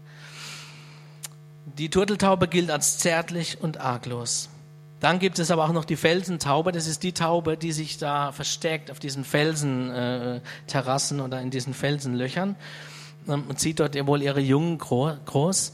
Die 1.67 1.91
Turteltaube 1.91 2.49
gilt 2.49 2.71
als 2.71 2.99
zärtlich 2.99 3.61
und 3.61 3.79
arglos. 3.79 4.49
Dann 5.01 5.19
gibt 5.19 5.39
es 5.39 5.51
aber 5.51 5.65
auch 5.65 5.73
noch 5.73 5.87
die 5.87 5.97
Felsentaube. 5.97 6.73
Das 6.73 6.87
ist 6.87 7.03
die 7.03 7.13
Taube, 7.13 7.57
die 7.57 7.73
sich 7.73 7.97
da 7.97 8.33
versteckt 8.33 8.91
auf 8.91 8.99
diesen 8.99 9.25
Felsenterrassen 9.25 11.19
äh, 11.19 11.23
oder 11.23 11.41
in 11.41 11.51
diesen 11.51 11.73
Felsenlöchern 11.73 12.55
ähm, 13.27 13.45
und 13.49 13.59
zieht 13.59 13.81
dort 13.81 13.97
wohl 14.07 14.23
ihre 14.23 14.41
Jungen 14.41 14.77
groß. 14.79 15.73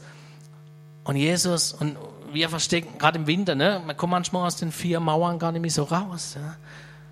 Und 1.03 1.15
Jesus, 1.17 1.73
und 1.73 1.97
wir 2.31 2.49
verstecken, 2.49 2.97
gerade 2.97 3.19
im 3.19 3.27
Winter, 3.27 3.55
ne, 3.55 3.81
man 3.85 3.97
kommt 3.97 4.11
manchmal 4.11 4.47
aus 4.47 4.55
den 4.55 4.71
vier 4.71 5.01
Mauern 5.01 5.39
gar 5.39 5.51
nicht 5.51 5.61
mehr 5.61 5.71
so 5.71 5.83
raus. 5.83 6.35
Ja? 6.35 6.55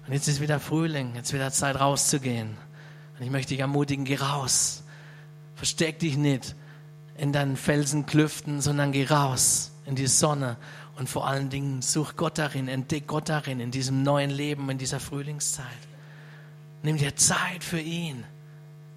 Und 0.07 0.13
jetzt 0.13 0.27
ist 0.27 0.39
wieder 0.39 0.59
Frühling, 0.59 1.15
jetzt 1.15 1.33
wieder 1.33 1.51
Zeit 1.51 1.79
rauszugehen. 1.79 2.57
Und 3.17 3.25
ich 3.25 3.31
möchte 3.31 3.49
dich 3.49 3.59
ermutigen, 3.59 4.05
geh 4.05 4.15
raus. 4.15 4.83
Versteck 5.55 5.99
dich 5.99 6.15
nicht 6.17 6.55
in 7.17 7.33
deinen 7.33 7.57
Felsenklüften, 7.57 8.61
sondern 8.61 8.91
geh 8.91 9.05
raus 9.05 9.71
in 9.85 9.95
die 9.95 10.07
Sonne 10.07 10.57
und 10.97 11.09
vor 11.09 11.27
allen 11.27 11.49
Dingen 11.49 11.81
such 11.81 12.15
Gott 12.15 12.37
darin, 12.37 12.67
entdeck 12.67 13.07
Gott 13.07 13.29
darin, 13.29 13.59
in 13.59 13.71
diesem 13.71 14.03
neuen 14.03 14.29
Leben, 14.29 14.69
in 14.69 14.77
dieser 14.77 14.99
Frühlingszeit. 14.99 15.65
Nimm 16.83 16.97
dir 16.97 17.15
Zeit 17.15 17.63
für 17.63 17.79
ihn. 17.79 18.23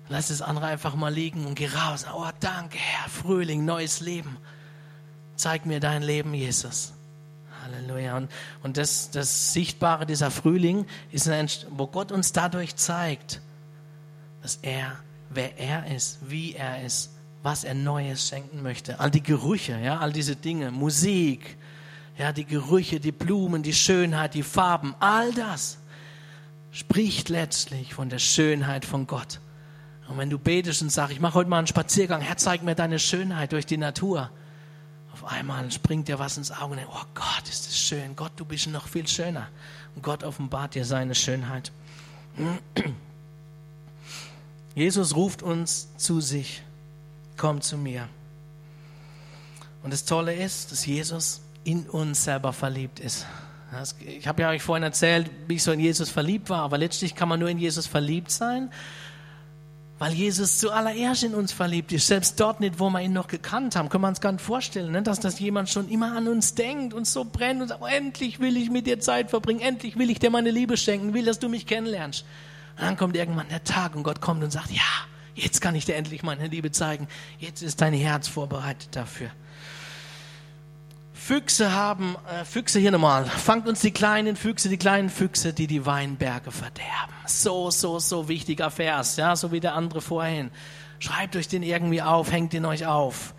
Lass 0.09 0.29
das 0.29 0.41
andere 0.41 0.67
einfach 0.67 0.95
mal 0.95 1.13
liegen 1.13 1.45
und 1.45 1.55
geh 1.55 1.69
raus. 1.69 2.07
Oh, 2.13 2.29
danke, 2.41 2.79
Herr, 2.79 3.11
Frühling, 3.11 3.65
neues 3.65 4.01
Leben. 4.01 4.39
Zeig 5.37 5.67
mir 5.67 5.81
dein 5.81 6.03
Leben, 6.03 6.35
Jesus. 6.35 6.95
Halleluja. 7.63 8.17
Und, 8.17 8.31
und 8.63 8.77
das, 8.77 9.11
das 9.11 9.53
Sichtbare 9.53 10.07
dieser 10.07 10.31
Frühling 10.31 10.87
ist, 11.11 11.29
ein, 11.29 11.49
wo 11.71 11.87
Gott 11.87 12.13
uns 12.13 12.33
dadurch 12.33 12.77
zeigt, 12.77 13.41
dass 14.43 14.57
er, 14.63 14.97
wer 15.31 15.59
er 15.59 15.95
ist, 15.95 16.19
wie 16.29 16.55
er 16.55 16.85
ist, 16.85 17.13
was 17.43 17.65
er 17.65 17.75
Neues 17.75 18.29
schenken 18.29 18.63
möchte. 18.63 19.01
All 19.01 19.11
die 19.11 19.23
Gerüche, 19.23 19.79
ja, 19.79 19.99
all 19.99 20.13
diese 20.13 20.37
Dinge, 20.37 20.71
Musik, 20.71 21.57
ja, 22.19 22.33
die 22.33 22.45
Gerüche, 22.45 22.99
die 22.99 23.13
Blumen, 23.13 23.63
die 23.63 23.73
Schönheit, 23.73 24.35
die 24.35 24.43
Farben, 24.43 24.95
all 24.99 25.33
das 25.33 25.79
spricht 26.73 27.29
letztlich 27.29 27.95
von 27.95 28.11
der 28.11 28.19
Schönheit 28.19 28.85
von 28.85 29.07
Gott. 29.07 29.41
Und 30.09 30.19
wenn 30.19 30.29
du 30.29 30.39
betest 30.39 30.83
und 30.83 30.91
sagst, 30.91 31.13
ich 31.13 31.21
mache 31.21 31.35
heute 31.35 31.49
mal 31.49 31.59
einen 31.59 31.67
Spaziergang, 31.67 32.21
Herr, 32.21 32.37
zeig 32.37 32.63
mir 32.63 32.75
deine 32.75 32.99
Schönheit 32.99 33.53
durch 33.53 33.67
die 33.67 33.77
Natur. 33.77 34.31
Auf 35.13 35.25
einmal 35.25 35.71
springt 35.71 36.09
dir 36.09 36.19
was 36.19 36.37
ins 36.37 36.51
Auge 36.51 36.75
und 36.75 36.81
oh 36.89 37.05
Gott, 37.15 37.49
ist 37.49 37.67
das 37.67 37.79
schön. 37.79 38.17
Gott, 38.17 38.33
du 38.37 38.45
bist 38.45 38.67
noch 38.67 38.89
viel 38.89 39.07
schöner. 39.07 39.49
Und 39.95 40.03
Gott 40.03 40.25
offenbart 40.25 40.75
dir 40.75 40.85
seine 40.85 41.15
Schönheit. 41.15 41.71
Jesus 44.75 45.15
ruft 45.15 45.43
uns 45.43 45.89
zu 45.97 46.21
sich. 46.21 46.63
Komm 47.37 47.61
zu 47.61 47.77
mir. 47.77 48.09
Und 49.83 49.93
das 49.93 50.05
Tolle 50.05 50.35
ist, 50.35 50.73
dass 50.73 50.87
Jesus 50.87 51.43
in 51.65 51.89
uns 51.89 52.25
selber 52.25 52.53
verliebt 52.53 53.01
ist. 53.01 53.27
Ich 54.01 54.27
habe 54.27 54.43
ja 54.43 54.51
euch 54.51 54.63
vorhin 54.63 54.83
erzählt, 54.83 55.31
wie 55.47 55.57
ich 55.57 55.63
so 55.63 55.73
in 55.73 55.81
Jesus 55.81 56.09
verliebt 56.09 56.49
war, 56.49 56.63
aber 56.63 56.79
letztlich 56.79 57.15
kann 57.15 57.29
man 57.29 57.39
nur 57.39 57.51
in 57.51 57.59
Jesus 57.59 57.87
verliebt 57.87 58.31
sein, 58.31 58.71
weil 59.99 60.13
Jesus 60.13 60.59
zuallererst 60.59 61.25
in 61.25 61.35
uns 61.35 61.53
verliebt 61.53 61.93
ist. 61.93 62.07
Selbst 62.07 62.41
dort 62.41 62.61
nicht, 62.61 62.79
wo 62.79 62.89
wir 62.89 63.01
ihn 63.03 63.13
noch 63.13 63.27
gekannt 63.27 63.77
haben, 63.77 63.89
können 63.89 64.05
wir 64.05 64.09
uns 64.09 64.21
gar 64.21 64.33
nicht 64.33 64.41
vorstellen, 64.41 64.93
ne? 64.93 65.03
dass 65.03 65.21
das 65.21 65.39
jemand 65.39 65.69
schon 65.69 65.89
immer 65.91 66.17
an 66.17 66.29
uns 66.29 66.55
denkt 66.55 66.95
und 66.95 67.07
so 67.07 67.25
brennt 67.25 67.61
und 67.61 67.69
sagt, 67.69 67.83
oh, 67.83 67.87
endlich 67.87 68.41
will 68.41 68.57
ich 68.57 68.71
mit 68.71 68.87
dir 68.87 69.01
Zeit 69.01 69.29
verbringen, 69.29 69.61
endlich 69.61 69.99
will 69.99 70.09
ich 70.09 70.19
dir 70.19 70.31
meine 70.31 70.51
Liebe 70.51 70.77
schenken, 70.77 71.13
will, 71.13 71.27
dass 71.27 71.39
du 71.39 71.49
mich 71.49 71.67
kennenlernst. 71.67 72.25
Und 72.77 72.83
dann 72.83 72.97
kommt 72.97 73.17
irgendwann 73.17 73.49
der 73.49 73.65
Tag 73.65 73.97
und 73.97 74.05
Gott 74.05 74.21
kommt 74.21 74.43
und 74.43 74.51
sagt, 74.51 74.71
ja, 74.71 74.83
jetzt 75.35 75.61
kann 75.61 75.75
ich 75.75 75.85
dir 75.85 75.97
endlich 75.97 76.23
meine 76.23 76.47
Liebe 76.47 76.71
zeigen, 76.71 77.09
jetzt 77.39 77.63
ist 77.63 77.81
dein 77.81 77.93
Herz 77.93 78.29
vorbereitet 78.29 78.89
dafür. 78.93 79.31
Füchse 81.29 81.73
haben, 81.73 82.17
äh, 82.27 82.47
Füchse 82.47 82.81
hier 82.81 82.91
nochmal, 82.91 83.27
fangt 83.27 83.69
uns 83.69 83.81
die 83.81 83.91
kleinen 83.91 84.35
Füchse, 84.35 84.71
die 84.71 84.79
kleinen 84.79 85.11
Füchse, 85.11 85.53
die 85.53 85.67
die 85.67 85.85
Weinberge 85.85 86.51
verderben. 86.51 87.13
So, 87.27 87.71
so, 87.71 87.99
so 87.99 88.29
wichtiger 88.29 88.71
Vers, 88.71 89.19
ja, 89.19 89.37
so 89.37 89.53
wie 89.53 89.61
der 89.61 89.75
andere 89.75 90.01
vorhin. 90.01 90.51
Schreibt 91.01 91.37
euch 91.37 91.47
den 91.47 91.63
irgendwie 91.63 92.01
auf, 92.01 92.33
hängt 92.33 92.55
ihn 92.55 92.65
euch 92.65 92.87
auf. 92.87 93.35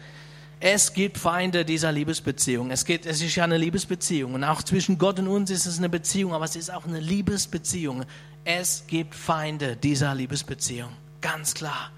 Es 0.59 0.93
gibt 0.93 1.17
Feinde 1.17 1.65
dieser 1.65 1.91
Liebesbeziehung. 1.91 2.69
Es, 2.69 2.85
geht, 2.85 3.07
es 3.07 3.23
ist 3.23 3.35
ja 3.35 3.43
eine 3.43 3.57
Liebesbeziehung. 3.57 4.35
Und 4.35 4.43
auch 4.43 4.61
zwischen 4.61 4.99
Gott 4.99 5.17
und 5.17 5.27
uns 5.27 5.49
ist 5.49 5.65
es 5.65 5.79
eine 5.79 5.89
Beziehung, 5.89 6.35
aber 6.35 6.45
es 6.45 6.55
ist 6.55 6.71
auch 6.71 6.85
eine 6.85 6.99
Liebesbeziehung. 6.99 8.05
Es 8.45 8.83
gibt 8.85 9.15
Feinde 9.15 9.75
dieser 9.75 10.13
Liebesbeziehung. 10.13 10.91
Ganz 11.21 11.55
klar. 11.55 11.89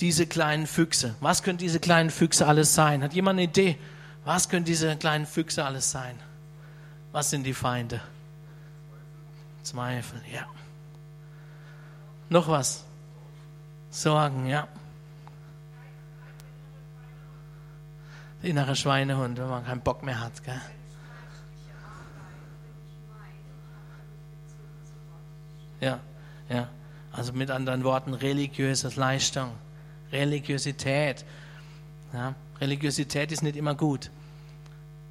Diese 0.00 0.26
kleinen 0.26 0.66
Füchse. 0.66 1.14
Was 1.20 1.44
können 1.44 1.58
diese 1.58 1.78
kleinen 1.78 2.10
Füchse 2.10 2.44
alles 2.44 2.74
sein? 2.74 3.04
Hat 3.04 3.14
jemand 3.14 3.38
eine 3.38 3.44
Idee? 3.44 3.78
Was 4.24 4.48
können 4.48 4.64
diese 4.64 4.96
kleinen 4.96 5.26
Füchse 5.26 5.64
alles 5.64 5.90
sein? 5.90 6.18
Was 7.10 7.30
sind 7.30 7.44
die 7.44 7.54
Feinde? 7.54 8.00
Zweifel, 9.62 10.20
ja. 10.32 10.46
Noch 12.28 12.48
was? 12.48 12.84
Sorgen, 13.90 14.46
ja. 14.46 14.68
Der 18.42 18.50
innere 18.50 18.74
Schweinehund, 18.74 19.38
wenn 19.38 19.48
man 19.48 19.64
keinen 19.64 19.80
Bock 19.82 20.02
mehr 20.02 20.18
hat, 20.18 20.42
gell? 20.42 20.60
Ja, 25.80 26.00
ja. 26.48 26.68
Also 27.10 27.32
mit 27.32 27.50
anderen 27.50 27.84
Worten, 27.84 28.14
religiöse 28.14 28.88
Leistung, 28.98 29.52
Religiosität. 30.10 31.24
Ja. 32.12 32.34
Religiosität 32.62 33.32
ist 33.32 33.42
nicht 33.42 33.56
immer 33.56 33.74
gut, 33.74 34.08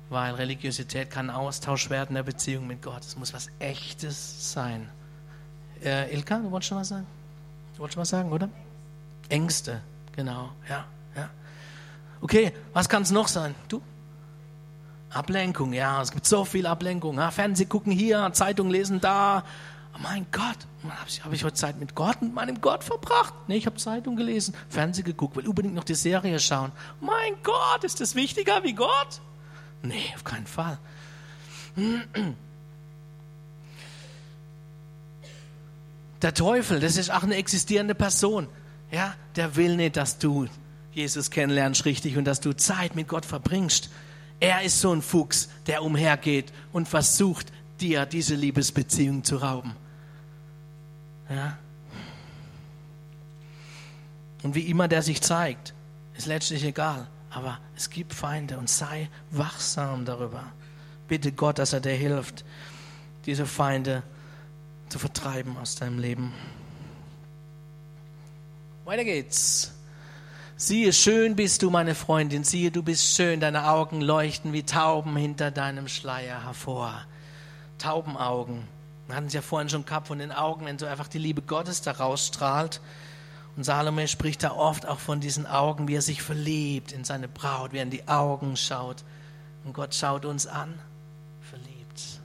weil 0.10 0.34
Religiosität 0.36 1.12
kann 1.12 1.30
Austausch 1.30 1.90
werden 1.90 2.14
der 2.16 2.24
Beziehung 2.24 2.66
mit 2.66 2.82
Gott. 2.82 3.04
Es 3.04 3.18
muss 3.18 3.34
was 3.34 3.50
Echtes 3.60 4.54
sein. 4.54 4.88
Äh, 5.84 6.14
Ilka, 6.14 6.40
du 6.40 6.50
wolltest 6.50 6.70
schon 6.70 6.78
was 6.78 6.88
sagen? 6.88 7.06
Du 7.74 7.80
wolltest 7.80 7.96
schon 7.96 8.02
was 8.02 8.10
sagen, 8.10 8.32
oder? 8.32 8.48
Ängste, 9.28 9.82
genau, 10.16 10.52
ja, 10.70 10.86
ja. 11.14 11.30
Okay, 12.22 12.54
was 12.72 12.88
kann 12.88 13.04
es 13.04 13.12
noch 13.12 13.28
sein? 13.28 13.54
Du? 13.68 13.82
Ablenkung, 15.10 15.74
ja, 15.74 16.02
es 16.02 16.12
gibt 16.12 16.26
so 16.26 16.46
viel 16.46 16.66
Ablenkung. 16.66 17.18
Ja, 17.18 17.32
Fernseh 17.32 17.66
gucken 17.66 17.92
hier, 17.92 18.30
Zeitung 18.32 18.70
lesen 18.70 19.02
da, 19.02 19.44
mein 20.02 20.26
Gott, 20.32 20.58
habe 20.84 21.08
ich, 21.08 21.24
hab 21.24 21.34
ich 21.34 21.44
heute 21.44 21.56
Zeit 21.56 21.80
mit 21.80 21.96
Gott, 21.96 22.22
mit 22.22 22.34
meinem 22.34 22.62
Gott 22.62 22.84
verbracht? 22.84 23.34
Nee, 23.48 23.58
ich 23.58 23.66
habe 23.66 23.78
Zeitung 23.78 24.16
gelesen, 24.16 24.56
Fernsehen 24.70 25.06
geguckt, 25.06 25.36
will 25.36 25.48
unbedingt 25.48 25.76
noch 25.76 25.84
die 25.84 25.96
Serie 25.96 26.40
schauen. 26.40 26.72
Mein 27.00 27.36
Gott, 27.44 27.84
ist 27.84 28.02
das 28.02 28.16
wichtiger 28.16 28.64
wie 28.64 28.74
Gott? 28.74 29.22
Nee, 29.84 30.12
auf 30.16 30.24
keinen 30.24 30.48
Fall. 30.48 30.78
Der 36.22 36.34
Teufel, 36.34 36.80
das 36.80 36.98
ist 36.98 37.12
auch 37.12 37.24
eine 37.24 37.36
existierende 37.36 37.96
Person. 37.96 38.48
Ja, 38.92 39.16
der 39.36 39.56
will 39.56 39.76
nicht, 39.76 39.98
dass 39.98 40.18
du 40.18 40.48
Jesus 40.94 41.32
kennenlernst 41.32 41.86
richtig 41.86 42.18
und 42.18 42.26
dass 42.26 42.42
du 42.42 42.56
Zeit 42.56 42.96
mit 42.96 43.08
Gott 43.08 43.26
verbringst. 43.26 43.90
Er 44.40 44.62
ist 44.64 44.82
so 44.82 44.94
ein 44.94 45.02
Fuchs, 45.02 45.50
der 45.68 45.84
umhergeht 45.84 46.52
und 46.74 46.88
versucht, 46.88 47.52
dir 47.80 48.06
diese 48.06 48.36
Liebesbeziehung 48.36 49.24
zu 49.24 49.38
rauben. 49.38 49.76
Ja? 51.32 51.58
Und 54.44 54.56
wie 54.56 54.68
immer 54.68 54.88
der 54.88 55.02
sich 55.02 55.22
zeigt, 55.22 55.74
ist 56.16 56.26
letztlich 56.26 56.64
egal. 56.64 57.08
Aber 57.30 57.60
es 57.76 57.90
gibt 57.90 58.14
Feinde 58.14 58.58
und 58.58 58.70
sei 58.70 59.10
wachsam 59.30 60.04
darüber. 60.04 60.44
Bitte 61.08 61.32
Gott, 61.32 61.60
dass 61.60 61.74
er 61.74 61.80
dir 61.80 61.94
hilft, 61.94 62.44
diese 63.26 63.46
Feinde 63.46 64.04
zu 64.90 65.00
vertreiben 65.00 65.58
aus 65.58 65.76
deinem 65.76 66.00
Leben. 66.00 66.34
Weiter 68.84 69.06
geht's. 69.06 69.74
Siehe, 70.58 70.92
schön 70.92 71.36
bist 71.36 71.64
du, 71.64 71.70
meine 71.70 71.96
Freundin, 71.96 72.44
siehe, 72.44 72.72
du 72.72 72.84
bist 72.84 73.16
schön, 73.16 73.40
deine 73.40 73.70
Augen 73.70 74.02
leuchten 74.02 74.54
wie 74.54 74.64
Tauben 74.64 75.16
hinter 75.16 75.50
deinem 75.50 75.88
Schleier 75.88 76.44
hervor. 76.44 77.06
Taubenaugen. 77.78 78.68
Wir 79.12 79.18
hatten 79.18 79.28
es 79.28 79.34
ja 79.34 79.42
vorhin 79.42 79.68
schon 79.68 79.84
gehabt 79.84 80.08
von 80.08 80.20
den 80.20 80.32
Augen, 80.32 80.66
wenn 80.66 80.80
so 80.80 80.86
einfach 80.86 81.10
die 81.10 81.18
Liebe 81.18 81.42
Gottes 81.42 81.82
da 81.82 81.92
rausstrahlt. 81.92 82.80
Und 83.58 83.66
Salome 83.66 84.08
spricht 84.08 84.42
da 84.42 84.52
oft 84.54 84.88
auch 84.88 85.00
von 85.00 85.20
diesen 85.20 85.46
Augen, 85.46 85.90
wie 85.90 85.96
er 85.96 86.02
sich 86.02 86.22
verliebt 86.22 86.94
in 86.94 87.04
seine 87.04 87.28
Braut, 87.28 87.74
wie 87.74 87.80
er 87.80 87.84
in 87.84 87.90
die 87.90 88.08
Augen 88.08 88.56
schaut. 88.56 89.04
Und 89.66 89.74
Gott 89.74 89.94
schaut 89.94 90.24
uns 90.24 90.48
an, 90.48 90.80
verliebt. 91.42 92.22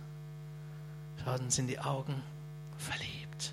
Schaut 1.24 1.40
uns 1.40 1.58
in 1.58 1.66
die 1.66 1.80
Augen, 1.80 2.22
verliebt. 2.78 3.52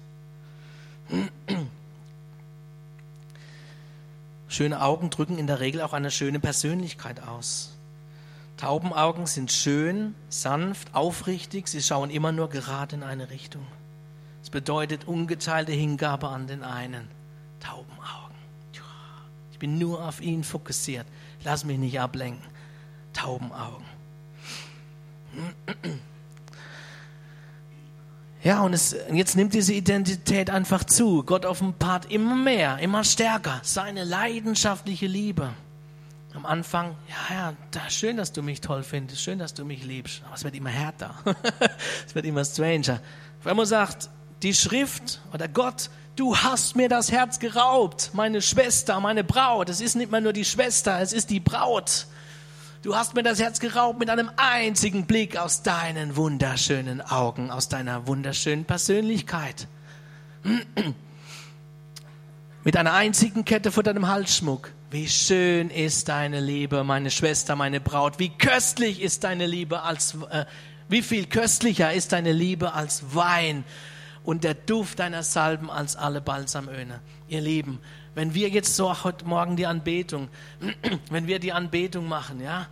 Schöne 4.47 4.79
Augen 4.79 5.09
drücken 5.09 5.39
in 5.39 5.47
der 5.47 5.59
Regel 5.59 5.81
auch 5.81 5.93
eine 5.93 6.11
schöne 6.11 6.39
Persönlichkeit 6.39 7.19
aus. 7.23 7.75
Taubenaugen 8.63 9.25
sind 9.25 9.51
schön, 9.51 10.15
sanft, 10.29 10.95
aufrichtig, 10.95 11.67
sie 11.67 11.81
schauen 11.81 12.09
immer 12.09 12.31
nur 12.31 12.47
gerade 12.47 12.95
in 12.95 13.03
eine 13.03 13.29
Richtung. 13.29 13.67
Es 14.41 14.49
bedeutet 14.49 15.05
ungeteilte 15.05 15.73
Hingabe 15.73 16.29
an 16.29 16.47
den 16.47 16.63
einen. 16.63 17.09
Taubenaugen. 17.59 18.37
Ich 19.51 19.59
bin 19.59 19.77
nur 19.79 20.07
auf 20.07 20.21
ihn 20.21 20.45
fokussiert. 20.45 21.05
Lass 21.43 21.65
mich 21.65 21.77
nicht 21.77 21.99
ablenken. 21.99 22.41
Taubenaugen. 23.11 23.85
Ja, 28.43 28.61
und 28.61 28.71
es, 28.71 28.95
jetzt 29.11 29.35
nimmt 29.35 29.53
diese 29.53 29.73
Identität 29.73 30.49
einfach 30.49 30.85
zu. 30.85 31.23
Gott 31.23 31.45
offenbart 31.45 32.09
immer 32.09 32.35
mehr, 32.35 32.79
immer 32.79 33.03
stärker 33.03 33.59
seine 33.61 34.05
leidenschaftliche 34.05 35.07
Liebe. 35.07 35.53
Am 36.35 36.47
Anfang, 36.47 36.95
ja, 37.07 37.35
ja, 37.35 37.53
da, 37.69 37.89
schön, 37.89 38.17
dass 38.17 38.31
du 38.31 38.41
mich 38.41 38.59
toll 38.59 38.81
findest, 38.81 39.21
schön, 39.21 39.37
dass 39.37 39.53
du 39.53 39.65
mich 39.65 39.83
liebst. 39.83 40.23
Aber 40.25 40.33
es 40.33 40.43
wird 40.43 40.55
immer 40.55 40.71
härter. 40.71 41.13
es 42.07 42.15
wird 42.15 42.25
immer 42.25 42.43
stranger. 42.43 42.99
Wenn 43.43 43.55
man 43.55 43.67
sagt, 43.67 44.09
die 44.41 44.55
Schrift 44.55 45.21
oder 45.31 45.47
Gott, 45.47 45.91
du 46.15 46.35
hast 46.35 46.75
mir 46.75 46.89
das 46.89 47.11
Herz 47.11 47.37
geraubt, 47.39 48.11
meine 48.13 48.41
Schwester, 48.41 48.99
meine 48.99 49.23
Braut. 49.23 49.69
Es 49.69 49.79
ist 49.79 49.95
nicht 49.95 50.11
mehr 50.11 50.21
nur 50.21 50.33
die 50.33 50.45
Schwester, 50.45 50.99
es 50.99 51.13
ist 51.13 51.29
die 51.29 51.39
Braut. 51.39 52.07
Du 52.81 52.95
hast 52.95 53.13
mir 53.13 53.23
das 53.23 53.39
Herz 53.39 53.59
geraubt 53.59 53.99
mit 53.99 54.09
einem 54.09 54.29
einzigen 54.35 55.05
Blick 55.05 55.37
aus 55.37 55.61
deinen 55.61 56.15
wunderschönen 56.15 57.01
Augen, 57.01 57.51
aus 57.51 57.69
deiner 57.69 58.07
wunderschönen 58.07 58.65
Persönlichkeit. 58.65 59.67
mit 62.63 62.77
einer 62.77 62.93
einzigen 62.93 63.45
Kette 63.45 63.71
vor 63.71 63.83
deinem 63.83 64.07
Halsschmuck. 64.07 64.71
Wie 64.93 65.09
schön 65.09 65.71
ist 65.71 66.07
deine 66.07 66.39
Liebe, 66.39 66.83
meine 66.83 67.09
Schwester, 67.09 67.55
meine 67.55 67.81
Braut. 67.81 68.19
Wie 68.19 68.29
köstlich 68.29 69.01
ist 69.01 69.23
deine 69.23 69.47
Liebe 69.47 69.81
als, 69.81 70.15
äh, 70.29 70.45
wie 70.87 71.01
viel 71.01 71.25
köstlicher 71.25 71.91
ist 71.91 72.11
deine 72.11 72.31
Liebe 72.31 72.73
als 72.73 73.15
Wein 73.15 73.63
und 74.23 74.43
der 74.43 74.53
Duft 74.53 74.99
deiner 74.99 75.23
Salben 75.23 75.71
als 75.71 75.95
alle 75.95 76.21
Balsamöne. 76.21 76.99
Ihr 77.27 77.41
Lieben, 77.41 77.79
wenn 78.13 78.35
wir 78.35 78.49
jetzt 78.49 78.75
so 78.75 79.03
heute 79.03 79.25
Morgen 79.25 79.55
die 79.55 79.65
Anbetung, 79.65 80.29
wenn 81.09 81.25
wir 81.25 81.39
die 81.39 81.53
Anbetung 81.53 82.07
machen, 82.07 82.39
ja, 82.39 82.67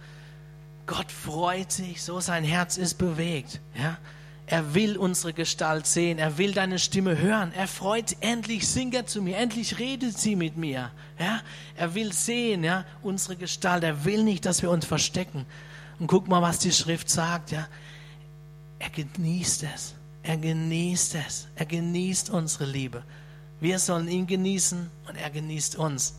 Gott 0.86 1.12
freut 1.12 1.72
sich, 1.72 2.04
so 2.04 2.20
sein 2.20 2.44
Herz 2.44 2.78
ist 2.78 3.00
bewegt, 3.00 3.62
ja. 3.74 3.98
Er 4.52 4.74
will 4.74 4.98
unsere 4.98 5.32
Gestalt 5.32 5.88
sehen, 5.88 6.20
er 6.20 6.38
will 6.38 6.52
deine 6.52 6.78
Stimme 6.78 7.18
hören. 7.18 7.54
Er 7.54 7.70
freut, 7.70 8.18
endlich 8.20 8.68
singt 8.68 8.94
er 8.94 9.06
zu 9.06 9.22
mir, 9.22 9.38
endlich 9.38 9.80
redet 9.80 10.18
sie 10.18 10.36
mit 10.36 10.58
mir. 10.58 10.92
Ja, 11.18 11.40
er 11.78 11.96
will 11.96 12.12
sehen, 12.12 12.66
ja, 12.66 12.84
unsere 13.02 13.38
Gestalt. 13.38 13.86
Er 13.86 14.04
will 14.04 14.26
nicht, 14.26 14.46
dass 14.46 14.62
wir 14.62 14.70
uns 14.70 14.86
verstecken. 14.86 15.46
Und 16.00 16.08
guck 16.08 16.28
mal, 16.28 16.42
was 16.42 16.60
die 16.60 16.74
Schrift 16.74 17.10
sagt, 17.10 17.52
ja. 17.52 17.66
Er 18.78 18.90
genießt 18.90 19.64
es. 19.74 19.96
Er 20.22 20.36
genießt 20.36 21.16
es. 21.16 21.48
Er 21.56 21.66
genießt 21.66 22.30
unsere 22.30 22.66
Liebe. 22.66 23.04
Wir 23.62 23.80
sollen 23.80 24.10
ihn 24.10 24.28
genießen 24.28 24.92
und 25.08 25.16
er 25.16 25.30
genießt 25.30 25.78
uns. 25.78 26.16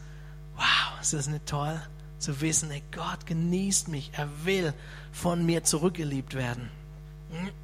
Wow, 0.56 1.02
ist 1.02 1.12
das 1.12 1.26
nicht 1.26 1.44
toll 1.44 1.78
zu 2.18 2.40
wissen, 2.40 2.70
ey, 2.70 2.82
Gott 2.92 3.26
genießt 3.26 3.88
mich. 3.88 4.10
Er 4.14 4.30
will 4.46 4.72
von 5.10 5.44
mir 5.44 5.64
zurückgeliebt 5.64 6.32
werden. 6.32 6.70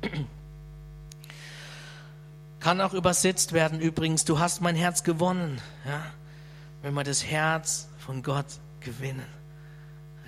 Kann 2.69 2.83
auch 2.83 2.93
übersetzt 2.93 3.55
werden 3.55 3.81
übrigens, 3.81 4.27
du 4.27 4.41
hast 4.41 4.61
mein 4.61 4.77
Herz 4.77 5.03
gewonnen. 5.03 5.59
Ja? 5.87 6.05
Wenn 6.83 6.93
wir 6.93 7.03
das 7.03 7.25
Herz 7.25 7.89
von 7.97 8.23
Gott 8.23 8.45
gewinnen, 8.81 9.25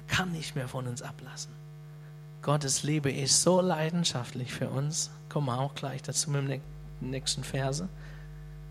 kann 0.09 0.33
nicht 0.33 0.57
mehr 0.57 0.67
von 0.67 0.87
uns 0.87 1.03
ablassen. 1.03 1.53
Gottes 2.41 2.83
Liebe 2.83 3.13
ist 3.13 3.43
so 3.43 3.61
leidenschaftlich 3.61 4.55
für 4.55 4.71
uns. 4.71 5.11
Kommen 5.29 5.49
wir 5.49 5.59
auch 5.59 5.75
gleich 5.75 6.01
dazu 6.01 6.31
mit 6.31 6.49
dem 6.49 7.11
nächsten 7.11 7.45
Verse 7.45 7.91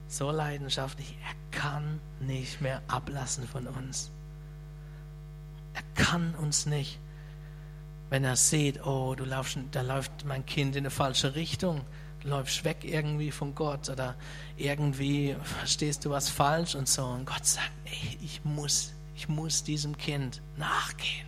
so 0.07 0.31
leidenschaftlich, 0.31 1.15
er 1.23 1.59
kann 1.59 1.99
nicht 2.19 2.61
mehr 2.61 2.81
ablassen 2.87 3.47
von 3.47 3.67
uns. 3.67 4.09
Er 5.75 5.83
kann 5.93 6.33
uns 6.33 6.65
nicht. 6.65 6.97
Wenn 8.09 8.23
er 8.23 8.35
sieht, 8.35 8.83
oh, 8.83 9.13
du 9.13 9.25
laufst, 9.25 9.59
da 9.69 9.81
läuft 9.81 10.25
mein 10.25 10.43
Kind 10.47 10.75
in 10.75 10.81
eine 10.81 10.89
falsche 10.89 11.35
Richtung, 11.35 11.81
läufst 12.23 12.63
weg 12.63 12.83
irgendwie 12.83 13.31
von 13.31 13.55
Gott 13.55 13.89
oder 13.89 14.15
irgendwie 14.57 15.35
verstehst 15.43 16.05
du 16.05 16.09
was 16.09 16.29
falsch 16.29 16.75
und 16.75 16.87
so. 16.87 17.05
Und 17.05 17.25
Gott 17.25 17.45
sagt, 17.45 17.71
ey, 17.85 18.17
ich 18.21 18.43
muss, 18.43 18.93
ich 19.15 19.29
muss 19.29 19.63
diesem 19.63 19.97
Kind 19.97 20.41
nachgehen. 20.57 21.27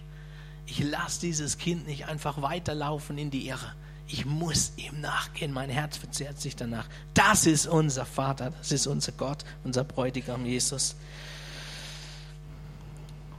Ich 0.65 0.79
lasse 0.79 1.21
dieses 1.21 1.57
Kind 1.57 1.87
nicht 1.87 2.07
einfach 2.07 2.41
weiterlaufen 2.41 3.17
in 3.17 3.29
die 3.29 3.47
Irre 3.47 3.73
ich 4.11 4.25
muss 4.25 4.73
ihm 4.75 4.99
nachgehen, 4.99 5.53
mein 5.53 5.69
Herz 5.69 5.97
verzehrt 5.97 6.39
sich 6.39 6.55
danach. 6.55 6.87
Das 7.13 7.45
ist 7.45 7.65
unser 7.65 8.05
Vater, 8.05 8.51
das 8.51 8.71
ist 8.71 8.87
unser 8.87 9.13
Gott, 9.13 9.45
unser 9.63 9.83
Bräutigam 9.83 10.45
Jesus. 10.45 10.95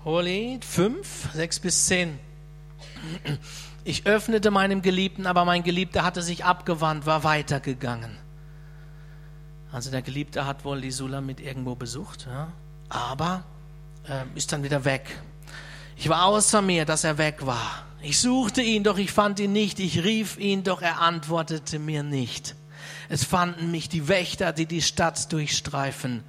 Hohelied 0.04 0.64
5, 0.64 1.28
6 1.34 1.60
bis 1.60 1.86
10. 1.86 2.18
Ich 3.84 4.06
öffnete 4.06 4.50
meinem 4.50 4.80
Geliebten, 4.80 5.26
aber 5.26 5.44
mein 5.44 5.64
Geliebter 5.64 6.04
hatte 6.04 6.22
sich 6.22 6.44
abgewandt, 6.44 7.04
war 7.04 7.24
weitergegangen. 7.24 8.16
Also 9.72 9.90
der 9.90 10.02
Geliebte 10.02 10.46
hat 10.46 10.64
wohl 10.64 10.80
die 10.80 10.90
Sula 10.90 11.20
mit 11.20 11.40
irgendwo 11.40 11.74
besucht, 11.74 12.26
ja, 12.26 12.52
aber 12.88 13.42
äh, 14.06 14.24
ist 14.34 14.52
dann 14.52 14.62
wieder 14.62 14.84
weg. 14.84 15.20
Ich 15.96 16.08
war 16.08 16.26
außer 16.26 16.62
mir, 16.62 16.84
dass 16.84 17.04
er 17.04 17.18
weg 17.18 17.44
war. 17.46 17.84
Ich 18.02 18.20
suchte 18.20 18.62
ihn, 18.62 18.84
doch 18.84 18.98
ich 18.98 19.12
fand 19.12 19.40
ihn 19.40 19.52
nicht. 19.52 19.78
Ich 19.78 20.04
rief 20.04 20.38
ihn, 20.38 20.62
doch 20.62 20.82
er 20.82 21.00
antwortete 21.00 21.78
mir 21.78 22.02
nicht. 22.02 22.54
Es 23.08 23.24
fanden 23.24 23.70
mich 23.70 23.88
die 23.88 24.08
Wächter, 24.08 24.52
die 24.52 24.66
die 24.66 24.82
Stadt 24.82 25.32
durchstreifen. 25.32 26.24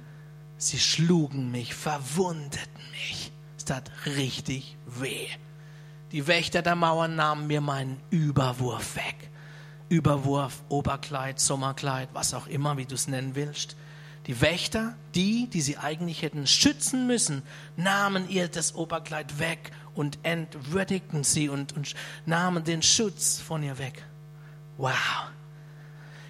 Sie 0.56 0.78
schlugen 0.78 1.50
mich, 1.50 1.74
verwundeten 1.74 2.82
mich. 2.92 3.32
Es 3.56 3.64
tat 3.64 3.90
richtig 4.06 4.76
weh. 4.86 5.28
Die 6.14 6.28
Wächter 6.28 6.62
der 6.62 6.76
Mauern 6.76 7.16
nahmen 7.16 7.48
mir 7.48 7.60
meinen 7.60 8.00
Überwurf 8.10 8.94
weg. 8.94 9.16
Überwurf, 9.88 10.62
Oberkleid, 10.68 11.40
Sommerkleid, 11.40 12.08
was 12.12 12.34
auch 12.34 12.46
immer, 12.46 12.76
wie 12.76 12.86
du 12.86 12.94
es 12.94 13.08
nennen 13.08 13.34
willst. 13.34 13.74
Die 14.28 14.40
Wächter, 14.40 14.94
die, 15.16 15.48
die 15.48 15.60
sie 15.60 15.76
eigentlich 15.76 16.22
hätten 16.22 16.46
schützen 16.46 17.08
müssen, 17.08 17.42
nahmen 17.76 18.28
ihr 18.28 18.46
das 18.46 18.76
Oberkleid 18.76 19.40
weg 19.40 19.72
und 19.96 20.20
entwürdigten 20.22 21.24
sie 21.24 21.48
und, 21.48 21.72
und 21.76 21.96
nahmen 22.26 22.62
den 22.62 22.82
Schutz 22.82 23.40
von 23.40 23.64
ihr 23.64 23.76
weg. 23.78 24.04
Wow. 24.76 24.92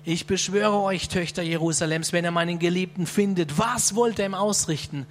Ich 0.02 0.26
beschwöre 0.26 0.80
euch, 0.80 1.08
Töchter 1.10 1.42
Jerusalems, 1.42 2.14
wenn 2.14 2.24
ihr 2.24 2.30
meinen 2.30 2.58
Geliebten 2.58 3.06
findet, 3.06 3.58
was 3.58 3.94
wollt 3.94 4.18
ihr 4.18 4.24
ihm 4.24 4.34
ausrichten? 4.34 5.04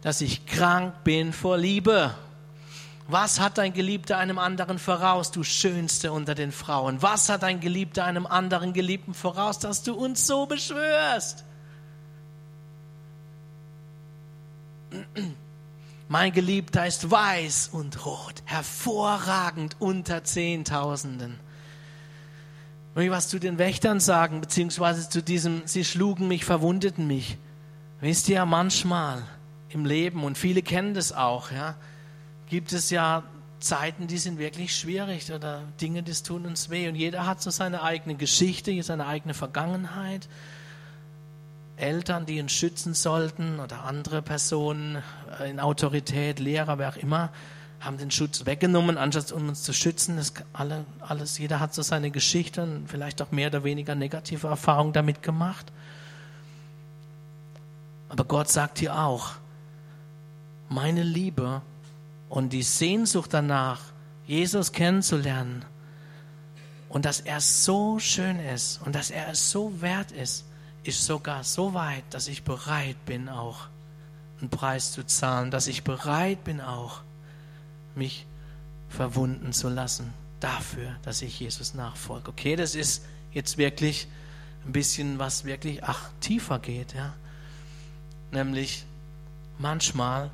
Dass 0.00 0.22
ich 0.22 0.46
krank 0.46 1.04
bin 1.04 1.34
vor 1.34 1.58
Liebe. 1.58 2.14
Was 3.06 3.38
hat 3.38 3.58
dein 3.58 3.74
Geliebter 3.74 4.16
einem 4.16 4.38
anderen 4.38 4.78
voraus, 4.78 5.30
du 5.30 5.42
Schönste 5.42 6.10
unter 6.12 6.34
den 6.34 6.52
Frauen? 6.52 7.02
Was 7.02 7.28
hat 7.28 7.42
dein 7.42 7.60
Geliebter 7.60 8.04
einem 8.04 8.26
anderen 8.26 8.72
Geliebten 8.72 9.12
voraus, 9.12 9.58
dass 9.58 9.82
du 9.82 9.94
uns 9.94 10.26
so 10.26 10.46
beschwörst? 10.46 11.44
Mein 16.08 16.32
Geliebter 16.32 16.86
ist 16.86 17.10
weiß 17.10 17.68
und 17.72 18.06
rot, 18.06 18.42
hervorragend 18.46 19.76
unter 19.80 20.24
Zehntausenden. 20.24 21.38
Und 22.94 23.02
ich 23.02 23.10
was 23.10 23.28
zu 23.28 23.38
den 23.38 23.58
Wächtern 23.58 24.00
sagen, 24.00 24.40
beziehungsweise 24.40 25.08
zu 25.10 25.22
diesem, 25.22 25.62
sie 25.66 25.84
schlugen 25.84 26.28
mich, 26.28 26.44
verwundeten 26.44 27.06
mich. 27.06 27.36
Wisst 28.00 28.28
ihr, 28.28 28.44
manchmal 28.46 29.22
im 29.68 29.84
Leben, 29.84 30.24
und 30.24 30.38
viele 30.38 30.62
kennen 30.62 30.94
das 30.94 31.12
auch, 31.12 31.50
ja, 31.50 31.74
gibt 32.54 32.72
es 32.72 32.90
ja 32.90 33.24
Zeiten, 33.58 34.06
die 34.06 34.16
sind 34.16 34.38
wirklich 34.38 34.76
schwierig 34.76 35.32
oder 35.32 35.62
Dinge, 35.80 36.04
die 36.04 36.12
tun 36.12 36.46
uns 36.46 36.70
weh. 36.70 36.88
Und 36.88 36.94
jeder 36.94 37.26
hat 37.26 37.42
so 37.42 37.50
seine 37.50 37.82
eigene 37.82 38.14
Geschichte, 38.14 38.80
seine 38.84 39.08
eigene 39.08 39.34
Vergangenheit 39.34 40.28
Eltern, 41.74 42.26
die 42.26 42.40
uns 42.40 42.52
schützen 42.52 42.94
sollten 42.94 43.58
oder 43.58 43.82
andere 43.82 44.22
Personen 44.22 45.02
in 45.44 45.58
Autorität, 45.58 46.38
Lehrer, 46.38 46.78
wer 46.78 46.90
auch 46.90 46.96
immer, 46.96 47.30
haben 47.80 47.98
den 47.98 48.12
Schutz 48.12 48.46
weggenommen, 48.46 48.98
anstatt 48.98 49.32
um 49.32 49.48
uns 49.48 49.64
zu 49.64 49.72
schützen. 49.72 50.16
Das 50.16 50.32
alle, 50.52 50.84
alles, 51.00 51.38
jeder 51.38 51.58
hat 51.58 51.74
so 51.74 51.82
seine 51.82 52.12
Geschichte 52.12 52.62
und 52.62 52.88
vielleicht 52.88 53.20
auch 53.20 53.32
mehr 53.32 53.48
oder 53.48 53.64
weniger 53.64 53.96
negative 53.96 54.46
Erfahrungen 54.46 54.92
damit 54.92 55.24
gemacht. 55.24 55.72
Aber 58.10 58.22
Gott 58.22 58.48
sagt 58.48 58.78
hier 58.78 58.96
auch, 58.96 59.32
meine 60.68 61.02
Liebe 61.02 61.60
und 62.34 62.52
die 62.52 62.64
Sehnsucht 62.64 63.32
danach, 63.32 63.80
Jesus 64.26 64.72
kennenzulernen 64.72 65.64
und 66.88 67.04
dass 67.04 67.20
er 67.20 67.40
so 67.40 68.00
schön 68.00 68.40
ist 68.40 68.80
und 68.84 68.96
dass 68.96 69.10
er 69.10 69.28
es 69.28 69.52
so 69.52 69.80
wert 69.80 70.10
ist, 70.10 70.44
ist 70.82 71.06
sogar 71.06 71.44
so 71.44 71.74
weit, 71.74 72.02
dass 72.10 72.26
ich 72.26 72.42
bereit 72.42 72.96
bin, 73.04 73.28
auch 73.28 73.68
einen 74.40 74.50
Preis 74.50 74.90
zu 74.90 75.06
zahlen, 75.06 75.52
dass 75.52 75.68
ich 75.68 75.84
bereit 75.84 76.42
bin, 76.42 76.60
auch 76.60 77.02
mich 77.94 78.26
verwunden 78.88 79.52
zu 79.52 79.68
lassen 79.68 80.12
dafür, 80.40 80.96
dass 81.02 81.22
ich 81.22 81.38
Jesus 81.38 81.74
nachfolge. 81.74 82.30
Okay, 82.30 82.56
das 82.56 82.74
ist 82.74 83.04
jetzt 83.30 83.58
wirklich 83.58 84.08
ein 84.66 84.72
bisschen 84.72 85.20
was 85.20 85.44
wirklich 85.44 85.84
ach 85.84 86.10
tiefer 86.18 86.58
geht, 86.58 86.94
ja. 86.94 87.14
Nämlich 88.32 88.86
manchmal 89.56 90.32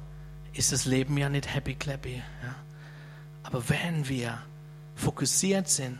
ist 0.53 0.73
das 0.73 0.85
Leben 0.85 1.17
ja 1.17 1.29
nicht 1.29 1.53
happy 1.53 1.75
clappy, 1.75 2.17
ja. 2.43 2.55
Aber 3.43 3.69
wenn 3.69 4.09
wir 4.09 4.39
fokussiert 4.95 5.69
sind 5.69 5.99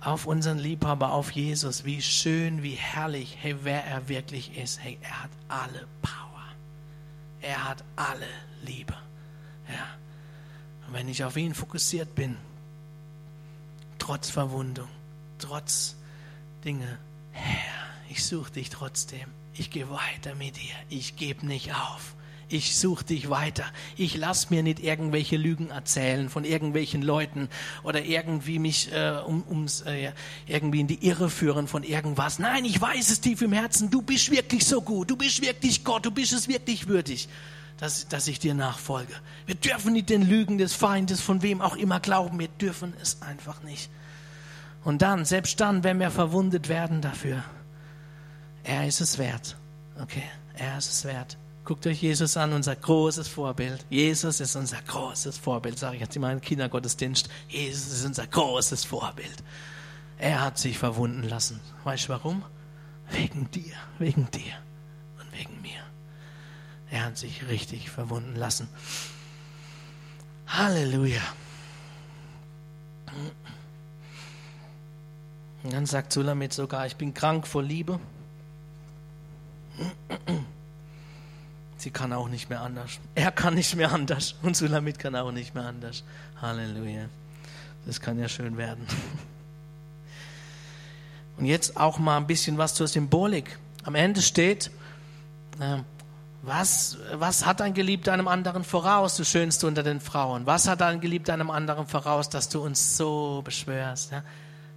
auf 0.00 0.26
unseren 0.26 0.58
Liebhaber, 0.58 1.12
auf 1.12 1.30
Jesus, 1.32 1.84
wie 1.84 2.00
schön, 2.00 2.62
wie 2.62 2.74
herrlich, 2.74 3.36
hey, 3.40 3.56
wer 3.62 3.84
er 3.84 4.08
wirklich 4.08 4.56
ist, 4.56 4.82
hey, 4.82 4.98
er 5.02 5.24
hat 5.24 5.30
alle 5.48 5.86
Power. 6.02 6.44
Er 7.40 7.68
hat 7.68 7.84
alle 7.96 8.26
Liebe. 8.64 8.94
Ja. 9.68 9.86
Und 10.86 10.94
wenn 10.94 11.08
ich 11.08 11.24
auf 11.24 11.36
ihn 11.36 11.54
fokussiert 11.54 12.14
bin, 12.14 12.36
trotz 13.98 14.30
Verwundung, 14.30 14.88
trotz 15.38 15.96
Dinge, 16.64 16.98
Herr, 17.32 17.86
ich 18.08 18.24
suche 18.24 18.52
dich 18.52 18.70
trotzdem. 18.70 19.28
Ich 19.54 19.70
gehe 19.70 19.90
weiter 19.90 20.34
mit 20.34 20.56
dir. 20.56 20.74
Ich 20.88 21.16
gebe 21.16 21.46
nicht 21.46 21.72
auf. 21.72 22.14
Ich 22.48 22.76
suche 22.76 23.04
dich 23.04 23.28
weiter. 23.28 23.64
Ich 23.96 24.16
lass 24.16 24.50
mir 24.50 24.62
nicht 24.62 24.78
irgendwelche 24.78 25.36
Lügen 25.36 25.70
erzählen 25.70 26.30
von 26.30 26.44
irgendwelchen 26.44 27.02
Leuten 27.02 27.48
oder 27.82 28.04
irgendwie 28.04 28.60
mich 28.60 28.92
äh, 28.92 29.20
um, 29.26 29.42
ums, 29.48 29.80
äh, 29.80 30.12
irgendwie 30.46 30.80
in 30.80 30.86
die 30.86 31.04
Irre 31.04 31.28
führen 31.28 31.66
von 31.66 31.82
irgendwas. 31.82 32.38
Nein, 32.38 32.64
ich 32.64 32.80
weiß 32.80 33.10
es 33.10 33.20
tief 33.20 33.42
im 33.42 33.52
Herzen. 33.52 33.90
Du 33.90 34.00
bist 34.00 34.30
wirklich 34.30 34.64
so 34.64 34.80
gut. 34.80 35.10
Du 35.10 35.16
bist 35.16 35.42
wirklich 35.42 35.82
Gott. 35.82 36.06
Du 36.06 36.10
bist 36.12 36.32
es 36.32 36.46
wirklich 36.46 36.86
würdig 36.86 37.28
dass, 37.78 38.08
dass 38.08 38.26
ich 38.28 38.38
dir 38.38 38.54
nachfolge. 38.54 39.12
Wir 39.44 39.54
dürfen 39.54 39.92
nicht 39.92 40.08
den 40.08 40.22
Lügen 40.22 40.58
des 40.58 40.74
Feindes, 40.74 41.20
von 41.20 41.42
wem 41.42 41.60
auch 41.60 41.76
immer, 41.76 42.00
glauben. 42.00 42.38
Wir 42.38 42.48
dürfen 42.48 42.94
es 43.02 43.22
einfach 43.22 43.62
nicht. 43.62 43.90
Und 44.84 45.02
dann, 45.02 45.24
selbst 45.24 45.60
dann, 45.60 45.84
wenn 45.84 45.98
wir 45.98 46.10
verwundet 46.10 46.68
werden 46.68 47.02
dafür, 47.02 47.42
er 48.62 48.86
ist 48.86 49.00
es 49.00 49.18
wert. 49.18 49.56
Okay, 50.00 50.22
er 50.54 50.78
ist 50.78 50.90
es 50.90 51.04
wert. 51.04 51.36
Guckt 51.66 51.84
euch 51.88 52.00
Jesus 52.00 52.36
an, 52.36 52.52
unser 52.52 52.76
großes 52.76 53.26
Vorbild. 53.26 53.84
Jesus 53.90 54.38
ist 54.38 54.54
unser 54.54 54.80
großes 54.82 55.36
Vorbild, 55.36 55.76
sage 55.80 55.96
ich 55.96 56.00
jetzt 56.00 56.14
in 56.14 56.22
meinem 56.22 56.40
Kindergottesdienst. 56.40 57.28
Jesus 57.48 57.92
ist 57.92 58.06
unser 58.06 58.24
großes 58.28 58.84
Vorbild. 58.84 59.42
Er 60.16 60.42
hat 60.42 60.58
sich 60.58 60.78
verwunden 60.78 61.24
lassen. 61.24 61.60
Weißt 61.82 62.04
du 62.04 62.10
warum? 62.10 62.44
Wegen 63.10 63.50
dir, 63.50 63.74
wegen 63.98 64.30
dir 64.30 64.54
und 65.18 65.32
wegen 65.36 65.60
mir. 65.60 65.82
Er 66.88 67.06
hat 67.06 67.18
sich 67.18 67.48
richtig 67.48 67.90
verwunden 67.90 68.36
lassen. 68.36 68.68
Halleluja. 70.46 71.22
Und 75.64 75.72
dann 75.72 75.86
sagt 75.86 76.12
Sulamit 76.12 76.52
sogar, 76.52 76.86
ich 76.86 76.94
bin 76.94 77.12
krank 77.12 77.44
vor 77.44 77.64
Liebe. 77.64 77.98
Sie 81.76 81.90
kann 81.90 82.12
auch 82.12 82.28
nicht 82.28 82.48
mehr 82.48 82.62
anders. 82.62 82.98
Er 83.14 83.30
kann 83.30 83.54
nicht 83.54 83.76
mehr 83.76 83.92
anders. 83.92 84.34
Und 84.42 84.56
Sulamit 84.56 84.98
kann 84.98 85.14
auch 85.14 85.32
nicht 85.32 85.54
mehr 85.54 85.64
anders. 85.64 86.04
Halleluja. 86.40 87.06
Das 87.84 88.00
kann 88.00 88.18
ja 88.18 88.28
schön 88.28 88.56
werden. 88.56 88.86
Und 91.36 91.44
jetzt 91.44 91.76
auch 91.76 91.98
mal 91.98 92.16
ein 92.16 92.26
bisschen 92.26 92.56
was 92.58 92.74
zur 92.74 92.88
Symbolik. 92.88 93.58
Am 93.84 93.94
Ende 93.94 94.22
steht, 94.22 94.70
äh, 95.60 95.78
was, 96.42 96.98
was 97.12 97.44
hat 97.44 97.60
ein 97.60 97.74
Geliebter 97.74 98.12
einem 98.12 98.28
anderen 98.28 98.64
voraus, 98.64 99.16
du 99.16 99.24
Schönste 99.24 99.66
unter 99.66 99.82
den 99.82 100.00
Frauen? 100.00 100.46
Was 100.46 100.68
hat 100.68 100.80
ein 100.80 101.00
Geliebter 101.00 101.34
einem 101.34 101.50
anderen 101.50 101.86
voraus, 101.86 102.28
dass 102.28 102.48
du 102.48 102.62
uns 102.62 102.96
so 102.96 103.42
beschwörst? 103.44 104.12
Ja? 104.12 104.22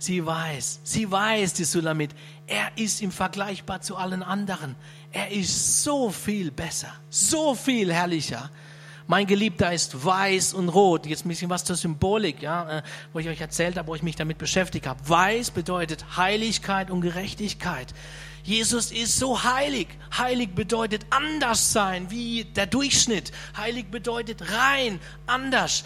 Sie 0.01 0.25
weiß, 0.25 0.79
sie 0.85 1.11
weiß, 1.11 1.55
die 1.55 1.65
Sulamit, 1.65 2.11
er 2.47 2.71
ist 2.77 3.01
im 3.01 3.11
Vergleichbar 3.11 3.81
zu 3.81 3.97
allen 3.97 4.23
anderen. 4.23 4.77
Er 5.11 5.29
ist 5.29 5.83
so 5.83 6.09
viel 6.09 6.51
besser, 6.51 6.93
so 7.09 7.53
viel 7.53 7.91
herrlicher. 7.91 8.49
Mein 9.07 9.27
Geliebter 9.27 9.73
ist 9.73 10.05
weiß 10.05 10.53
und 10.53 10.69
rot. 10.69 11.05
Jetzt 11.05 11.25
ein 11.25 11.29
bisschen 11.29 11.49
was 11.49 11.65
zur 11.65 11.75
Symbolik, 11.75 12.41
ja, 12.41 12.77
äh, 12.77 12.81
wo 13.11 13.19
ich 13.19 13.27
euch 13.27 13.41
erzählt 13.41 13.77
habe, 13.77 13.89
wo 13.89 13.95
ich 13.95 14.03
mich 14.03 14.15
damit 14.15 14.37
beschäftigt 14.37 14.87
habe. 14.87 15.01
Weiß 15.09 15.51
bedeutet 15.51 16.15
Heiligkeit 16.15 16.89
und 16.91 17.01
Gerechtigkeit. 17.01 17.93
Jesus 18.43 18.93
ist 18.93 19.19
so 19.19 19.43
heilig. 19.43 19.89
Heilig 20.17 20.55
bedeutet 20.55 21.05
anders 21.09 21.73
sein 21.73 22.09
wie 22.09 22.45
der 22.45 22.67
Durchschnitt. 22.67 23.33
Heilig 23.57 23.87
bedeutet 23.87 24.43
rein, 24.53 25.01
anders. 25.27 25.83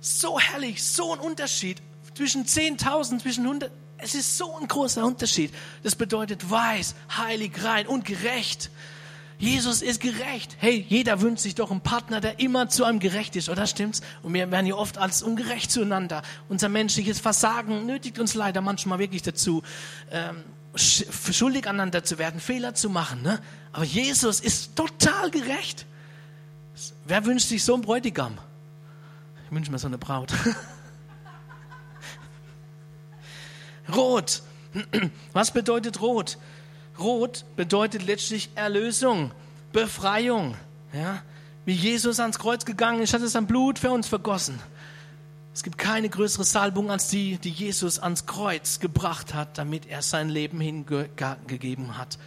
So 0.00 0.40
herrlich, 0.40 0.82
so 0.82 1.12
ein 1.12 1.18
Unterschied 1.18 1.82
zwischen 2.20 2.44
10.000, 2.44 3.22
zwischen 3.22 3.44
100. 3.44 3.72
Es 3.96 4.14
ist 4.14 4.36
so 4.36 4.54
ein 4.54 4.68
großer 4.68 5.02
Unterschied. 5.06 5.54
Das 5.82 5.94
bedeutet 5.94 6.50
weiß, 6.50 6.94
heilig, 7.16 7.64
rein 7.64 7.86
und 7.86 8.04
gerecht. 8.04 8.70
Jesus 9.38 9.80
ist 9.80 10.02
gerecht. 10.02 10.54
Hey, 10.58 10.84
jeder 10.86 11.22
wünscht 11.22 11.42
sich 11.42 11.54
doch 11.54 11.70
einen 11.70 11.80
Partner, 11.80 12.20
der 12.20 12.38
immer 12.38 12.68
zu 12.68 12.84
einem 12.84 12.98
gerecht 12.98 13.36
ist, 13.36 13.48
oder 13.48 13.66
stimmt's? 13.66 14.02
Und 14.22 14.34
wir 14.34 14.50
werden 14.50 14.66
ja 14.66 14.74
oft 14.74 14.98
als 14.98 15.22
ungerecht 15.22 15.70
zueinander. 15.70 16.20
Unser 16.50 16.68
menschliches 16.68 17.20
Versagen 17.20 17.86
nötigt 17.86 18.18
uns 18.18 18.34
leider 18.34 18.60
manchmal 18.60 18.98
wirklich 18.98 19.22
dazu, 19.22 19.62
ähm, 20.10 20.44
schuldig 20.74 21.66
aneinander 21.66 22.04
zu 22.04 22.18
werden, 22.18 22.38
Fehler 22.38 22.74
zu 22.74 22.90
machen. 22.90 23.22
Ne? 23.22 23.40
Aber 23.72 23.84
Jesus 23.84 24.40
ist 24.40 24.76
total 24.76 25.30
gerecht. 25.30 25.86
Wer 27.06 27.24
wünscht 27.24 27.48
sich 27.48 27.64
so 27.64 27.72
einen 27.72 27.82
Bräutigam? 27.82 28.36
Ich 29.46 29.56
wünsche 29.56 29.70
mir 29.70 29.78
so 29.78 29.86
eine 29.86 29.96
Braut. 29.96 30.34
Rot. 33.94 34.42
Was 35.32 35.50
bedeutet 35.50 36.00
Rot? 36.00 36.38
Rot 36.98 37.44
bedeutet 37.56 38.04
letztlich 38.04 38.50
Erlösung, 38.54 39.32
Befreiung. 39.72 40.56
Ja? 40.92 41.22
Wie 41.64 41.72
Jesus 41.72 42.20
ans 42.20 42.38
Kreuz 42.38 42.64
gegangen 42.64 43.02
ist, 43.02 43.14
hat 43.14 43.22
es 43.22 43.32
sein 43.32 43.46
Blut 43.46 43.78
für 43.78 43.90
uns 43.90 44.08
vergossen. 44.08 44.58
Es 45.52 45.62
gibt 45.62 45.78
keine 45.78 46.08
größere 46.08 46.44
Salbung 46.44 46.90
als 46.90 47.08
die, 47.08 47.36
die 47.38 47.50
Jesus 47.50 47.98
ans 47.98 48.26
Kreuz 48.26 48.78
gebracht 48.78 49.34
hat, 49.34 49.58
damit 49.58 49.86
er 49.86 50.02
sein 50.02 50.28
Leben 50.28 50.60
hingegeben 50.60 51.98
hat. 51.98 52.18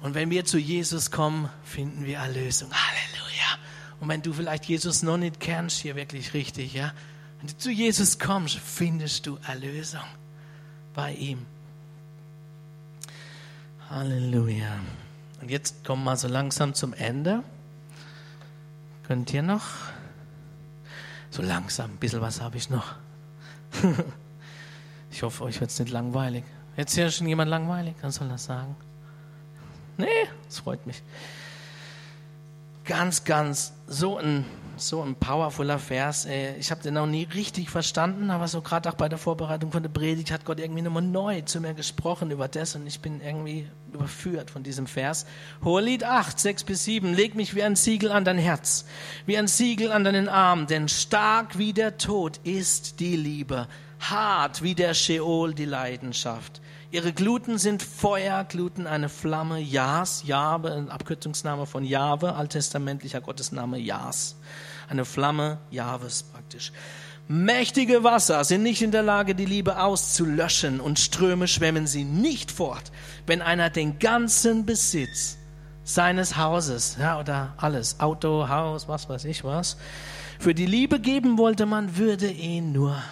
Und 0.00 0.14
wenn 0.14 0.30
wir 0.30 0.44
zu 0.44 0.58
Jesus 0.58 1.10
kommen, 1.10 1.48
finden 1.64 2.04
wir 2.04 2.18
Erlösung. 2.18 2.70
Halleluja. 2.72 3.58
Und 4.00 4.08
wenn 4.08 4.22
du 4.22 4.32
vielleicht 4.32 4.66
Jesus 4.66 5.02
noch 5.02 5.16
nicht 5.16 5.40
kennst, 5.40 5.78
hier 5.78 5.96
wirklich 5.96 6.34
richtig, 6.34 6.74
ja, 6.74 6.92
wenn 7.40 7.48
du 7.48 7.56
zu 7.56 7.70
Jesus 7.70 8.18
kommst, 8.18 8.58
findest 8.58 9.26
du 9.26 9.38
Erlösung 9.46 10.04
bei 10.94 11.12
ihm. 11.12 11.44
Halleluja. 13.90 14.78
Und 15.40 15.50
jetzt 15.50 15.84
kommen 15.84 16.04
wir 16.04 16.16
so 16.16 16.28
langsam 16.28 16.74
zum 16.74 16.94
Ende. 16.94 17.42
Könnt 19.06 19.32
ihr 19.34 19.42
noch? 19.42 19.66
So 21.30 21.42
langsam, 21.42 21.90
ein 21.90 21.96
bisschen 21.96 22.20
was 22.20 22.40
habe 22.40 22.56
ich 22.56 22.70
noch. 22.70 22.94
ich 25.10 25.22
hoffe, 25.22 25.44
euch 25.44 25.60
wird 25.60 25.70
es 25.70 25.78
nicht 25.78 25.90
langweilig. 25.90 26.44
Jetzt 26.76 26.94
hier 26.94 27.10
schon 27.10 27.28
jemand 27.28 27.50
langweilig, 27.50 27.94
dann 28.00 28.10
soll 28.10 28.28
das 28.28 28.44
sagen. 28.44 28.74
Nee, 29.96 30.06
das 30.46 30.60
freut 30.60 30.86
mich. 30.86 31.02
Ganz, 32.84 33.24
ganz 33.24 33.72
so 33.86 34.18
ein, 34.18 34.44
so 34.76 35.00
ein 35.00 35.14
powervoller 35.14 35.78
Vers. 35.78 36.26
Ich 36.58 36.70
habe 36.70 36.82
den 36.82 36.94
noch 36.94 37.06
nie 37.06 37.26
richtig 37.34 37.70
verstanden, 37.70 38.30
aber 38.30 38.46
so 38.46 38.60
gerade 38.60 38.90
auch 38.90 38.94
bei 38.94 39.08
der 39.08 39.16
Vorbereitung 39.16 39.72
von 39.72 39.82
der 39.82 39.88
Predigt 39.88 40.30
hat 40.30 40.44
Gott 40.44 40.60
irgendwie 40.60 40.82
nochmal 40.82 41.02
neu 41.02 41.40
zu 41.40 41.62
mir 41.62 41.72
gesprochen 41.72 42.30
über 42.30 42.46
das 42.46 42.74
und 42.74 42.86
ich 42.86 43.00
bin 43.00 43.22
irgendwie 43.22 43.66
überführt 43.90 44.50
von 44.50 44.62
diesem 44.62 44.86
Vers. 44.86 45.24
Hohelied 45.64 46.04
8, 46.04 46.38
6 46.38 46.64
bis 46.64 46.84
7. 46.84 47.14
Leg 47.14 47.34
mich 47.34 47.54
wie 47.54 47.62
ein 47.62 47.74
Siegel 47.74 48.12
an 48.12 48.26
dein 48.26 48.36
Herz, 48.36 48.84
wie 49.24 49.38
ein 49.38 49.48
Siegel 49.48 49.90
an 49.90 50.04
deinen 50.04 50.28
Arm, 50.28 50.66
denn 50.66 50.88
stark 50.90 51.56
wie 51.56 51.72
der 51.72 51.96
Tod 51.96 52.38
ist 52.44 53.00
die 53.00 53.16
Liebe, 53.16 53.66
hart 53.98 54.60
wie 54.60 54.74
der 54.74 54.92
Sheol 54.92 55.54
die 55.54 55.64
Leidenschaft. 55.64 56.60
Ihre 56.94 57.12
Gluten 57.12 57.58
sind 57.58 57.82
Feuer, 57.82 58.44
Gluten 58.44 58.86
eine 58.86 59.08
Flamme, 59.08 59.58
Jas, 59.58 60.22
Jahwe, 60.28 60.72
ein 60.74 60.90
Abkürzungsname 60.90 61.66
von 61.66 61.82
Jahwe, 61.82 62.36
alttestamentlicher 62.36 63.20
Gottesname 63.20 63.78
Jas. 63.78 64.36
Eine 64.88 65.04
Flamme 65.04 65.58
Jahwes 65.72 66.22
praktisch. 66.22 66.70
Mächtige 67.26 68.04
Wasser 68.04 68.44
sind 68.44 68.62
nicht 68.62 68.80
in 68.80 68.92
der 68.92 69.02
Lage, 69.02 69.34
die 69.34 69.44
Liebe 69.44 69.82
auszulöschen 69.82 70.80
und 70.80 71.00
Ströme 71.00 71.48
schwemmen 71.48 71.88
sie 71.88 72.04
nicht 72.04 72.52
fort, 72.52 72.92
wenn 73.26 73.42
einer 73.42 73.70
den 73.70 73.98
ganzen 73.98 74.64
Besitz 74.64 75.36
seines 75.82 76.36
Hauses, 76.36 76.96
ja, 77.00 77.18
oder 77.18 77.54
alles, 77.56 77.98
Auto, 77.98 78.48
Haus, 78.48 78.86
was 78.86 79.08
weiß 79.08 79.24
ich 79.24 79.42
was, 79.42 79.78
für 80.38 80.54
die 80.54 80.66
Liebe 80.66 81.00
geben 81.00 81.38
wollte, 81.38 81.66
man 81.66 81.96
würde 81.96 82.30
ihn 82.30 82.70
nur 82.70 83.02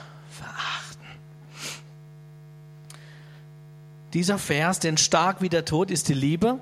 Dieser 4.15 4.39
Vers, 4.39 4.79
denn 4.79 4.99
stark 4.99 5.41
wie 5.41 5.49
der 5.49 5.65
Tod 5.65 5.91
ist 5.91 6.09
die 6.09 6.15
Liebe 6.15 6.59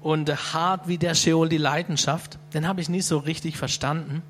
und 0.00 0.30
hart 0.54 0.86
wie 0.86 0.96
der 0.96 1.14
Sheol 1.14 1.48
die 1.48 1.58
Leidenschaft, 1.58 2.38
den 2.54 2.68
habe 2.68 2.80
ich 2.80 2.88
nie 2.88 3.00
so 3.00 3.18
richtig 3.18 3.56
verstanden. 3.56 4.22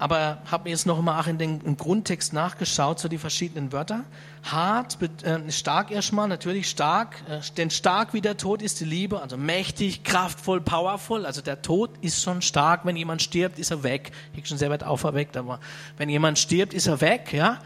Aber 0.00 0.38
habe 0.48 0.64
mir 0.64 0.70
jetzt 0.70 0.86
noch 0.86 1.00
mal 1.02 1.20
auch 1.20 1.26
in 1.26 1.38
den 1.38 1.76
Grundtext 1.76 2.32
nachgeschaut, 2.32 3.00
so 3.00 3.08
die 3.08 3.18
verschiedenen 3.18 3.72
Wörter. 3.72 4.04
Hart, 4.44 4.98
äh, 5.24 5.50
stark 5.50 5.90
erstmal, 5.90 6.28
natürlich 6.28 6.70
stark, 6.70 7.16
äh, 7.28 7.40
denn 7.56 7.70
stark 7.70 8.14
wie 8.14 8.20
der 8.20 8.36
Tod 8.36 8.62
ist 8.62 8.78
die 8.80 8.84
Liebe, 8.84 9.20
also 9.20 9.36
mächtig, 9.36 10.04
kraftvoll, 10.04 10.60
powerful. 10.60 11.26
Also 11.26 11.40
der 11.40 11.62
Tod 11.62 11.90
ist 12.00 12.22
schon 12.22 12.42
stark. 12.42 12.84
Wenn 12.84 12.94
jemand 12.94 13.22
stirbt, 13.22 13.58
ist 13.58 13.72
er 13.72 13.82
weg. 13.82 14.12
Ich 14.34 14.46
schon 14.46 14.58
sehr 14.58 14.70
weit 14.70 14.84
auferweckt, 14.84 15.36
aber 15.36 15.58
wenn 15.96 16.08
jemand 16.08 16.38
stirbt, 16.38 16.74
ist 16.74 16.86
er 16.86 17.00
weg, 17.00 17.32
ja. 17.32 17.58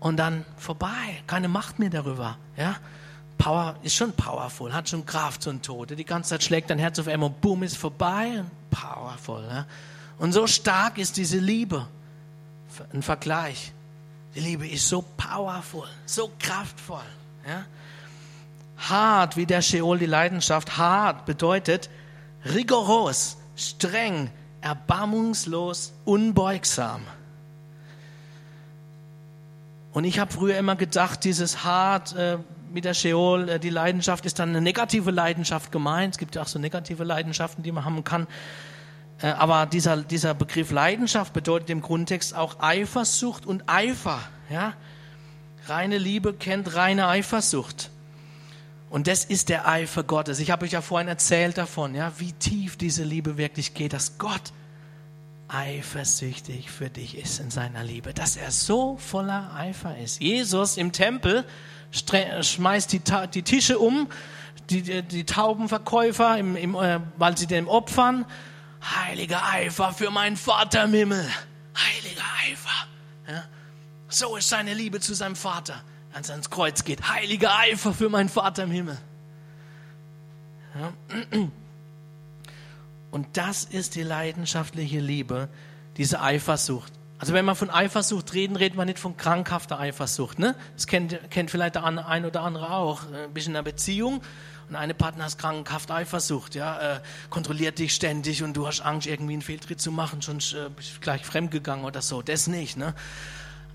Und 0.00 0.16
dann 0.16 0.44
vorbei, 0.56 1.22
keine 1.28 1.48
Macht 1.48 1.78
mehr 1.78 1.90
darüber, 1.90 2.38
ja. 2.56 2.76
Power 3.38 3.76
ist 3.82 3.94
schon 3.94 4.12
powerful, 4.12 4.74
hat 4.74 4.88
schon 4.88 5.06
Kraft, 5.06 5.44
so 5.44 5.50
ein 5.50 5.62
Tote. 5.62 5.94
Die 5.94 6.04
ganze 6.04 6.30
Zeit 6.30 6.42
schlägt 6.42 6.70
dein 6.70 6.78
Herz 6.78 6.98
auf 6.98 7.06
einmal, 7.06 7.30
boom, 7.30 7.62
ist 7.62 7.76
vorbei. 7.76 8.44
Powerful. 8.70 9.44
Ja? 9.48 9.66
Und 10.18 10.32
so 10.32 10.46
stark 10.46 10.98
ist 10.98 11.16
diese 11.16 11.38
Liebe. 11.38 11.86
Ein 12.92 13.02
Vergleich. 13.02 13.72
Die 14.34 14.40
Liebe 14.40 14.68
ist 14.68 14.88
so 14.88 15.04
powerful, 15.16 15.86
so 16.04 16.30
kraftvoll. 16.38 17.00
Ja? 17.48 17.64
Hart 18.76 19.36
wie 19.36 19.46
der 19.46 19.62
Sheol 19.62 19.98
die 19.98 20.06
Leidenschaft. 20.06 20.76
Hart 20.76 21.24
bedeutet 21.24 21.88
rigoros, 22.44 23.36
streng, 23.56 24.30
erbarmungslos, 24.60 25.92
unbeugsam. 26.04 27.02
Und 29.92 30.04
ich 30.04 30.18
habe 30.18 30.32
früher 30.32 30.58
immer 30.58 30.76
gedacht, 30.76 31.24
dieses 31.24 31.64
hart 31.64 32.14
äh, 32.14 32.38
mit 32.72 32.84
der 32.84 32.94
Sheol, 32.94 33.48
äh, 33.48 33.60
die 33.60 33.70
Leidenschaft 33.70 34.26
ist 34.26 34.38
dann 34.38 34.50
eine 34.50 34.60
negative 34.60 35.10
Leidenschaft 35.10 35.72
gemeint. 35.72 36.14
Es 36.14 36.18
gibt 36.18 36.34
ja 36.34 36.42
auch 36.42 36.48
so 36.48 36.58
negative 36.58 37.04
Leidenschaften, 37.04 37.62
die 37.62 37.72
man 37.72 37.84
haben 37.84 38.04
kann. 38.04 38.26
Äh, 39.20 39.28
aber 39.28 39.66
dieser, 39.66 39.98
dieser 39.98 40.34
Begriff 40.34 40.70
Leidenschaft 40.70 41.32
bedeutet 41.32 41.70
im 41.70 41.82
Grundtext 41.82 42.34
auch 42.34 42.60
Eifersucht 42.60 43.46
und 43.46 43.64
Eifer. 43.66 44.20
Ja? 44.50 44.74
Reine 45.66 45.98
Liebe 45.98 46.34
kennt 46.34 46.74
reine 46.74 47.08
Eifersucht. 47.08 47.90
Und 48.90 49.06
das 49.06 49.24
ist 49.24 49.50
der 49.50 49.68
Eifer 49.68 50.02
Gottes. 50.02 50.38
Ich 50.38 50.50
habe 50.50 50.64
euch 50.64 50.72
ja 50.72 50.80
vorhin 50.80 51.08
erzählt 51.08 51.58
davon, 51.58 51.94
ja, 51.94 52.12
wie 52.18 52.32
tief 52.32 52.78
diese 52.78 53.04
Liebe 53.04 53.36
wirklich 53.36 53.74
geht, 53.74 53.92
dass 53.92 54.16
Gott 54.16 54.52
eifersüchtig 55.48 56.70
für 56.70 56.90
dich 56.90 57.16
ist 57.16 57.40
in 57.40 57.50
seiner 57.50 57.82
Liebe, 57.82 58.14
dass 58.14 58.36
er 58.36 58.50
so 58.50 58.96
voller 58.96 59.54
Eifer 59.54 59.96
ist. 59.98 60.20
Jesus 60.20 60.76
im 60.76 60.92
Tempel 60.92 61.44
schmeißt 61.90 62.92
die, 62.92 63.02
die 63.34 63.42
Tische 63.42 63.78
um, 63.78 64.08
die, 64.70 65.02
die, 65.02 65.24
Taubenverkäufer, 65.24 66.38
im, 66.38 66.56
im, 66.56 66.74
äh, 66.74 67.00
weil 67.16 67.36
sie 67.38 67.46
dem 67.46 67.68
opfern. 67.68 68.26
Heiliger 68.82 69.44
Eifer 69.44 69.92
für 69.92 70.10
meinen 70.10 70.36
Vater 70.36 70.84
im 70.84 70.92
Himmel. 70.92 71.28
Heiliger 71.76 72.24
Eifer. 72.44 72.86
Ja? 73.28 73.44
So 74.08 74.36
ist 74.36 74.48
seine 74.48 74.74
Liebe 74.74 75.00
zu 75.00 75.14
seinem 75.14 75.36
Vater, 75.36 75.82
als 76.12 76.28
er 76.28 76.34
ans 76.34 76.50
Kreuz 76.50 76.84
geht. 76.84 77.08
Heiliger 77.08 77.56
Eifer 77.58 77.94
für 77.94 78.08
meinen 78.08 78.28
Vater 78.28 78.64
im 78.64 78.70
Himmel. 78.70 78.98
Ja? 80.78 80.92
Und 83.10 83.36
das 83.36 83.64
ist 83.64 83.94
die 83.94 84.02
leidenschaftliche 84.02 85.00
Liebe, 85.00 85.48
diese 85.96 86.20
Eifersucht. 86.20 86.92
Also 87.18 87.32
wenn 87.32 87.44
wir 87.44 87.56
von 87.56 87.70
Eifersucht 87.70 88.32
reden, 88.34 88.56
reden 88.56 88.78
wir 88.78 88.84
nicht 88.84 88.98
von 88.98 89.16
krankhafter 89.16 89.80
Eifersucht. 89.80 90.38
Ne? 90.38 90.54
Das 90.74 90.86
kennt, 90.86 91.18
kennt 91.30 91.50
vielleicht 91.50 91.74
der 91.74 91.84
ein 91.84 92.24
oder 92.24 92.42
andere 92.42 92.70
auch. 92.70 93.02
Ein 93.12 93.34
bisschen 93.34 93.52
in 93.52 93.56
einer 93.56 93.64
Beziehung 93.64 94.22
und 94.68 94.76
eine 94.76 94.94
Partner 94.94 95.26
ist 95.26 95.38
krankhaft 95.38 95.90
Eifersucht, 95.90 96.54
ja, 96.54 96.96
äh, 96.96 97.00
kontrolliert 97.30 97.78
dich 97.78 97.94
ständig 97.94 98.42
und 98.42 98.56
du 98.56 98.66
hast 98.66 98.80
Angst, 98.80 99.06
irgendwie 99.06 99.32
einen 99.32 99.42
Fehltritt 99.42 99.80
zu 99.80 99.90
machen, 99.90 100.20
sonst 100.20 100.52
äh, 100.52 100.68
bist 100.74 100.96
du 100.96 101.00
gleich 101.00 101.24
fremdgegangen 101.24 101.84
oder 101.84 102.02
so. 102.02 102.22
Das 102.22 102.46
nicht, 102.46 102.76
ne? 102.76 102.94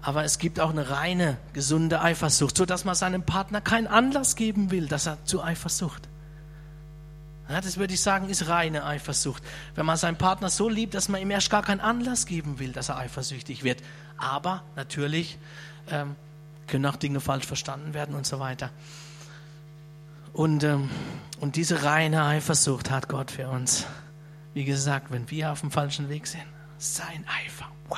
Aber 0.02 0.24
es 0.24 0.38
gibt 0.38 0.60
auch 0.60 0.70
eine 0.70 0.90
reine, 0.90 1.38
gesunde 1.54 2.02
Eifersucht, 2.02 2.58
so 2.58 2.66
dass 2.66 2.84
man 2.84 2.94
seinem 2.94 3.24
Partner 3.24 3.62
keinen 3.62 3.88
Anlass 3.88 4.36
geben 4.36 4.70
will, 4.70 4.88
dass 4.88 5.08
er 5.08 5.24
zu 5.26 5.42
Eifersucht. 5.42 6.10
Ja, 7.50 7.60
das 7.60 7.78
würde 7.78 7.94
ich 7.94 8.02
sagen, 8.02 8.30
ist 8.30 8.48
reine 8.48 8.86
Eifersucht. 8.86 9.44
Wenn 9.76 9.86
man 9.86 9.98
seinen 9.98 10.18
Partner 10.18 10.50
so 10.50 10.70
liebt, 10.70 10.94
dass 10.94 11.10
man 11.10 11.22
ihm 11.22 11.30
erst 11.32 11.50
gar 11.50 11.62
keinen 11.62 11.82
Anlass 11.82 12.26
geben 12.26 12.60
will, 12.60 12.72
dass 12.72 12.90
er 12.90 12.98
eifersüchtig 12.98 13.64
wird. 13.64 13.82
Aber 14.18 14.64
natürlich 14.76 15.38
ähm, 15.90 16.16
können 16.68 16.86
auch 16.86 16.96
Dinge 16.96 17.20
falsch 17.20 17.46
verstanden 17.46 17.94
werden 17.94 18.16
und 18.16 18.26
so 18.26 18.40
weiter. 18.40 18.70
Und, 20.32 20.64
ähm, 20.64 20.90
und 21.42 21.58
diese 21.58 21.84
reine 21.84 22.26
Eifersucht 22.26 22.90
hat 22.90 23.10
Gott 23.10 23.30
für 23.30 23.50
uns. 23.50 23.86
Wie 24.54 24.64
gesagt, 24.66 25.12
wenn 25.12 25.30
wir 25.30 25.52
auf 25.52 25.62
dem 25.62 25.72
falschen 25.72 26.10
Weg 26.10 26.28
sind, 26.28 26.46
sein 26.78 27.26
Eifer, 27.28 27.68
wow, 27.90 27.98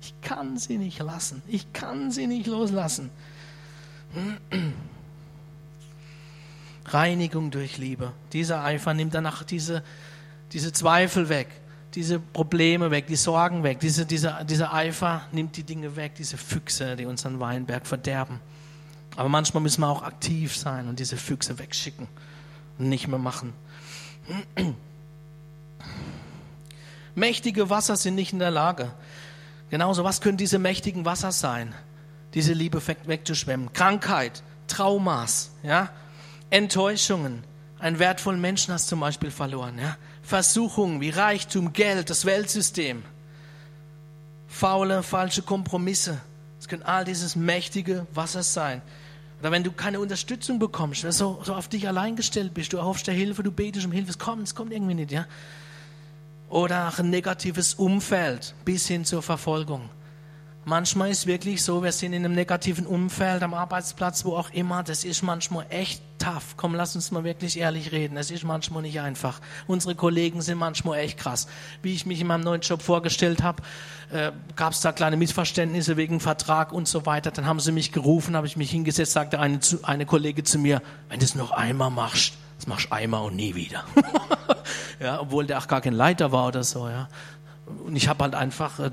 ich 0.00 0.14
kann 0.22 0.56
sie 0.56 0.78
nicht 0.78 0.98
lassen, 0.98 1.42
ich 1.46 1.72
kann 1.72 2.10
sie 2.10 2.26
nicht 2.26 2.46
loslassen. 2.46 3.10
Reinigung 6.86 7.50
durch 7.50 7.78
Liebe. 7.78 8.12
Dieser 8.32 8.64
Eifer 8.64 8.94
nimmt 8.94 9.14
danach 9.14 9.44
diese, 9.44 9.82
diese 10.52 10.72
Zweifel 10.72 11.28
weg, 11.28 11.48
diese 11.94 12.18
Probleme 12.18 12.90
weg, 12.90 13.06
die 13.06 13.16
Sorgen 13.16 13.62
weg. 13.62 13.80
Diese, 13.80 14.06
dieser, 14.06 14.44
dieser 14.44 14.72
Eifer 14.72 15.22
nimmt 15.32 15.56
die 15.56 15.62
Dinge 15.62 15.96
weg, 15.96 16.14
diese 16.16 16.36
Füchse, 16.36 16.96
die 16.96 17.06
unseren 17.06 17.40
Weinberg 17.40 17.86
verderben. 17.86 18.40
Aber 19.16 19.28
manchmal 19.28 19.62
müssen 19.62 19.82
wir 19.82 19.88
auch 19.88 20.02
aktiv 20.02 20.56
sein 20.56 20.88
und 20.88 20.98
diese 20.98 21.16
Füchse 21.16 21.58
wegschicken 21.58 22.08
und 22.78 22.88
nicht 22.88 23.08
mehr 23.08 23.18
machen. 23.18 23.52
Mächtige 27.14 27.68
Wasser 27.68 27.96
sind 27.96 28.14
nicht 28.14 28.32
in 28.32 28.38
der 28.38 28.50
Lage. 28.50 28.90
Genauso, 29.70 30.04
was 30.04 30.20
können 30.20 30.38
diese 30.38 30.58
mächtigen 30.58 31.04
Wasser 31.04 31.32
sein? 31.32 31.74
Diese 32.34 32.54
Liebe 32.54 32.80
wegzuschwemmen. 33.04 33.72
Krankheit, 33.74 34.42
Traumas, 34.66 35.50
ja, 35.62 35.90
Enttäuschungen. 36.52 37.44
Einen 37.78 37.98
wertvollen 37.98 38.40
Menschen 38.40 38.74
hast 38.74 38.86
du 38.86 38.90
zum 38.90 39.00
Beispiel 39.00 39.30
verloren. 39.30 39.78
Ja? 39.78 39.96
Versuchungen 40.22 41.00
wie 41.00 41.08
Reichtum, 41.08 41.72
Geld, 41.72 42.10
das 42.10 42.26
Weltsystem. 42.26 43.02
Faule, 44.48 45.02
falsche 45.02 45.40
Kompromisse. 45.40 46.20
Es 46.60 46.68
können 46.68 46.82
all 46.82 47.06
dieses 47.06 47.36
mächtige 47.36 48.06
Wasser 48.12 48.42
sein. 48.42 48.82
Oder 49.40 49.50
wenn 49.50 49.64
du 49.64 49.72
keine 49.72 49.98
Unterstützung 49.98 50.58
bekommst, 50.58 51.02
wenn 51.02 51.10
du 51.10 51.16
so, 51.16 51.40
so 51.42 51.54
auf 51.54 51.68
dich 51.68 51.88
allein 51.88 52.16
gestellt 52.16 52.52
bist, 52.52 52.72
du 52.74 52.76
erhoffst 52.76 53.06
der 53.06 53.14
Hilfe, 53.14 53.42
du 53.42 53.50
betest 53.50 53.86
um 53.86 53.92
Hilfe, 53.92 54.10
es 54.10 54.18
kommt, 54.18 54.42
es 54.42 54.54
kommt 54.54 54.72
irgendwie 54.72 54.94
nicht, 54.94 55.10
ja. 55.10 55.24
Oder 56.50 56.92
ein 56.98 57.08
negatives 57.08 57.74
Umfeld 57.74 58.54
bis 58.66 58.86
hin 58.86 59.06
zur 59.06 59.22
Verfolgung. 59.22 59.88
Manchmal 60.64 61.10
ist 61.10 61.26
wirklich 61.26 61.62
so, 61.64 61.82
wir 61.82 61.90
sind 61.90 62.12
in 62.12 62.24
einem 62.24 62.36
negativen 62.36 62.86
Umfeld, 62.86 63.42
am 63.42 63.52
Arbeitsplatz, 63.52 64.24
wo 64.24 64.36
auch 64.36 64.50
immer. 64.50 64.84
Das 64.84 65.02
ist 65.02 65.22
manchmal 65.22 65.66
echt 65.70 66.00
tough. 66.18 66.54
Komm, 66.56 66.76
lass 66.76 66.94
uns 66.94 67.10
mal 67.10 67.24
wirklich 67.24 67.58
ehrlich 67.58 67.90
reden. 67.90 68.16
Es 68.16 68.30
ist 68.30 68.44
manchmal 68.44 68.82
nicht 68.82 69.00
einfach. 69.00 69.40
Unsere 69.66 69.96
Kollegen 69.96 70.40
sind 70.40 70.58
manchmal 70.58 71.00
echt 71.00 71.18
krass. 71.18 71.48
Wie 71.82 71.92
ich 71.92 72.06
mich 72.06 72.20
in 72.20 72.28
meinem 72.28 72.42
neuen 72.42 72.60
Job 72.60 72.80
vorgestellt 72.80 73.42
habe, 73.42 73.60
äh, 74.12 74.30
gab 74.54 74.72
es 74.72 74.80
da 74.80 74.92
kleine 74.92 75.16
Missverständnisse 75.16 75.96
wegen 75.96 76.20
Vertrag 76.20 76.72
und 76.72 76.86
so 76.86 77.06
weiter. 77.06 77.32
Dann 77.32 77.46
haben 77.46 77.58
sie 77.58 77.72
mich 77.72 77.90
gerufen, 77.90 78.36
habe 78.36 78.46
ich 78.46 78.56
mich 78.56 78.70
hingesetzt, 78.70 79.12
sagte 79.12 79.40
eine, 79.40 79.58
eine 79.82 80.06
Kollege 80.06 80.44
zu 80.44 80.60
mir, 80.60 80.80
wenn 81.08 81.18
du 81.18 81.24
es 81.24 81.34
noch 81.34 81.50
einmal 81.50 81.90
machst, 81.90 82.34
das 82.58 82.68
machst 82.68 82.86
du 82.86 82.92
einmal 82.92 83.24
und 83.24 83.34
nie 83.34 83.56
wieder. 83.56 83.82
ja, 85.00 85.20
obwohl 85.20 85.44
der 85.44 85.58
auch 85.58 85.66
gar 85.66 85.80
kein 85.80 85.94
Leiter 85.94 86.30
war 86.30 86.46
oder 86.46 86.62
so, 86.62 86.88
ja. 86.88 87.08
Und 87.84 87.96
ich 87.96 88.06
habe 88.06 88.22
halt 88.22 88.36
einfach, 88.36 88.78
äh, 88.78 88.90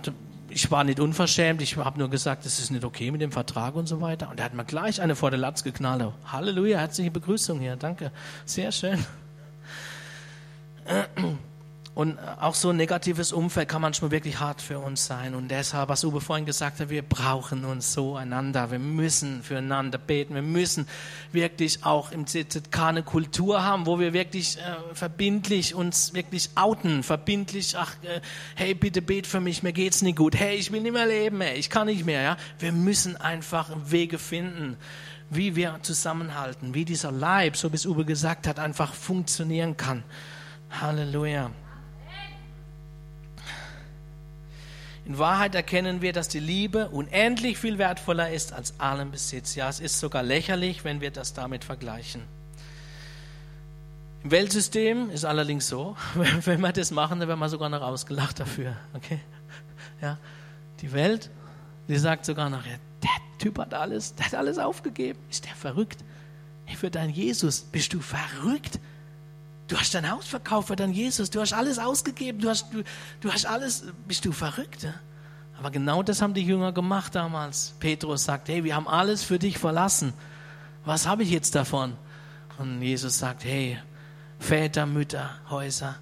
ich 0.50 0.72
war 0.72 0.84
nicht 0.84 1.00
unverschämt, 1.00 1.62
ich 1.62 1.78
habe 1.78 2.00
nur 2.00 2.10
gesagt, 2.10 2.46
das 2.46 2.60
ist 2.60 2.72
nicht 2.72 2.84
okay 2.84 3.12
mit 3.12 3.22
dem 3.22 3.32
Vertrag 3.32 3.76
und 3.76 3.88
so 3.88 4.02
weiter. 4.02 4.30
Und 4.30 4.40
er 4.40 4.46
hat 4.46 4.54
mir 4.54 4.66
gleich 4.66 5.02
eine 5.02 5.16
vor 5.16 5.32
der 5.32 5.40
Latz 5.40 5.64
geknallt. 5.64 6.14
Halleluja, 6.26 6.80
herzliche 6.80 7.12
Begrüßung 7.12 7.60
hier, 7.60 7.76
danke, 7.76 8.12
sehr 8.46 8.72
schön. 8.72 9.06
Und 12.00 12.18
auch 12.40 12.56
so 12.56 12.70
ein 12.70 12.78
negatives 12.78 13.34
Umfeld 13.34 13.68
kann 13.68 13.82
manchmal 13.82 14.10
wirklich 14.10 14.40
hart 14.40 14.62
für 14.62 14.80
uns 14.80 15.06
sein. 15.06 15.36
Und 15.36 15.50
deshalb, 15.50 15.90
was 15.90 16.06
Uwe 16.06 16.22
vorhin 16.22 16.46
gesagt 16.46 16.80
hat, 16.80 16.90
wir 16.90 17.02
brauchen 17.02 17.66
uns 17.66 17.92
so 17.92 18.16
einander. 18.16 18.72
Wir 18.72 18.80
müssen 18.80 19.44
füreinander 19.44 19.98
beten. 19.98 20.34
Wir 20.34 20.42
müssen 20.42 20.88
wirklich 21.34 21.84
auch 21.84 22.14
im 22.14 22.26
ZZK 22.26 22.80
eine 22.80 23.04
Kultur 23.04 23.66
haben, 23.66 23.86
wo 23.86 24.00
wir 24.00 24.14
wirklich 24.14 24.58
äh, 24.60 24.62
verbindlich 24.94 25.76
uns 25.76 26.14
wirklich 26.14 26.52
outen. 26.56 27.04
Verbindlich, 27.04 27.76
ach, 27.78 27.94
äh, 28.04 28.22
hey, 28.56 28.74
bitte 28.74 29.02
bet 29.02 29.28
für 29.28 29.42
mich, 29.42 29.62
mir 29.62 29.74
geht's 29.74 30.02
nicht 30.02 30.18
gut. 30.18 30.40
Hey, 30.40 30.56
ich 30.56 30.72
will 30.72 30.80
nicht 30.80 30.94
mehr 30.94 31.06
leben, 31.06 31.42
hey, 31.42 31.58
ich 31.58 31.70
kann 31.70 31.88
nicht 31.88 32.06
mehr. 32.06 32.22
Ja? 32.22 32.38
Wir 32.60 32.72
müssen 32.72 33.18
einfach 33.18 33.72
Wege 33.76 34.20
finden, 34.20 34.78
wie 35.30 35.58
wir 35.58 35.78
zusammenhalten, 35.82 36.74
wie 36.74 36.86
dieser 36.86 37.12
Leib, 37.12 37.58
so 37.58 37.74
wie 37.74 37.76
es 37.76 37.86
Uwe 37.86 38.06
gesagt 38.06 38.48
hat, 38.48 38.58
einfach 38.58 38.94
funktionieren 38.94 39.76
kann. 39.76 40.06
Halleluja. 40.70 41.52
In 45.10 45.18
Wahrheit 45.18 45.56
erkennen 45.56 46.04
wir, 46.04 46.14
dass 46.14 46.28
die 46.28 46.40
Liebe 46.40 46.90
unendlich 46.90 47.58
viel 47.58 47.80
wertvoller 47.80 48.30
ist 48.30 48.54
als 48.54 48.80
allen 48.80 49.10
Besitz. 49.10 49.56
Ja, 49.56 49.68
es 49.68 49.80
ist 49.80 50.00
sogar 50.00 50.22
lächerlich, 50.22 50.84
wenn 50.84 51.02
wir 51.02 51.10
das 51.10 51.34
damit 51.34 51.64
vergleichen. 51.64 52.22
Im 54.24 54.30
Weltsystem 54.30 55.10
ist 55.10 55.26
allerdings 55.26 55.68
so, 55.68 55.98
wenn 56.46 56.62
wir 56.62 56.72
das 56.72 56.92
machen, 56.92 57.20
dann 57.20 57.28
werden 57.28 57.40
wir 57.40 57.50
sogar 57.50 57.70
noch 57.70 57.82
ausgelacht 57.82 58.40
dafür. 58.40 58.78
Okay? 58.94 59.20
Ja, 60.00 60.20
die 60.82 60.92
Welt, 60.92 61.32
die 61.88 61.98
sagt 61.98 62.24
sogar 62.24 62.52
noch, 62.52 62.64
ja, 62.68 62.76
der 63.02 63.10
Typ 63.40 63.58
hat 63.58 63.74
alles, 63.74 64.14
der 64.14 64.28
hat 64.28 64.36
alles 64.36 64.60
aufgegeben. 64.60 65.18
Ist 65.32 65.44
der 65.44 65.56
verrückt? 65.56 66.04
Hey, 66.66 66.76
für 66.76 66.92
deinen 66.92 67.10
Jesus 67.10 67.62
bist 67.62 67.94
du 67.94 68.00
verrückt. 68.00 68.80
Du 69.70 69.78
hast 69.78 69.94
dein 69.94 70.10
Haus 70.10 70.28
verkauft 70.28 70.68
für 70.68 70.76
deinen 70.76 70.94
Jesus. 70.94 71.30
Du 71.30 71.40
hast 71.40 71.54
alles 71.54 71.78
ausgegeben. 71.78 72.40
Du 72.40 72.50
hast, 72.50 72.74
du, 72.74 72.84
du 73.22 73.32
hast 73.32 73.46
alles. 73.46 73.86
Bist 74.08 74.26
du 74.26 74.32
verrückt? 74.32 74.84
Ja? 74.84 74.96
Aber 75.60 75.70
genau 75.70 76.02
das 76.02 76.22
haben 76.22 76.34
die 76.34 76.44
Jünger 76.44 76.72
gemacht 76.72 77.14
damals. 77.14 77.76
Petrus 77.80 78.26
sagt, 78.26 78.50
hey, 78.50 78.64
wir 78.64 78.76
haben 78.76 78.88
alles 78.88 79.24
für 79.24 79.38
dich 79.38 79.60
verlassen. 79.60 80.14
Was 80.86 81.06
habe 81.06 81.22
ich 81.22 81.30
jetzt 81.30 81.54
davon? 81.54 81.94
Und 82.58 82.82
Jesus 82.82 83.20
sagt, 83.20 83.46
hey, 83.46 83.78
Väter, 84.40 84.88
Mütter, 84.88 85.30
Häuser 85.50 85.96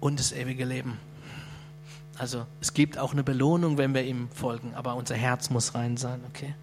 und 0.00 0.18
das 0.18 0.32
ewige 0.32 0.64
Leben. 0.64 0.98
Also 2.16 2.46
es 2.60 2.72
gibt 2.72 2.96
auch 2.96 3.12
eine 3.12 3.24
Belohnung, 3.24 3.76
wenn 3.76 3.94
wir 3.94 4.04
ihm 4.04 4.30
folgen, 4.30 4.74
aber 4.74 4.94
unser 4.94 5.16
Herz 5.16 5.50
muss 5.50 5.74
rein 5.74 5.96
sein, 5.98 6.22
okay? 6.28 6.54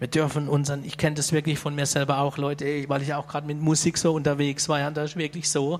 Wir 0.00 0.08
dürfen 0.08 0.48
unseren, 0.48 0.84
ich 0.84 0.96
kenne 0.96 1.14
das 1.14 1.32
wirklich 1.32 1.58
von 1.58 1.74
mir 1.74 1.86
selber 1.86 2.18
auch, 2.18 2.36
Leute, 2.36 2.88
weil 2.88 3.02
ich 3.02 3.14
auch 3.14 3.28
gerade 3.28 3.46
mit 3.46 3.60
Musik 3.60 3.96
so 3.96 4.12
unterwegs 4.12 4.68
war, 4.68 4.80
ja, 4.80 4.90
das 4.90 5.10
ist 5.10 5.16
wirklich 5.16 5.48
so. 5.48 5.78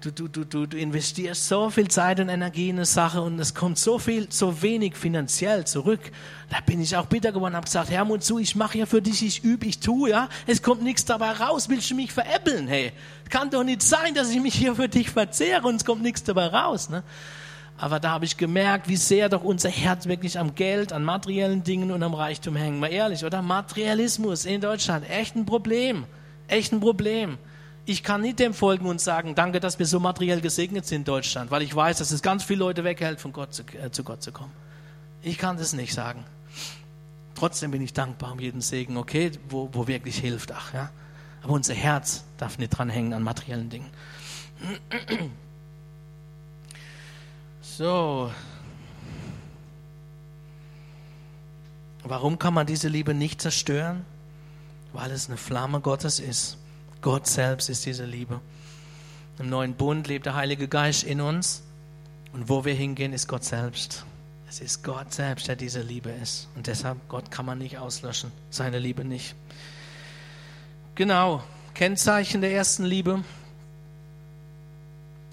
Du, 0.00 0.12
du, 0.12 0.28
du, 0.28 0.44
du, 0.44 0.66
du 0.66 0.76
investierst 0.78 1.48
so 1.48 1.70
viel 1.70 1.88
Zeit 1.88 2.20
und 2.20 2.28
Energie 2.28 2.68
in 2.68 2.76
eine 2.76 2.84
Sache 2.84 3.20
und 3.20 3.40
es 3.40 3.52
kommt 3.52 3.78
so 3.78 3.98
viel, 3.98 4.28
so 4.30 4.62
wenig 4.62 4.96
finanziell 4.96 5.66
zurück. 5.66 6.12
Da 6.50 6.58
bin 6.64 6.80
ich 6.80 6.96
auch 6.96 7.06
bitter 7.06 7.32
geworden, 7.32 7.56
habe 7.56 7.64
gesagt, 7.64 7.90
Herr 7.90 8.06
zu, 8.20 8.38
ich 8.38 8.54
mache 8.54 8.78
ja 8.78 8.86
für 8.86 9.02
dich, 9.02 9.24
ich 9.24 9.42
übe, 9.42 9.66
ich 9.66 9.80
tue, 9.80 10.10
ja. 10.10 10.28
Es 10.46 10.62
kommt 10.62 10.84
nichts 10.84 11.04
dabei 11.04 11.32
raus, 11.32 11.68
willst 11.68 11.90
du 11.90 11.96
mich 11.96 12.12
veräppeln, 12.12 12.68
hey? 12.68 12.92
Kann 13.28 13.50
doch 13.50 13.64
nicht 13.64 13.82
sein, 13.82 14.14
dass 14.14 14.30
ich 14.30 14.40
mich 14.40 14.54
hier 14.54 14.76
für 14.76 14.88
dich 14.88 15.10
verzehre 15.10 15.66
und 15.66 15.74
es 15.74 15.84
kommt 15.84 16.02
nichts 16.02 16.22
dabei 16.22 16.46
raus, 16.46 16.90
ne? 16.90 17.02
Aber 17.78 18.00
da 18.00 18.10
habe 18.10 18.24
ich 18.24 18.36
gemerkt, 18.36 18.88
wie 18.88 18.96
sehr 18.96 19.28
doch 19.28 19.44
unser 19.44 19.68
Herz 19.68 20.06
wirklich 20.06 20.38
am 20.38 20.56
Geld, 20.56 20.92
an 20.92 21.04
materiellen 21.04 21.62
Dingen 21.62 21.92
und 21.92 22.02
am 22.02 22.12
Reichtum 22.12 22.56
hängt. 22.56 22.80
Mal 22.80 22.88
ehrlich, 22.88 23.24
oder? 23.24 23.40
Materialismus 23.40 24.44
in 24.44 24.60
Deutschland, 24.60 25.08
echt 25.08 25.36
ein 25.36 25.46
Problem. 25.46 26.04
Echt 26.48 26.72
ein 26.72 26.80
Problem. 26.80 27.38
Ich 27.84 28.02
kann 28.02 28.20
nicht 28.20 28.40
dem 28.40 28.52
folgen 28.52 28.86
und 28.86 29.00
sagen, 29.00 29.34
danke, 29.34 29.60
dass 29.60 29.78
wir 29.78 29.86
so 29.86 30.00
materiell 30.00 30.40
gesegnet 30.40 30.86
sind 30.86 30.98
in 30.98 31.04
Deutschland, 31.04 31.50
weil 31.52 31.62
ich 31.62 31.74
weiß, 31.74 31.98
dass 31.98 32.10
es 32.10 32.20
ganz 32.20 32.42
viele 32.42 32.58
Leute 32.58 32.82
weghält, 32.82 33.20
von 33.20 33.32
Gott 33.32 33.54
zu, 33.54 33.62
äh, 33.62 33.90
zu 33.90 34.02
Gott 34.02 34.22
zu 34.22 34.32
kommen. 34.32 34.52
Ich 35.22 35.38
kann 35.38 35.56
das 35.56 35.72
nicht 35.72 35.94
sagen. 35.94 36.24
Trotzdem 37.34 37.70
bin 37.70 37.80
ich 37.80 37.92
dankbar 37.92 38.32
um 38.32 38.40
jeden 38.40 38.60
Segen, 38.60 38.96
okay, 38.96 39.30
wo, 39.48 39.68
wo 39.72 39.86
wirklich 39.86 40.18
hilft. 40.18 40.52
Ach, 40.52 40.74
ja. 40.74 40.90
Aber 41.42 41.52
unser 41.52 41.74
Herz 41.74 42.24
darf 42.36 42.58
nicht 42.58 42.70
dran 42.70 42.90
hängen 42.90 43.12
an 43.12 43.22
materiellen 43.22 43.70
Dingen. 43.70 43.86
So. 47.78 48.32
Warum 52.02 52.40
kann 52.40 52.52
man 52.52 52.66
diese 52.66 52.88
Liebe 52.88 53.14
nicht 53.14 53.40
zerstören? 53.40 54.04
Weil 54.92 55.12
es 55.12 55.28
eine 55.28 55.36
Flamme 55.36 55.78
Gottes 55.78 56.18
ist. 56.18 56.58
Gott 57.02 57.28
selbst 57.28 57.68
ist 57.68 57.86
diese 57.86 58.04
Liebe. 58.04 58.40
Im 59.38 59.48
neuen 59.48 59.74
Bund 59.74 60.08
lebt 60.08 60.26
der 60.26 60.34
Heilige 60.34 60.66
Geist 60.66 61.04
in 61.04 61.20
uns. 61.20 61.62
Und 62.32 62.48
wo 62.48 62.64
wir 62.64 62.74
hingehen, 62.74 63.12
ist 63.12 63.28
Gott 63.28 63.44
selbst. 63.44 64.04
Es 64.48 64.58
ist 64.58 64.82
Gott 64.82 65.14
selbst, 65.14 65.46
der 65.46 65.54
diese 65.54 65.80
Liebe 65.80 66.10
ist. 66.10 66.48
Und 66.56 66.66
deshalb, 66.66 66.98
Gott 67.08 67.30
kann 67.30 67.46
man 67.46 67.58
nicht 67.58 67.78
auslöschen. 67.78 68.32
Seine 68.50 68.80
Liebe 68.80 69.04
nicht. 69.04 69.36
Genau. 70.96 71.44
Kennzeichen 71.74 72.40
der 72.40 72.50
ersten 72.50 72.84
Liebe. 72.84 73.22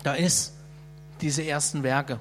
Da 0.04 0.14
ist 0.14 0.54
diese 1.22 1.44
ersten 1.44 1.82
Werke. 1.82 2.20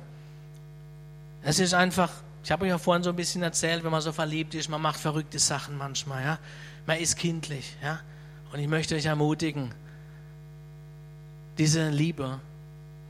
Es 1.45 1.59
ist 1.59 1.75
einfach, 1.75 2.11
ich 2.43 2.51
habe 2.51 2.65
euch 2.65 2.71
ja 2.71 2.79
vorhin 2.79 3.03
so 3.03 3.11
ein 3.11 3.17
bisschen 3.17 3.43
erzählt, 3.43 3.85
wenn 3.85 3.91
man 3.91 4.01
so 4.01 4.13
verliebt 4.13 4.55
ist, 4.55 4.71
man 4.71 4.81
macht 4.81 4.99
verrückte 4.99 5.39
Sachen 5.39 5.77
manchmal, 5.77 6.25
ja. 6.25 6.39
Man 6.87 6.99
ist 6.99 7.17
kindlich, 7.17 7.77
ja. 7.83 8.01
Und 8.53 8.61
ich 8.61 8.69
möchte 8.69 8.95
euch 8.95 9.05
ermutigen, 9.05 9.75
diese 11.59 11.91
Liebe 11.91 12.41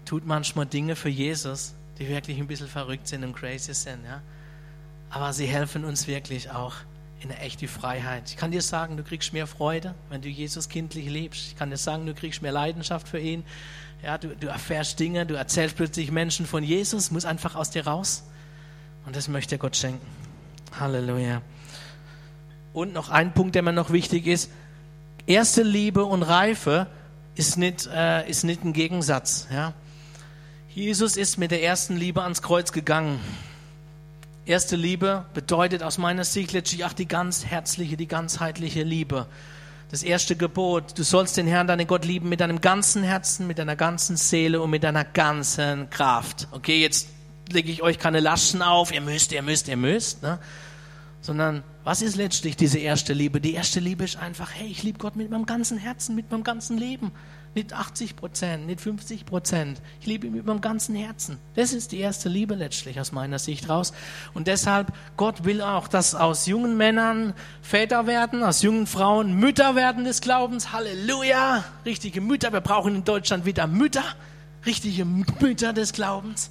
tut 0.04 0.26
manchmal 0.26 0.66
Dinge 0.66 0.96
für 0.96 1.08
Jesus, 1.08 1.74
die 1.98 2.08
wirklich 2.08 2.38
ein 2.38 2.48
bisschen 2.48 2.68
verrückt 2.68 3.06
sind 3.06 3.22
und 3.22 3.34
crazy 3.34 3.72
sind, 3.72 4.04
ja. 4.04 4.20
Aber 5.10 5.32
sie 5.32 5.46
helfen 5.46 5.84
uns 5.84 6.08
wirklich 6.08 6.50
auch 6.50 6.74
eine 7.24 7.38
echte 7.38 7.68
Freiheit. 7.68 8.30
Ich 8.30 8.36
kann 8.36 8.50
dir 8.50 8.62
sagen, 8.62 8.96
du 8.96 9.02
kriegst 9.02 9.32
mehr 9.32 9.46
Freude, 9.46 9.94
wenn 10.10 10.22
du 10.22 10.28
Jesus 10.28 10.68
kindlich 10.68 11.08
liebst. 11.08 11.48
Ich 11.48 11.56
kann 11.56 11.70
dir 11.70 11.76
sagen, 11.76 12.06
du 12.06 12.14
kriegst 12.14 12.42
mehr 12.42 12.52
Leidenschaft 12.52 13.08
für 13.08 13.18
ihn. 13.18 13.44
Ja, 14.02 14.18
du, 14.18 14.36
du 14.36 14.48
erfährst 14.48 15.00
Dinge, 15.00 15.24
du 15.24 15.34
erzählst 15.34 15.76
plötzlich 15.76 16.10
Menschen 16.10 16.46
von 16.46 16.62
Jesus, 16.62 17.10
muss 17.10 17.24
einfach 17.24 17.54
aus 17.54 17.70
dir 17.70 17.86
raus. 17.86 18.24
Und 19.06 19.16
das 19.16 19.28
möchte 19.28 19.58
Gott 19.58 19.76
schenken. 19.76 20.06
Halleluja. 20.78 21.42
Und 22.72 22.92
noch 22.92 23.10
ein 23.10 23.32
Punkt, 23.32 23.54
der 23.54 23.62
mir 23.62 23.72
noch 23.72 23.90
wichtig 23.90 24.26
ist. 24.26 24.50
Erste 25.26 25.62
Liebe 25.62 26.04
und 26.04 26.22
Reife 26.22 26.86
ist 27.34 27.56
nicht, 27.56 27.86
äh, 27.86 28.28
ist 28.28 28.44
nicht 28.44 28.64
ein 28.64 28.72
Gegensatz. 28.72 29.48
Ja? 29.50 29.72
Jesus 30.68 31.16
ist 31.16 31.38
mit 31.38 31.50
der 31.50 31.62
ersten 31.62 31.96
Liebe 31.96 32.22
ans 32.22 32.42
Kreuz 32.42 32.72
gegangen. 32.72 33.20
Erste 34.46 34.76
Liebe 34.76 35.24
bedeutet 35.34 35.82
aus 35.82 35.98
meiner 35.98 36.24
Sicht 36.24 36.52
letztlich 36.52 36.84
auch 36.84 36.92
die 36.92 37.08
ganz 37.08 37.46
herzliche, 37.46 37.96
die 37.96 38.08
ganzheitliche 38.08 38.82
Liebe 38.82 39.26
das 39.94 40.02
erste 40.02 40.34
Gebot, 40.34 40.98
du 40.98 41.04
sollst 41.04 41.36
den 41.36 41.46
Herrn, 41.46 41.68
deinen 41.68 41.86
Gott 41.86 42.04
lieben 42.04 42.28
mit 42.28 42.40
deinem 42.40 42.60
ganzen 42.60 43.04
Herzen, 43.04 43.46
mit 43.46 43.60
deiner 43.60 43.76
ganzen 43.76 44.16
Seele 44.16 44.60
und 44.60 44.70
mit 44.70 44.82
deiner 44.82 45.04
ganzen 45.04 45.88
Kraft. 45.88 46.48
Okay, 46.50 46.80
jetzt 46.80 47.08
lege 47.52 47.70
ich 47.70 47.80
euch 47.80 48.00
keine 48.00 48.18
Laschen 48.18 48.60
auf, 48.60 48.92
ihr 48.92 49.00
müsst, 49.00 49.30
ihr 49.30 49.42
müsst, 49.42 49.68
ihr 49.68 49.76
müsst, 49.76 50.24
ne? 50.24 50.40
sondern 51.20 51.62
was 51.84 52.02
ist 52.02 52.16
letztlich 52.16 52.56
diese 52.56 52.78
erste 52.78 53.12
Liebe? 53.12 53.40
Die 53.40 53.54
erste 53.54 53.78
Liebe 53.78 54.02
ist 54.02 54.16
einfach, 54.16 54.50
hey, 54.52 54.66
ich 54.66 54.82
liebe 54.82 54.98
Gott 54.98 55.14
mit 55.14 55.30
meinem 55.30 55.46
ganzen 55.46 55.78
Herzen, 55.78 56.16
mit 56.16 56.28
meinem 56.32 56.42
ganzen 56.42 56.76
Leben. 56.76 57.12
Nicht 57.54 57.72
80 57.72 58.16
Prozent, 58.16 58.66
nicht 58.66 58.80
50 58.80 59.26
Prozent. 59.26 59.80
Ich 60.00 60.06
liebe 60.06 60.26
ihn 60.26 60.34
mit 60.34 60.44
meinem 60.44 60.60
ganzen 60.60 60.96
Herzen. 60.96 61.38
Das 61.54 61.72
ist 61.72 61.92
die 61.92 62.00
erste 62.00 62.28
Liebe 62.28 62.56
letztlich 62.56 62.98
aus 62.98 63.12
meiner 63.12 63.38
Sicht 63.38 63.68
raus. 63.68 63.92
Und 64.34 64.48
deshalb, 64.48 64.92
Gott 65.16 65.44
will 65.44 65.62
auch, 65.62 65.86
dass 65.86 66.16
aus 66.16 66.46
jungen 66.46 66.76
Männern 66.76 67.32
Väter 67.62 68.08
werden, 68.08 68.42
aus 68.42 68.62
jungen 68.62 68.88
Frauen 68.88 69.34
Mütter 69.34 69.76
werden 69.76 70.04
des 70.04 70.20
Glaubens. 70.20 70.72
Halleluja! 70.72 71.64
Richtige 71.84 72.20
Mütter. 72.20 72.52
Wir 72.52 72.60
brauchen 72.60 72.96
in 72.96 73.04
Deutschland 73.04 73.44
wieder 73.44 73.68
Mütter. 73.68 74.04
Richtige 74.66 75.04
Mütter 75.04 75.72
des 75.72 75.92
Glaubens. 75.92 76.50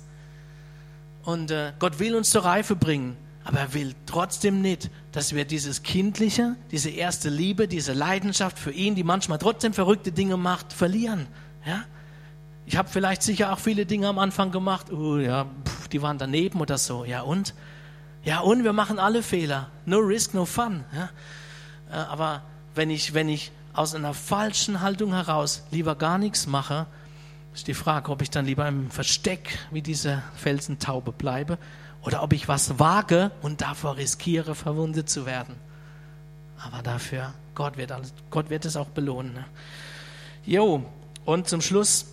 Und 1.24 1.52
äh, 1.52 1.74
Gott 1.80 2.00
will 2.00 2.16
uns 2.16 2.30
zur 2.30 2.46
Reife 2.46 2.78
bringen. 2.78 3.18
Aber 3.46 3.60
er 3.60 3.74
will 3.74 3.94
trotzdem 4.06 4.62
nicht, 4.62 4.90
dass 5.12 5.36
wir 5.36 5.46
dieses 5.46 5.84
Kindliche, 5.84 6.56
diese 6.72 6.90
erste 6.90 7.30
Liebe, 7.30 7.68
diese 7.68 7.94
Leidenschaft 7.94 8.58
für 8.58 8.72
ihn, 8.72 8.96
die 8.96 9.04
manchmal 9.04 9.38
trotzdem 9.38 9.74
verrückte 9.74 10.12
Dinge 10.12 10.38
macht, 10.38 10.72
verlieren. 10.72 11.28
Ja? 11.66 11.84
Ich 12.66 12.78
habe 12.78 12.88
vielleicht 12.88 13.22
sicher 13.22 13.52
auch 13.52 13.60
viele 13.60 13.86
Dinge 13.86 14.08
am 14.08 14.18
Anfang 14.18 14.52
gemacht, 14.52 14.92
oh 14.92 15.18
ja, 15.18 15.46
pff, 15.66 15.90
die 15.90 16.02
waren 16.02 16.18
daneben 16.18 16.62
oder 16.62 16.78
so. 16.78 17.04
Ja 17.04 17.22
und? 17.22 17.54
Ja 18.24 18.40
und? 18.40 18.64
Wir 18.64 18.72
machen 18.72 18.98
alle 18.98 19.22
Fehler. 19.22 19.70
No 19.86 19.98
risk, 19.98 20.34
no 20.34 20.46
fun. 20.46 20.86
Ja? 20.96 21.10
Äh, 21.92 21.96
aber 21.96 22.44
wenn 22.76 22.90
ich, 22.90 23.14
wenn 23.14 23.28
ich 23.28 23.52
aus 23.74 23.94
einer 23.94 24.14
falschen 24.14 24.80
Haltung 24.80 25.12
heraus 25.12 25.64
lieber 25.72 25.96
gar 25.96 26.18
nichts 26.18 26.48
mache, 26.48 26.88
Ist 27.54 27.68
die 27.68 27.76
Frage, 27.76 28.12
ob 28.12 28.24
ich 28.24 28.32
dann 28.32 28.46
lieber 28.46 28.68
im 28.68 28.90
Versteck 28.90 29.60
wie 29.70 29.84
diese 29.84 30.24
Felsentaube 30.36 31.12
bleibe 31.12 31.60
oder 32.04 32.24
ob 32.24 32.34
ich 32.34 32.48
was 32.48 32.80
wage 32.80 33.32
und 33.42 33.62
davor 33.62 33.98
riskiere, 33.98 34.56
verwundet 34.56 35.10
zu 35.10 35.26
werden. 35.26 35.56
Aber 36.66 36.82
dafür, 36.82 37.34
Gott 37.56 37.78
wird, 37.78 37.92
alles, 37.92 38.14
Gott 38.30 38.50
wird 38.50 38.66
es 38.66 38.76
auch 38.76 38.88
belohnen. 38.88 39.34
Ne? 39.34 39.46
Jo, 40.46 40.86
und 41.26 41.48
zum 41.48 41.62
Schluss, 41.62 42.06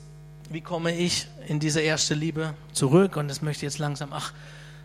wie 0.50 0.60
komme 0.60 0.94
ich 0.94 1.26
in 1.46 1.60
diese 1.60 1.80
erste 1.80 2.14
Liebe 2.14 2.54
zurück? 2.72 3.16
Und 3.16 3.28
das 3.28 3.42
möchte 3.42 3.66
ich 3.66 3.72
jetzt 3.72 3.78
langsam, 3.78 4.12
ach, 4.12 4.32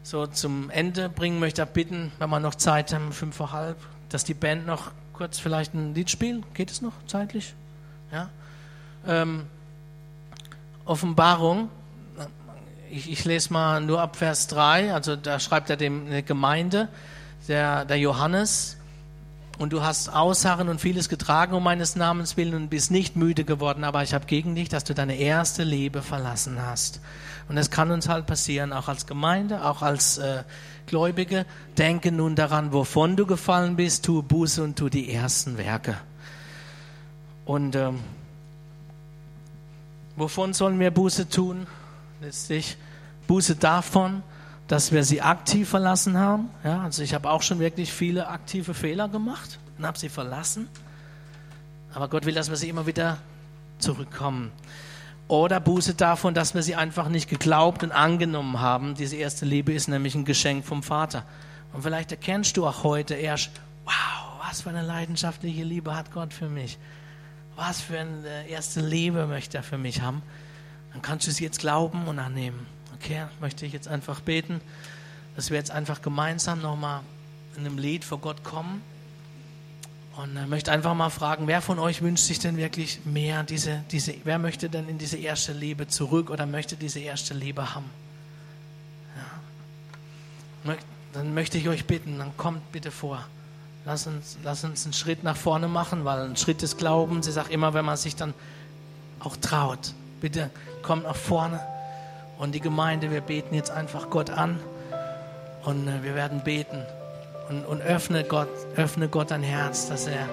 so 0.03 0.27
zum 0.27 0.69
Ende 0.69 1.09
bringen, 1.09 1.39
möchte 1.39 1.63
ich 1.63 1.67
bitten, 1.69 2.11
wenn 2.19 2.29
wir 2.29 2.39
noch 2.39 2.55
Zeit 2.55 2.93
haben, 2.93 3.11
fünf 3.11 3.35
vor 3.35 3.51
halb, 3.51 3.77
dass 4.09 4.23
die 4.23 4.35
Band 4.35 4.65
noch 4.67 4.91
kurz 5.13 5.39
vielleicht 5.39 5.73
ein 5.73 5.95
Lied 5.95 6.09
spielt. 6.09 6.43
Geht 6.53 6.69
es 6.69 6.81
noch 6.81 6.93
zeitlich? 7.07 7.55
Ja. 8.11 8.29
Ähm, 9.07 9.45
Offenbarung, 10.85 11.69
ich, 12.91 13.11
ich, 13.11 13.25
lese 13.25 13.51
mal 13.51 13.81
nur 13.81 14.01
ab 14.01 14.15
Vers 14.15 14.47
3, 14.47 14.93
also 14.93 15.15
da 15.15 15.39
schreibt 15.39 15.69
er 15.69 15.77
dem 15.77 16.07
eine 16.07 16.23
Gemeinde, 16.23 16.87
der, 17.47 17.85
der 17.85 17.97
Johannes, 17.97 18.77
und 19.57 19.71
du 19.71 19.83
hast 19.83 20.09
Ausharren 20.09 20.67
und 20.67 20.81
vieles 20.81 21.07
getragen 21.07 21.53
um 21.53 21.63
meines 21.63 21.95
Namens 21.95 22.35
willen 22.35 22.55
und 22.55 22.69
bist 22.69 22.91
nicht 22.91 23.15
müde 23.15 23.45
geworden, 23.45 23.83
aber 23.83 24.03
ich 24.03 24.13
habe 24.13 24.25
gegen 24.25 24.55
dich, 24.55 24.67
dass 24.67 24.83
du 24.83 24.93
deine 24.93 25.15
erste 25.15 25.63
Liebe 25.63 26.01
verlassen 26.01 26.61
hast. 26.61 26.99
Und 27.47 27.57
es 27.57 27.69
kann 27.69 27.91
uns 27.91 28.09
halt 28.09 28.25
passieren, 28.25 28.73
auch 28.73 28.87
als 28.89 29.05
Gemeinde, 29.05 29.63
auch 29.63 29.81
als 29.81 30.17
äh, 30.17 30.43
Gläubige. 30.87 31.45
Denke 31.77 32.11
nun 32.11 32.35
daran, 32.35 32.73
wovon 32.73 33.15
du 33.15 33.25
gefallen 33.25 33.75
bist, 33.75 34.03
tue 34.03 34.23
Buße 34.23 34.63
und 34.63 34.77
tue 34.77 34.89
die 34.89 35.13
ersten 35.13 35.57
Werke. 35.57 35.95
Und 37.45 37.75
ähm, 37.75 37.99
wovon 40.15 40.53
sollen 40.53 40.79
wir 40.79 40.91
Buße 40.91 41.29
tun? 41.29 41.67
Letztlich 42.25 42.75
Buße 43.27 43.55
davon, 43.55 44.23
dass 44.67 44.91
wir 44.91 45.03
sie 45.03 45.21
aktiv 45.21 45.69
verlassen 45.69 46.17
haben. 46.17 46.49
Ja, 46.63 46.81
also 46.81 47.03
ich 47.03 47.13
habe 47.13 47.29
auch 47.29 47.43
schon 47.43 47.59
wirklich 47.59 47.93
viele 47.93 48.29
aktive 48.29 48.73
Fehler 48.73 49.07
gemacht 49.07 49.59
und 49.77 49.85
habe 49.85 49.99
sie 49.99 50.09
verlassen. 50.09 50.67
Aber 51.93 52.07
Gott 52.07 52.25
will, 52.25 52.33
dass 52.33 52.49
wir 52.49 52.55
sie 52.55 52.67
immer 52.67 52.87
wieder 52.87 53.19
zurückkommen. 53.77 54.51
Oder 55.27 55.59
Buße 55.59 55.93
davon, 55.93 56.33
dass 56.33 56.55
wir 56.55 56.63
sie 56.63 56.75
einfach 56.75 57.09
nicht 57.09 57.29
geglaubt 57.29 57.83
und 57.83 57.91
angenommen 57.91 58.59
haben. 58.59 58.95
Diese 58.95 59.17
erste 59.17 59.45
Liebe 59.45 59.71
ist 59.71 59.87
nämlich 59.87 60.15
ein 60.15 60.25
Geschenk 60.25 60.65
vom 60.65 60.81
Vater. 60.81 61.25
Und 61.73 61.83
vielleicht 61.83 62.09
erkennst 62.09 62.57
du 62.57 62.65
auch 62.65 62.83
heute 62.83 63.13
erst, 63.13 63.51
wow, 63.83 64.41
was 64.49 64.61
für 64.61 64.69
eine 64.69 64.81
leidenschaftliche 64.81 65.63
Liebe 65.63 65.95
hat 65.95 66.11
Gott 66.11 66.33
für 66.33 66.49
mich. 66.49 66.79
Was 67.55 67.81
für 67.81 67.99
eine 67.99 68.47
erste 68.49 68.81
Liebe 68.81 69.27
möchte 69.27 69.57
er 69.57 69.63
für 69.63 69.77
mich 69.77 70.01
haben. 70.01 70.23
Dann 70.95 71.01
kannst 71.01 71.27
du 71.27 71.31
sie 71.31 71.43
jetzt 71.43 71.59
glauben 71.59 72.07
und 72.07 72.19
annehmen. 72.19 72.65
Okay, 72.93 73.25
möchte 73.41 73.65
ich 73.65 73.73
jetzt 73.73 73.89
einfach 73.89 74.21
beten, 74.21 74.61
dass 75.35 75.49
wir 75.49 75.57
jetzt 75.57 75.69
einfach 75.69 76.01
gemeinsam 76.01 76.61
nochmal 76.61 77.01
in 77.57 77.65
einem 77.65 77.77
Lied 77.77 78.05
vor 78.05 78.19
Gott 78.19 78.45
kommen. 78.45 78.81
Und 80.15 80.37
ich 80.37 80.47
möchte 80.47 80.71
einfach 80.71 80.93
mal 80.93 81.09
fragen, 81.09 81.47
wer 81.47 81.61
von 81.61 81.79
euch 81.79 82.01
wünscht 82.01 82.23
sich 82.23 82.39
denn 82.39 82.55
wirklich 82.55 83.01
mehr 83.03 83.43
diese, 83.43 83.83
diese, 83.91 84.15
wer 84.23 84.39
möchte 84.39 84.69
denn 84.69 84.87
in 84.87 84.97
diese 84.97 85.17
erste 85.17 85.51
Liebe 85.51 85.89
zurück 85.89 86.29
oder 86.29 86.45
möchte 86.45 86.77
diese 86.77 86.99
erste 87.01 87.33
Liebe 87.33 87.75
haben? 87.75 87.89
Ja. 90.63 90.75
Dann 91.11 91.33
möchte 91.33 91.57
ich 91.57 91.67
euch 91.67 91.83
bitten, 91.83 92.19
dann 92.19 92.37
kommt 92.37 92.71
bitte 92.71 92.89
vor. 92.89 93.27
Lass 93.83 94.07
uns, 94.07 94.37
lass 94.45 94.63
uns 94.63 94.85
einen 94.85 94.93
Schritt 94.93 95.23
nach 95.23 95.35
vorne 95.35 95.67
machen, 95.67 96.05
weil 96.05 96.21
ein 96.21 96.37
Schritt 96.37 96.61
des 96.61 96.77
Glaubens 96.77 97.27
ist 97.27 97.37
auch 97.37 97.49
immer, 97.49 97.73
wenn 97.73 97.83
man 97.83 97.97
sich 97.97 98.15
dann 98.15 98.33
auch 99.19 99.35
traut. 99.35 99.93
Bitte 100.21 100.49
kommt 100.85 101.03
nach 101.03 101.15
vorne. 101.15 101.59
Und 102.37 102.53
die 102.53 102.59
Gemeinde, 102.59 103.11
wir 103.11 103.21
beten 103.21 103.55
jetzt 103.55 103.71
einfach 103.71 104.09
Gott 104.09 104.29
an 104.29 104.59
und 105.63 105.87
äh, 105.87 106.03
wir 106.03 106.15
werden 106.15 106.41
beten 106.41 106.85
und, 107.49 107.65
und 107.65 107.81
öffne 107.81 108.23
Gott, 108.23 108.49
öffne 108.75 109.07
Gott 109.07 109.31
dein 109.31 109.43
Herz, 109.43 109.89
dass 109.89 110.07
er 110.07 110.27